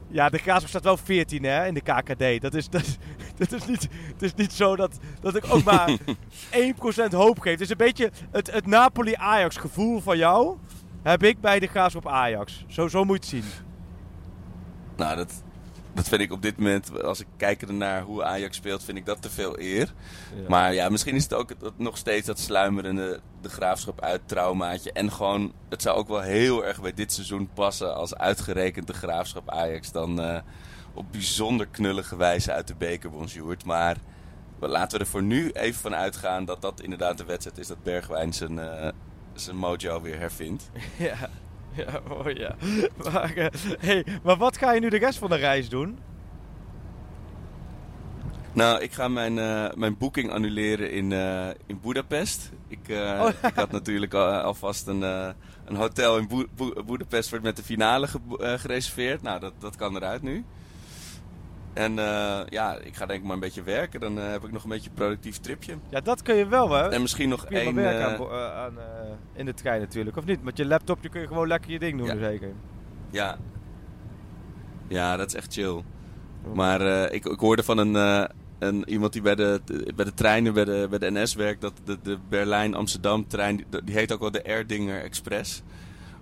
ja, 0.08 0.30
de 0.30 0.38
Graafschap 0.38 0.70
staat 0.70 0.84
wel 0.84 0.98
14 0.98 1.44
hè, 1.44 1.66
in 1.68 1.74
de 1.74 1.82
KKD. 1.82 2.42
Dat 2.42 2.54
is, 2.54 2.70
dat, 2.70 2.82
is- 2.82 2.98
dat 3.40 3.52
is 3.52 3.66
niet, 3.66 3.88
het 4.14 4.22
is 4.22 4.34
niet 4.34 4.54
zo 4.54 4.76
dat, 4.76 4.98
dat 5.22 5.36
ik 5.36 5.44
ook 5.50 5.64
maar 5.64 5.90
1% 7.10 7.12
hoop 7.12 7.40
geef. 7.40 7.52
Het 7.52 7.62
is 7.62 7.70
een 7.70 7.78
beetje 7.78 8.12
het, 8.32 8.52
het 8.52 8.66
Napoli-Ajax 8.66 9.58
gevoel 9.58 10.00
van 10.02 10.18
jou... 10.18 10.58
heb 11.04 11.24
ik 11.24 11.42
bij 11.42 11.60
de 11.60 11.68
Graafschap 11.68 12.08
Ajax. 12.08 12.66
Zo, 12.68 12.88
zo 12.88 13.04
moet 13.04 13.30
je 13.30 13.36
het 13.36 13.46
zien. 13.46 13.54
nou 14.96 15.16
dat, 15.16 15.44
dat 15.98 16.08
vind 16.08 16.22
ik 16.22 16.32
op 16.32 16.42
dit 16.42 16.58
moment, 16.58 17.04
als 17.04 17.20
ik 17.20 17.28
kijk 17.38 17.62
ernaar 17.62 18.02
hoe 18.02 18.24
Ajax 18.24 18.58
speelt, 18.58 18.84
vind 18.84 18.98
ik 18.98 19.06
dat 19.06 19.22
te 19.22 19.30
veel 19.30 19.60
eer. 19.60 19.94
Maar 20.48 20.74
ja, 20.74 20.90
misschien 20.90 21.16
is 21.16 21.24
het 21.24 21.34
ook 21.34 21.52
nog 21.78 21.98
steeds 21.98 22.28
dat 22.28 22.40
sluimerende 22.40 23.20
de 23.42 23.50
graafschap 23.50 24.02
uit 24.02 24.22
traumaatje. 24.26 24.92
En 24.92 25.12
gewoon, 25.12 25.54
het 25.70 25.82
zou 25.82 25.98
ook 25.98 26.08
wel 26.08 26.22
heel 26.22 26.66
erg 26.66 26.82
bij 26.82 26.94
dit 26.94 27.14
seizoen 27.14 27.50
passen 27.54 27.96
als 27.96 28.16
uitgerekend 28.16 28.88
de 28.88 28.94
graafschap 28.94 29.50
Ajax 29.50 29.92
dan 29.92 30.22
eh, 30.22 30.40
op 30.94 31.12
bijzonder 31.12 31.68
knullige 31.68 32.16
wijze 32.16 32.52
uit 32.52 32.68
de 32.68 32.76
beker 32.76 33.10
bonjourd. 33.10 33.66
Maar 33.66 33.98
laten 34.60 34.98
we 34.98 35.04
er 35.04 35.10
voor 35.10 35.24
nu 35.24 35.52
even 35.52 35.82
van 35.82 35.96
uitgaan 35.96 36.46
dat 36.46 36.62
dat 36.62 36.82
inderdaad 36.82 37.18
de 37.18 37.26
wedstrijd 37.26 37.58
is 37.58 37.68
dat 37.68 37.84
Bergwijn 37.84 38.34
zijn, 38.34 38.60
eh, 38.60 38.90
zijn 39.34 39.56
mojo 39.56 40.02
weer 40.02 40.20
hervindt. 40.20 40.70
Ja, 40.98 41.30
ja, 41.86 42.02
oh 42.10 42.32
ja. 42.32 42.56
Maar, 43.12 43.34
eh, 43.36 43.48
hey, 43.80 44.06
maar 44.24 44.38
wat 44.38 44.58
ga 44.58 44.72
je 44.72 44.80
nu 44.80 44.90
de 44.90 44.98
rest 44.98 45.18
van 45.20 45.30
de 45.30 45.36
reis 45.36 45.70
doen? 45.70 45.98
Nou, 48.54 48.82
ik 48.82 48.94
ga 48.94 49.08
mijn, 49.08 49.38
eh, 49.40 49.66
mijn 49.76 49.98
boeking 49.98 50.32
annuleren 50.32 50.92
in, 50.92 51.12
eh 51.12 51.50
in 51.66 51.80
Budapest. 51.82 52.52
Ik, 52.68 52.80
Oh. 52.90 53.30
ik 53.44 53.54
had 53.56 53.72
natuurlijk 53.72 54.14
al, 54.14 54.32
alvast 54.32 54.88
een, 54.88 55.02
een 55.02 55.76
hotel 55.76 56.18
in 56.18 56.28
Boe- 56.28 56.48
Boe- 56.56 56.84
Budapest 56.84 57.30
wordt 57.30 57.46
met 57.46 57.56
de 57.56 57.64
finale 57.64 58.08
ge- 58.08 58.58
gereserveerd. 58.60 59.22
Nou, 59.22 59.40
dat, 59.40 59.54
dat 59.60 59.76
kan 59.76 59.96
eruit 59.96 60.22
nu. 60.22 60.46
En 61.78 62.00
eh, 62.00 62.40
ja, 62.50 62.78
ik 62.84 62.96
ga 62.96 63.06
denk 63.06 63.20
ik 63.20 63.26
maar 63.26 63.34
een 63.34 63.40
beetje 63.40 63.64
werken. 63.64 64.00
Dan 64.00 64.20
eh, 64.20 64.30
heb 64.30 64.44
ik 64.44 64.52
nog 64.52 64.64
een 64.64 64.70
beetje 64.70 64.90
een 64.90 64.96
productief 64.96 65.38
tripje. 65.38 65.74
Ja, 65.90 66.02
dat 66.02 66.22
kun 66.22 66.36
je 66.36 66.48
wel, 66.48 66.70
hè? 66.72 66.90
En 66.90 67.02
misschien 67.02 67.30
nog 67.30 67.46
één... 67.46 67.76
werken 67.76 68.26
eh, 68.30 68.32
aan, 68.32 68.32
eh, 68.32 68.64
aan, 68.64 68.74
in 69.34 69.46
de 69.46 69.54
trein 69.54 69.80
natuurlijk, 69.82 70.18
of 70.18 70.26
niet? 70.26 70.44
Met 70.44 70.58
je 70.58 70.66
laptopje 70.66 71.10
kun 71.10 71.22
je 71.22 71.28
gewoon 71.28 71.48
lekker 71.48 71.72
je 71.72 71.80
ding 71.80 71.98
doen, 71.98 72.08
Ja. 72.08 72.18
zeker. 72.18 72.52
Ja. 73.10 73.38
Ja, 74.88 75.18
dat 75.18 75.28
is 75.28 75.36
echt 75.36 75.54
chill. 75.54 75.84
Maar 76.54 76.82
eh, 76.82 77.14
ik, 77.16 77.26
ik 77.26 77.40
hoorde 77.40 77.64
van 77.64 77.78
een, 77.78 78.28
een, 78.60 78.90
iemand 78.90 79.14
die 79.14 79.22
bij 79.22 79.36
de, 79.36 79.62
bij 79.96 80.06
de 80.06 80.14
treinen 80.14 80.54
bij 80.54 80.66
de, 80.66 80.88
bij 80.90 81.00
de 81.00 81.12
NS 81.12 81.34
werkt... 81.36 81.62
dat 81.62 81.74
de, 81.84 81.98
de 82.04 82.18
Berlijn-Amsterdam-trein, 82.30 83.66
die 83.84 83.96
heet 83.96 84.12
ook 84.12 84.20
wel 84.20 84.32
de 84.32 84.42
Erdinger 84.42 85.02
Express. 85.02 85.64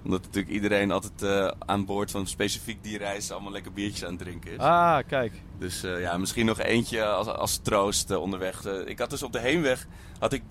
Omdat 0.06 0.22
natuurlijk 0.22 0.54
iedereen 0.54 0.92
altijd 0.92 1.22
eh, 1.22 1.52
aan 1.66 1.86
boord 1.86 2.12
van 2.12 2.28
specifiek 2.28 2.84
die 2.84 2.98
reis... 2.98 3.32
allemaal 3.32 3.52
lekker 3.52 3.72
biertjes 3.72 4.04
aan 4.04 4.10
het 4.14 4.20
drinken 4.20 4.52
is. 4.52 4.58
Ah, 4.58 4.98
kijk. 5.08 5.34
Dus 5.60 5.84
eh, 5.84 6.02
ja, 6.02 6.18
misschien 6.18 6.46
nog 6.46 6.60
eentje 6.60 7.06
als, 7.06 7.28
als 7.28 7.58
troost 7.58 8.12
eh, 8.12 8.22
onderweg. 8.22 8.66
Ik 8.66 9.00
had 9.00 9.10
dus 9.10 9.24
op 9.24 9.32
de 9.32 9.40
heenweg... 9.40 9.88
Had 10.20 10.34
ik, 10.34 10.44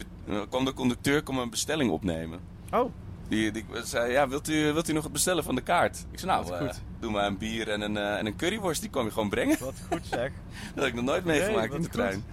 kwam 0.49 0.65
de 0.65 0.73
conducteur 0.73 1.23
kwam 1.23 1.39
een 1.39 1.51
bestelling 1.51 1.91
opnemen. 1.91 2.41
Oh, 2.73 2.91
Die, 3.29 3.51
die 3.51 3.65
zei, 3.85 4.13
ja, 4.13 4.29
wilt 4.29 4.49
u, 4.49 4.73
wilt 4.73 4.89
u 4.89 4.93
nog 4.93 5.03
het 5.03 5.13
bestellen 5.13 5.45
van 5.45 5.55
de 5.55 5.61
kaart? 5.61 6.07
Ik 6.11 6.19
zei, 6.19 6.31
nou, 6.31 6.47
goed. 6.67 6.81
doe 7.01 7.11
maar 7.11 7.27
een 7.27 7.39
bier 7.39 7.69
en 7.71 7.81
een, 7.81 7.97
en 7.97 8.27
een 8.27 8.37
curryworst. 8.37 8.81
Die 8.81 8.91
kwam 8.91 9.05
je 9.05 9.11
gewoon 9.11 9.29
brengen. 9.29 9.57
wat 9.61 9.75
goed 9.91 10.07
zeg. 10.11 10.31
Dat 10.75 10.85
heb 10.85 10.87
ik 10.87 10.95
nog 10.95 11.05
nooit 11.05 11.25
meegemaakt 11.25 11.69
Nee, 11.69 11.77
in 11.77 11.83
de 11.83 11.89
goed. 11.91 11.93
trein. 11.93 12.25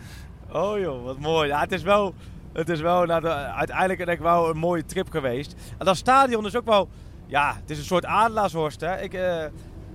Oh 0.52 0.80
joh, 0.80 1.04
wat 1.04 1.20
mooi. 1.20 1.48
Ja, 1.48 1.60
het 1.60 1.72
is 1.72 1.82
wel, 1.84 2.14
het 2.54 2.70
is 2.70 2.80
wel 2.82 3.06
nou, 3.06 3.22
de, 3.22 3.30
uiteindelijk 3.34 4.00
denk 4.06 4.18
ik 4.18 4.24
wel 4.24 4.50
een 4.50 4.58
mooie 4.58 4.86
trip 4.86 5.10
geweest. 5.10 5.56
En 5.78 5.86
dat 5.86 5.98
stadion 5.98 6.46
is 6.46 6.56
ook 6.56 6.66
wel, 6.66 6.90
ja, 7.32 7.56
het 7.62 7.70
is 7.70 7.78
een 7.78 7.84
soort 7.84 8.06
adelaarshorst. 8.06 8.82
Hè. 8.82 9.02
Ik 9.02 9.14
eh, 9.14 9.44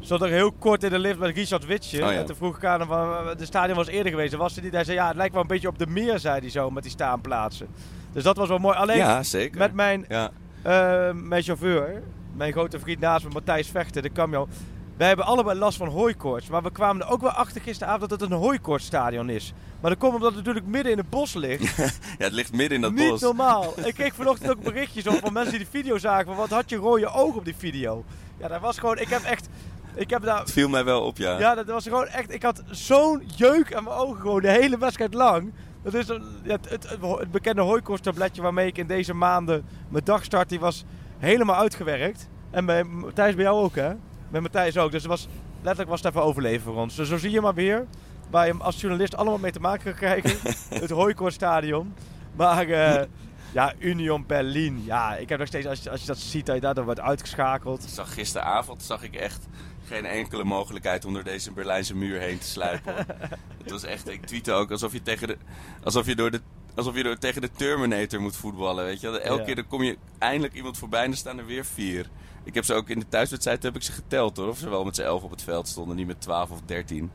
zat 0.01 0.23
er 0.23 0.29
heel 0.29 0.53
kort 0.53 0.83
in 0.83 0.91
de 0.91 0.99
lift 0.99 1.19
met 1.19 1.35
Richard 1.35 1.67
Witsje. 1.67 2.05
Oh 2.05 2.13
ja. 2.13 2.19
En 2.19 2.27
toen 2.27 2.37
vroeg 2.37 2.57
ik 2.57 2.65
aan 2.65 2.81
hem, 2.81 3.37
de 3.37 3.45
stadion 3.45 3.77
was 3.77 3.87
eerder 3.87 4.11
geweest. 4.13 4.35
Was 4.35 4.57
er 4.57 4.63
niet? 4.63 4.73
Hij 4.73 4.85
zei, 4.85 4.97
ja, 4.97 5.07
het 5.07 5.17
lijkt 5.17 5.33
wel 5.33 5.43
een 5.43 5.49
beetje 5.49 5.69
op 5.69 5.79
de 5.79 5.87
meer, 5.87 6.19
zei 6.19 6.41
hij 6.41 6.51
zo, 6.51 6.71
met 6.71 6.83
die 6.83 6.93
staanplaatsen. 6.93 7.67
Dus 8.13 8.23
dat 8.23 8.37
was 8.37 8.49
wel 8.49 8.59
mooi. 8.59 8.77
Alleen 8.77 8.97
Ja, 8.97 9.23
zeker. 9.23 9.59
met 9.59 9.75
mijn 9.75 10.05
Ja, 10.09 10.31
eh, 10.63 11.13
mijn 11.15 11.43
chauffeur, 11.43 12.03
mijn 12.37 12.53
grote 12.53 12.79
vriend 12.79 13.01
naast 13.01 13.25
me, 13.25 13.31
Matthijs 13.33 13.69
Vechter, 13.69 14.03
de 14.03 14.13
camion. 14.13 14.49
Wij 14.97 15.07
hebben 15.09 15.27
allebei 15.27 15.59
last 15.59 15.77
van 15.79 15.89
hooikoorts. 15.89 16.49
Maar 16.49 16.63
we 16.63 16.71
kwamen 16.71 17.03
er 17.07 17.13
ook 17.13 17.21
wel 17.21 17.31
achter 17.31 17.61
gisteravond 17.61 18.11
dat 18.11 18.21
het 18.21 18.31
een 18.31 18.37
hooikoortsstadion 18.37 19.29
is. 19.29 19.53
Maar 19.81 19.91
dat 19.91 19.99
komt 20.01 20.15
omdat 20.15 20.29
het 20.29 20.39
natuurlijk 20.39 20.67
midden 20.67 20.93
in 20.93 20.99
het 20.99 21.11
bos 21.11 21.35
ligt. 21.35 21.77
ja, 22.19 22.25
het 22.25 22.33
ligt 22.33 22.53
midden 22.53 22.75
in 22.77 22.81
dat 22.81 22.93
Niet 22.93 23.11
bos. 23.11 23.21
normaal. 23.21 23.73
Ik 23.85 23.95
kreeg 23.95 24.15
vanochtend 24.15 24.51
ook 24.51 24.63
berichtjes 24.63 25.07
op 25.07 25.19
van 25.19 25.33
mensen 25.33 25.51
die 25.53 25.69
die 25.71 25.81
video 25.81 25.99
zagen. 25.99 26.27
Van 26.27 26.37
wat 26.37 26.51
had 26.51 26.71
je 26.71 26.77
rode 26.77 27.07
ogen 27.07 27.39
op 27.39 27.45
die 27.45 27.57
video? 27.57 28.05
Ja, 28.39 28.49
dat 28.49 28.61
was 28.61 28.79
gewoon... 28.79 28.99
Ik 28.99 29.09
heb 29.09 29.23
echt... 29.23 29.49
Ik 29.95 30.11
heb 30.11 30.23
daar... 30.23 30.39
Het 30.39 30.53
viel 30.53 30.69
mij 30.69 30.85
wel 30.85 31.03
op, 31.03 31.17
ja. 31.17 31.39
Ja, 31.39 31.55
dat 31.55 31.67
was 31.67 31.85
gewoon 31.85 32.07
echt... 32.07 32.33
Ik 32.35 32.43
had 32.43 32.63
zo'n 32.71 33.23
jeuk 33.37 33.75
aan 33.75 33.85
mijn 33.85 33.97
ogen 33.97 34.21
gewoon 34.21 34.41
de 34.43 34.51
hele 34.51 34.79
wedstrijd 34.79 35.15
lang. 35.15 35.53
Dat 35.83 35.95
is 35.95 36.09
een- 36.09 36.25
het, 36.43 36.69
het, 36.71 36.89
het, 36.89 37.31
bekende 37.31 37.63
hooikoortstabletje 37.63 38.43
waarmee 38.43 38.67
ik 38.67 38.79
in 38.79 38.87
deze 38.87 39.15
maanden 39.15 39.65
mijn 39.89 40.05
dagstart, 40.05 40.49
die 40.49 40.61
was 40.61 40.85
helemaal 41.19 41.57
uitgewerkt. 41.57 42.29
En 42.51 42.67
bij 42.67 42.85
Matthijs 42.85 43.35
bij 43.35 43.45
jou 43.45 43.63
ook, 43.65 43.75
hè? 43.75 43.93
Bij 44.31 44.41
Matthijs 44.41 44.77
ook. 44.77 44.91
Dus 44.91 45.03
het 45.03 45.11
was, 45.11 45.29
letterlijk 45.57 45.89
was 45.91 46.03
het 46.03 46.09
even 46.09 46.23
overleven 46.27 46.63
voor 46.73 46.83
ons. 46.83 46.95
Dus 46.97 47.09
zo 47.09 47.17
zie 47.17 47.31
je 47.31 47.41
maar 47.41 47.55
weer, 47.55 47.87
waar 48.31 48.47
je 48.47 48.55
als 48.59 48.81
journalist 48.81 49.17
allemaal 49.17 49.39
mee 49.39 49.53
te 49.53 49.61
maken 49.61 49.85
kan 49.85 49.95
krijgen. 49.95 50.37
het 50.81 50.91
hooikoortstadion. 50.91 51.95
Maar 52.37 52.69
eh, 52.69 53.05
ja, 53.53 53.75
Union 53.79 54.25
Berlin. 54.27 54.83
Ja, 54.85 55.17
ik 55.17 55.29
heb 55.29 55.39
nog 55.39 55.49
steeds, 55.49 55.67
als 55.67 55.83
je, 55.83 55.91
als 55.91 56.01
je 56.01 56.07
dat 56.07 56.19
ziet, 56.19 56.47
dat 56.47 56.55
je 56.55 56.61
daardoor 56.61 56.85
wordt 56.85 57.01
uitgeschakeld. 57.01 57.83
Ik 57.83 57.89
zag 57.89 58.15
gisteravond 58.15 58.83
zag 58.83 59.03
ik 59.03 59.15
echt 59.15 59.47
geen 59.87 60.05
enkele 60.05 60.45
mogelijkheid 60.45 61.05
om 61.05 61.13
door 61.13 61.25
deze 61.25 61.53
Berlijnse 61.53 61.97
muur 61.97 62.21
heen 62.21 62.39
te 62.39 62.47
sluipen. 62.47 62.95
het 63.63 63.71
was 63.71 63.85
echt, 63.85 64.09
ik 64.09 64.27
tweette 64.27 64.53
ook 64.53 64.71
alsof 64.71 64.93
je, 64.93 65.03
tegen 65.03 65.29
de, 65.29 65.37
alsof 65.85 66.07
je, 66.07 66.15
door 66.17 66.31
de, 66.31 66.41
alsof 66.75 66.97
je 66.97 67.03
door, 67.03 67.19
tegen 67.19 67.41
de 67.41 67.51
Terminator 67.51 68.21
moet 68.21 68.37
voetballen. 68.37 68.85
Weet 68.85 69.01
je? 69.01 69.21
Elke 69.21 69.39
Ja. 69.41 69.45
keer 69.47 69.55
dan 69.55 69.67
kom 69.67 69.83
je 69.83 69.97
eindelijk 70.19 70.55
iemand 70.55 70.79
voorbij 70.79 71.05
en 71.05 71.11
er 71.11 71.17
staan 71.17 71.39
er 71.39 71.47
weer 71.47 71.65
vier. 71.65 72.07
Ik 72.47 72.55
heb 72.55 72.65
ze 72.65 72.75
ook 72.75 72.89
in 72.89 72.99
de 72.99 73.09
thuiswedstrijd 73.09 73.63
heb 73.63 73.77
ik 73.77 73.83
ze 73.83 73.93
geteld 73.93 74.37
hoor. 74.37 74.49
Of 74.49 74.59
ze 74.59 74.69
wel 74.69 74.85
met 74.85 74.95
z'n 74.97 75.03
elf 75.03 75.23
op 75.23 75.31
het 75.31 75.43
veld 75.43 75.69
stonden, 75.69 75.97
niet 75.97 76.07
met 76.07 76.21
12 76.21 76.51
of 76.51 76.61
13. 76.67 77.11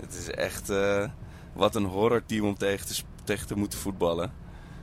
Het 0.00 0.14
is 0.14 0.30
echt 0.30 0.70
eh, 0.70 1.04
wat 1.52 1.74
een 1.74 1.84
horrorteam 1.84 2.46
om 2.46 2.56
tegen 2.56 2.86
te, 2.86 2.94
sp- 2.94 3.06
tegen 3.24 3.46
te 3.46 3.54
moeten 3.56 3.78
voetballen. 3.78 4.32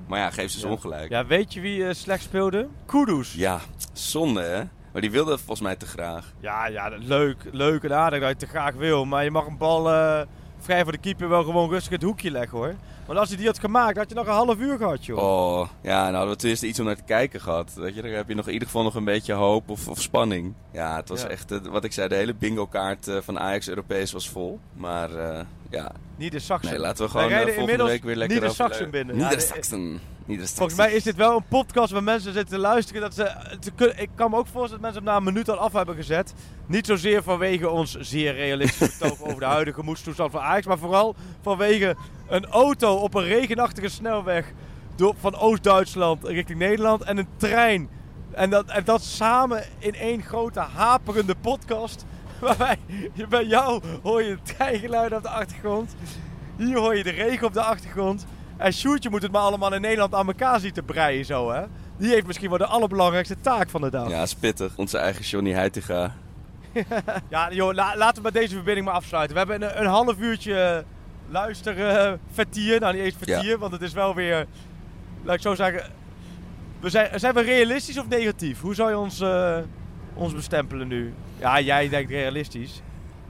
Maar 0.08 0.20
ja, 0.20 0.30
geef 0.32 0.52
ze 0.52 0.58
eens 0.58 0.66
ongelijk. 0.76 1.10
Ja, 1.10 1.26
weet 1.26 1.54
je 1.54 1.62
wie 1.62 1.88
eh, 1.88 1.94
slecht 1.94 2.24
speelde? 2.24 2.68
Kudus. 2.86 3.34
Ja, 3.34 3.60
zonde 3.94 4.42
hè. 4.42 4.64
Maar 4.92 5.02
die 5.02 5.12
wilde 5.12 5.38
volgens 5.38 5.62
mij 5.62 5.76
te 5.76 5.86
graag. 5.86 6.34
Ja, 6.40 6.68
ja, 6.68 6.88
leuk, 6.98 7.38
leuk 7.52 7.84
en 7.84 7.94
aardig 7.96 8.20
dat 8.20 8.30
je 8.30 8.36
te 8.36 8.48
graag 8.48 8.74
wil. 8.76 9.06
Maar 9.06 9.24
je 9.24 9.32
mag 9.32 9.46
een 9.46 9.58
bal 9.58 9.92
eh, 9.92 10.22
vrij 10.60 10.84
voor 10.84 10.92
de 10.92 10.98
keeper 10.98 11.30
wel 11.30 11.44
gewoon 11.44 11.70
rustig 11.70 11.92
het 11.92 12.02
hoekje 12.04 12.32
leggen 12.32 12.58
hoor. 12.58 12.76
Want 13.08 13.20
als 13.20 13.28
hij 13.28 13.38
die 13.38 13.46
had 13.48 13.60
gemaakt, 13.60 13.98
had 13.98 14.10
je 14.10 14.16
nog 14.16 14.26
een 14.28 14.34
half 14.34 14.58
uur 14.58 14.78
gehad 14.78 15.06
joh. 15.06 15.18
Oh, 15.18 15.68
ja, 15.82 16.02
nou 16.04 16.14
hadden 16.16 16.30
we 16.32 16.36
tenminste 16.36 16.68
iets 16.68 16.80
om 16.80 16.86
naar 16.86 16.96
te 16.96 17.04
kijken 17.04 17.42
gehad. 17.42 17.74
Weet 17.76 17.96
je, 17.96 18.02
dan 18.02 18.12
heb 18.12 18.28
je 18.28 18.36
nog 18.36 18.46
in 18.48 18.54
ieder 18.54 18.68
geval 18.68 18.84
nog 18.84 18.96
een 18.96 19.04
beetje 19.04 19.34
hoop 19.34 19.70
of, 19.70 19.88
of 19.88 20.02
spanning. 20.02 20.54
Ja, 20.72 20.96
het 20.96 21.10
was 21.10 21.22
Ja. 21.22 21.28
echt, 21.28 21.52
eh, 21.52 21.60
wat 21.62 21.84
ik 21.84 21.92
zei, 21.94 22.08
de 22.08 22.16
hele 22.16 22.34
bingo 22.34 22.66
kaart 22.66 23.08
eh, 23.08 23.18
van 23.22 23.40
Ajax 23.40 23.70
Europees 23.70 24.12
was 24.12 24.30
vol. 24.30 24.60
Maar 24.74 25.16
eh, 25.16 25.40
ja, 25.70 25.92
Niet 26.16 26.32
de 26.32 26.40
Saxen. 26.40 26.72
nee, 26.72 26.80
laten 26.80 27.04
we 27.06 27.12
gewoon 27.12 27.26
eh, 27.26 27.32
rijden 27.32 27.54
volgende 27.54 27.72
inmiddels 27.72 27.90
week 27.90 28.04
weer 28.04 28.16
lekker 28.16 28.40
niet 28.40 28.48
de 28.50 28.56
Saxen 28.56 28.90
binnen. 28.90 29.16
Niedersachsen. 29.18 30.00
Niedersachsen. 30.26 30.58
Volgens 30.58 30.78
mij 30.80 30.92
is 30.94 31.04
dit 31.04 31.16
wel 31.16 31.36
een 31.38 31.46
podcast 31.50 31.92
waar 31.92 32.04
mensen 32.04 32.34
zitten 32.34 32.56
te 32.56 32.62
luisteren. 32.62 33.02
Dat 33.02 33.14
ze, 33.14 33.32
te 33.60 33.72
kun- 33.72 34.00
ik 34.00 34.10
kan 34.16 34.30
me 34.30 34.38
ook 34.38 34.48
voorstellen 34.48 34.72
dat 34.72 34.94
mensen 34.94 35.02
hem 35.04 35.12
na 35.12 35.18
een 35.18 35.24
minuut 35.34 35.50
al 35.50 35.58
af 35.58 35.74
hebben 35.74 35.96
gezet. 35.96 36.34
Niet 36.66 36.86
zozeer 36.86 37.24
vanwege 37.24 37.70
ons 37.70 37.96
zeer 38.00 38.34
realistische 38.34 38.94
betoog 39.00 39.22
over 39.22 39.40
de 39.40 39.46
huidige 39.46 39.80
gemoedstoestand 39.80 40.32
van 40.32 40.42
Ajax. 40.42 40.66
Maar 40.66 40.78
vooral 40.78 41.16
vanwege 41.42 41.96
een 42.28 42.46
auto 42.46 42.96
op 42.96 43.14
een 43.14 43.24
regenachtige 43.24 43.88
snelweg 43.90 44.52
door, 44.96 45.14
van 45.20 45.36
Oost-Duitsland 45.36 46.24
richting 46.28 46.60
Nederland. 46.60 47.04
En 47.04 47.18
een 47.18 47.28
trein. 47.38 47.90
En 48.32 48.50
dat, 48.50 48.66
en 48.70 48.84
dat 48.84 49.02
samen 49.04 49.64
in 49.80 49.96
één 49.96 50.22
grote 50.22 50.60
haperende 50.60 51.36
podcast. 51.42 52.06
Waarbij 52.42 52.78
je- 53.14 53.28
bij 53.28 53.46
jou 53.46 53.82
hoor 54.04 54.24
je 54.24 54.30
het 54.30 54.56
treingeluid 54.58 55.14
op 55.14 55.22
de 55.24 55.30
achtergrond. 55.30 55.96
Hier 56.58 56.78
hoor 56.78 56.96
je 56.96 57.04
de 57.04 57.10
regen 57.10 57.48
op 57.48 57.54
de 57.54 57.62
achtergrond. 57.62 58.26
En 58.58 58.74
Sjoerdje 58.74 59.10
moet 59.10 59.22
het 59.22 59.32
maar 59.32 59.42
allemaal 59.42 59.74
in 59.74 59.82
Nederland 59.82 60.14
aan 60.14 60.28
elkaar 60.28 60.60
zien 60.60 60.74
te 60.74 60.82
breien 60.84 61.26
zo, 61.26 61.52
hè. 61.52 61.64
Die 61.98 62.10
heeft 62.10 62.28
misschien 62.28 62.50
wel 62.50 62.58
de 62.58 62.66
allerbelangrijkste 62.66 63.40
taak 63.42 63.70
van 63.70 63.82
de 63.82 63.90
dag. 63.90 64.10
Ja, 64.10 64.16
Ja, 64.16 64.26
spittig. 64.26 64.74
Onze 64.78 64.98
eigen 64.98 65.24
Johnny 65.24 65.52
Heitinga. 65.52 66.14
joh, 67.50 67.74
la- 67.74 67.94
laten 67.98 68.16
we 68.16 68.22
met 68.22 68.34
deze 68.34 68.56
verbinding 68.56 68.86
maar 68.86 68.96
afsluiten. 68.96 69.34
We 69.38 69.40
hebben 69.52 69.70
een, 69.70 69.82
een 69.82 69.90
half 69.90 70.18
uurtje 70.20 70.84
luisteren 71.30 72.20
vertier. 72.32 72.80
Nou, 72.80 72.94
niet 72.94 73.04
eens 73.04 73.16
vertier, 73.18 73.58
want 73.58 73.72
het 73.72 73.82
is 73.82 73.94
wel 73.94 74.16
weer... 74.16 74.46
Laat 75.24 75.36
ik 75.36 75.42
zo 75.42 75.56
zeggen... 75.56 75.92
We 76.80 76.90
zijn, 76.90 77.20
zijn 77.20 77.34
we 77.34 77.42
realistisch 77.42 77.98
of 78.00 78.08
negatief? 78.08 78.62
Hoe 78.62 78.76
zou 78.76 78.90
je 78.90 78.98
ons, 78.98 79.20
eh, 79.22 79.58
ons 80.18 80.34
bestempelen 80.34 80.88
nu? 80.88 81.14
Ja, 81.40 81.62
jij 81.62 81.90
denkt 81.90 82.12
realistisch. 82.12 82.82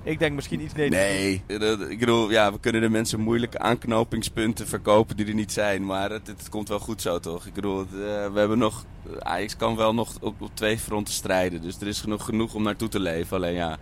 Ik 0.03 0.19
denk 0.19 0.35
misschien 0.35 0.61
iets 0.61 0.73
negatief. 0.73 0.99
Nee, 0.99 1.43
ik 1.89 1.99
bedoel, 1.99 2.31
ja, 2.31 2.51
we 2.51 2.59
kunnen 2.59 2.81
de 2.81 2.89
mensen 2.89 3.19
moeilijke 3.19 3.59
aanknopingspunten 3.59 4.67
verkopen 4.67 5.15
die 5.15 5.27
er 5.27 5.33
niet 5.33 5.51
zijn. 5.51 5.85
Maar 5.85 6.09
het, 6.09 6.27
het 6.27 6.49
komt 6.49 6.69
wel 6.69 6.79
goed 6.79 7.01
zo, 7.01 7.19
toch? 7.19 7.45
Ik 7.45 7.53
bedoel, 7.53 7.79
het, 7.79 7.89
eh, 7.91 7.97
we 8.33 8.39
hebben 8.39 8.57
nog... 8.57 8.85
Ajax 9.19 9.55
kan 9.55 9.75
wel 9.75 9.93
nog 9.93 10.13
op, 10.21 10.41
op 10.41 10.49
twee 10.53 10.79
fronten 10.79 11.13
strijden. 11.13 11.61
Dus 11.61 11.81
er 11.81 11.87
is 11.87 12.01
genoeg, 12.01 12.25
genoeg 12.25 12.53
om 12.53 12.63
naartoe 12.63 12.87
te 12.87 12.99
leven. 12.99 13.37
Alleen 13.37 13.53
ja, 13.53 13.77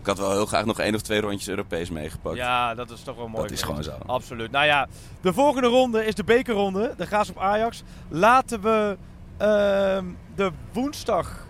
ik 0.00 0.06
had 0.06 0.18
wel 0.18 0.30
heel 0.30 0.46
graag 0.46 0.64
nog 0.64 0.78
één 0.78 0.94
of 0.94 1.02
twee 1.02 1.20
rondjes 1.20 1.48
Europees 1.48 1.90
meegepakt. 1.90 2.36
Ja, 2.36 2.74
dat 2.74 2.90
is 2.90 3.02
toch 3.02 3.16
wel 3.16 3.28
mooi. 3.28 3.42
dat 3.42 3.50
is 3.50 3.62
gewoon 3.62 3.82
zo. 3.82 3.92
Absoluut. 4.06 4.50
Nou 4.50 4.66
ja, 4.66 4.88
de 5.20 5.32
volgende 5.32 5.68
ronde 5.68 6.06
is 6.06 6.14
de 6.14 6.24
bekerronde. 6.24 6.94
De 6.96 7.06
Graas 7.06 7.30
op 7.30 7.38
Ajax. 7.38 7.82
Laten 8.08 8.60
we 8.60 8.96
ehm, 9.36 10.04
de 10.34 10.50
woensdag 10.72 11.46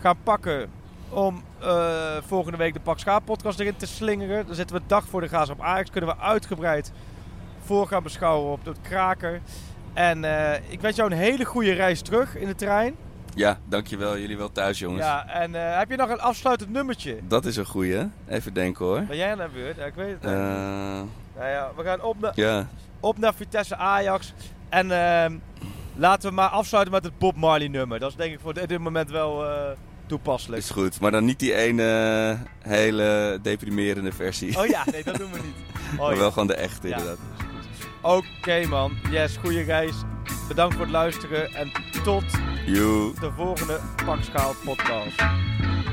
gaan 0.00 0.16
pakken 0.22 0.70
om 1.08 1.42
eh, 1.60 2.16
volgende 2.26 2.58
week 2.58 2.72
de 2.72 2.80
Pak 2.80 2.98
Schaap 2.98 3.24
podcast 3.24 3.60
erin 3.60 3.76
te 3.76 3.86
slingeren. 3.86 4.46
Dan 4.46 4.54
zitten 4.54 4.76
we 4.76 4.82
dag 4.86 5.04
voor 5.04 5.20
de 5.20 5.28
Graas 5.28 5.50
op 5.50 5.60
Ajax. 5.60 5.90
Kunnen 5.90 6.10
we 6.16 6.22
uitgebreid 6.22 6.92
voor 7.64 7.86
gaan 7.86 8.02
beschouwen 8.02 8.52
op 8.52 8.64
het 8.64 8.78
kraker. 8.82 9.40
En 9.92 10.24
eh, 10.24 10.70
ik 10.72 10.80
wens 10.80 10.96
jou 10.96 11.10
een 11.10 11.16
hele 11.16 11.44
goede 11.44 11.72
reis 11.72 12.00
terug 12.00 12.36
in 12.36 12.46
de 12.46 12.54
trein. 12.54 12.94
Ja, 13.34 13.58
dankjewel. 13.64 14.18
Jullie 14.18 14.36
wel 14.36 14.52
thuis, 14.52 14.78
jongens. 14.78 15.02
Ja, 15.02 15.28
en 15.28 15.54
eh, 15.54 15.78
heb 15.78 15.90
je 15.90 15.96
nog 15.96 16.10
een 16.10 16.20
afsluitend 16.20 16.70
nummertje? 16.70 17.18
Dat 17.28 17.44
is 17.44 17.56
een 17.56 17.66
goeie. 17.66 18.08
Even 18.28 18.54
denken 18.54 18.84
hoor. 18.84 19.02
Ben 19.02 19.16
jij 19.16 19.30
aan 19.30 19.38
de 19.38 19.48
beurt? 19.52 19.76
Ja, 19.76 19.84
ik 19.84 19.94
weet 19.94 20.12
het 20.12 20.22
niet. 20.22 20.32
Nou 21.36 21.48
ja, 21.48 21.70
we 21.76 21.82
gaan 21.82 22.02
op 22.02 22.20
naar... 22.20 22.32
ja, 22.34 22.68
op 23.00 23.18
naar 23.18 23.34
Vitesse 23.34 23.76
Ajax. 23.76 24.32
En 24.68 24.90
ehm, 24.90 25.36
laten 25.96 26.28
we 26.28 26.34
maar 26.34 26.48
afsluiten 26.48 26.92
met 26.94 27.04
het 27.04 27.18
Bob 27.18 27.36
Marley 27.36 27.68
nummer. 27.68 27.98
Dat 27.98 28.10
is 28.10 28.16
denk 28.16 28.32
ik 28.32 28.40
voor 28.40 28.54
dit 28.54 28.78
moment 28.78 29.10
wel 29.10 29.44
eh, 29.46 29.70
toepasselijk. 30.06 30.62
is 30.62 30.70
goed. 30.70 31.00
Maar 31.00 31.10
dan 31.10 31.24
niet 31.24 31.38
die 31.38 31.54
ene 31.54 31.82
eh, 32.62 32.70
hele 32.70 33.38
deprimerende 33.42 34.12
versie. 34.12 34.58
Oh 34.58 34.66
ja, 34.66 34.82
nee, 34.92 35.04
dat 35.10 35.16
doen 35.16 35.30
we 35.32 35.38
niet. 35.44 35.54
Oh, 35.92 35.98
maar 35.98 36.12
ja. 36.12 36.18
wel 36.18 36.30
gewoon 36.30 36.46
de 36.46 36.54
echte, 36.54 36.88
Ja. 36.88 36.96
inderdaad. 36.96 37.24
Oké 38.02 38.66
man, 38.66 38.92
yes, 39.10 39.36
goede 39.36 39.62
reis. 39.62 39.94
Bedankt 40.48 40.74
voor 40.74 40.82
het 40.82 40.92
luisteren 40.92 41.54
en 41.54 41.72
tot 42.04 42.24
Joe. 42.66 43.12
de 43.20 43.30
volgende 43.36 43.80
Pakschaal 44.04 44.54
podcast. 44.64 45.18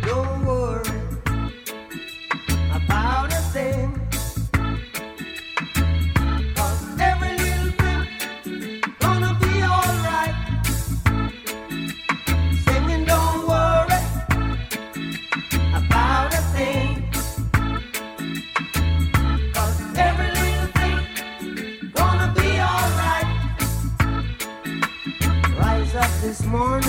Don't 0.05 0.43
worry 0.43 1.01
about 2.73 3.33
a 3.33 3.41
thing. 3.53 4.02
Thing 26.53 26.82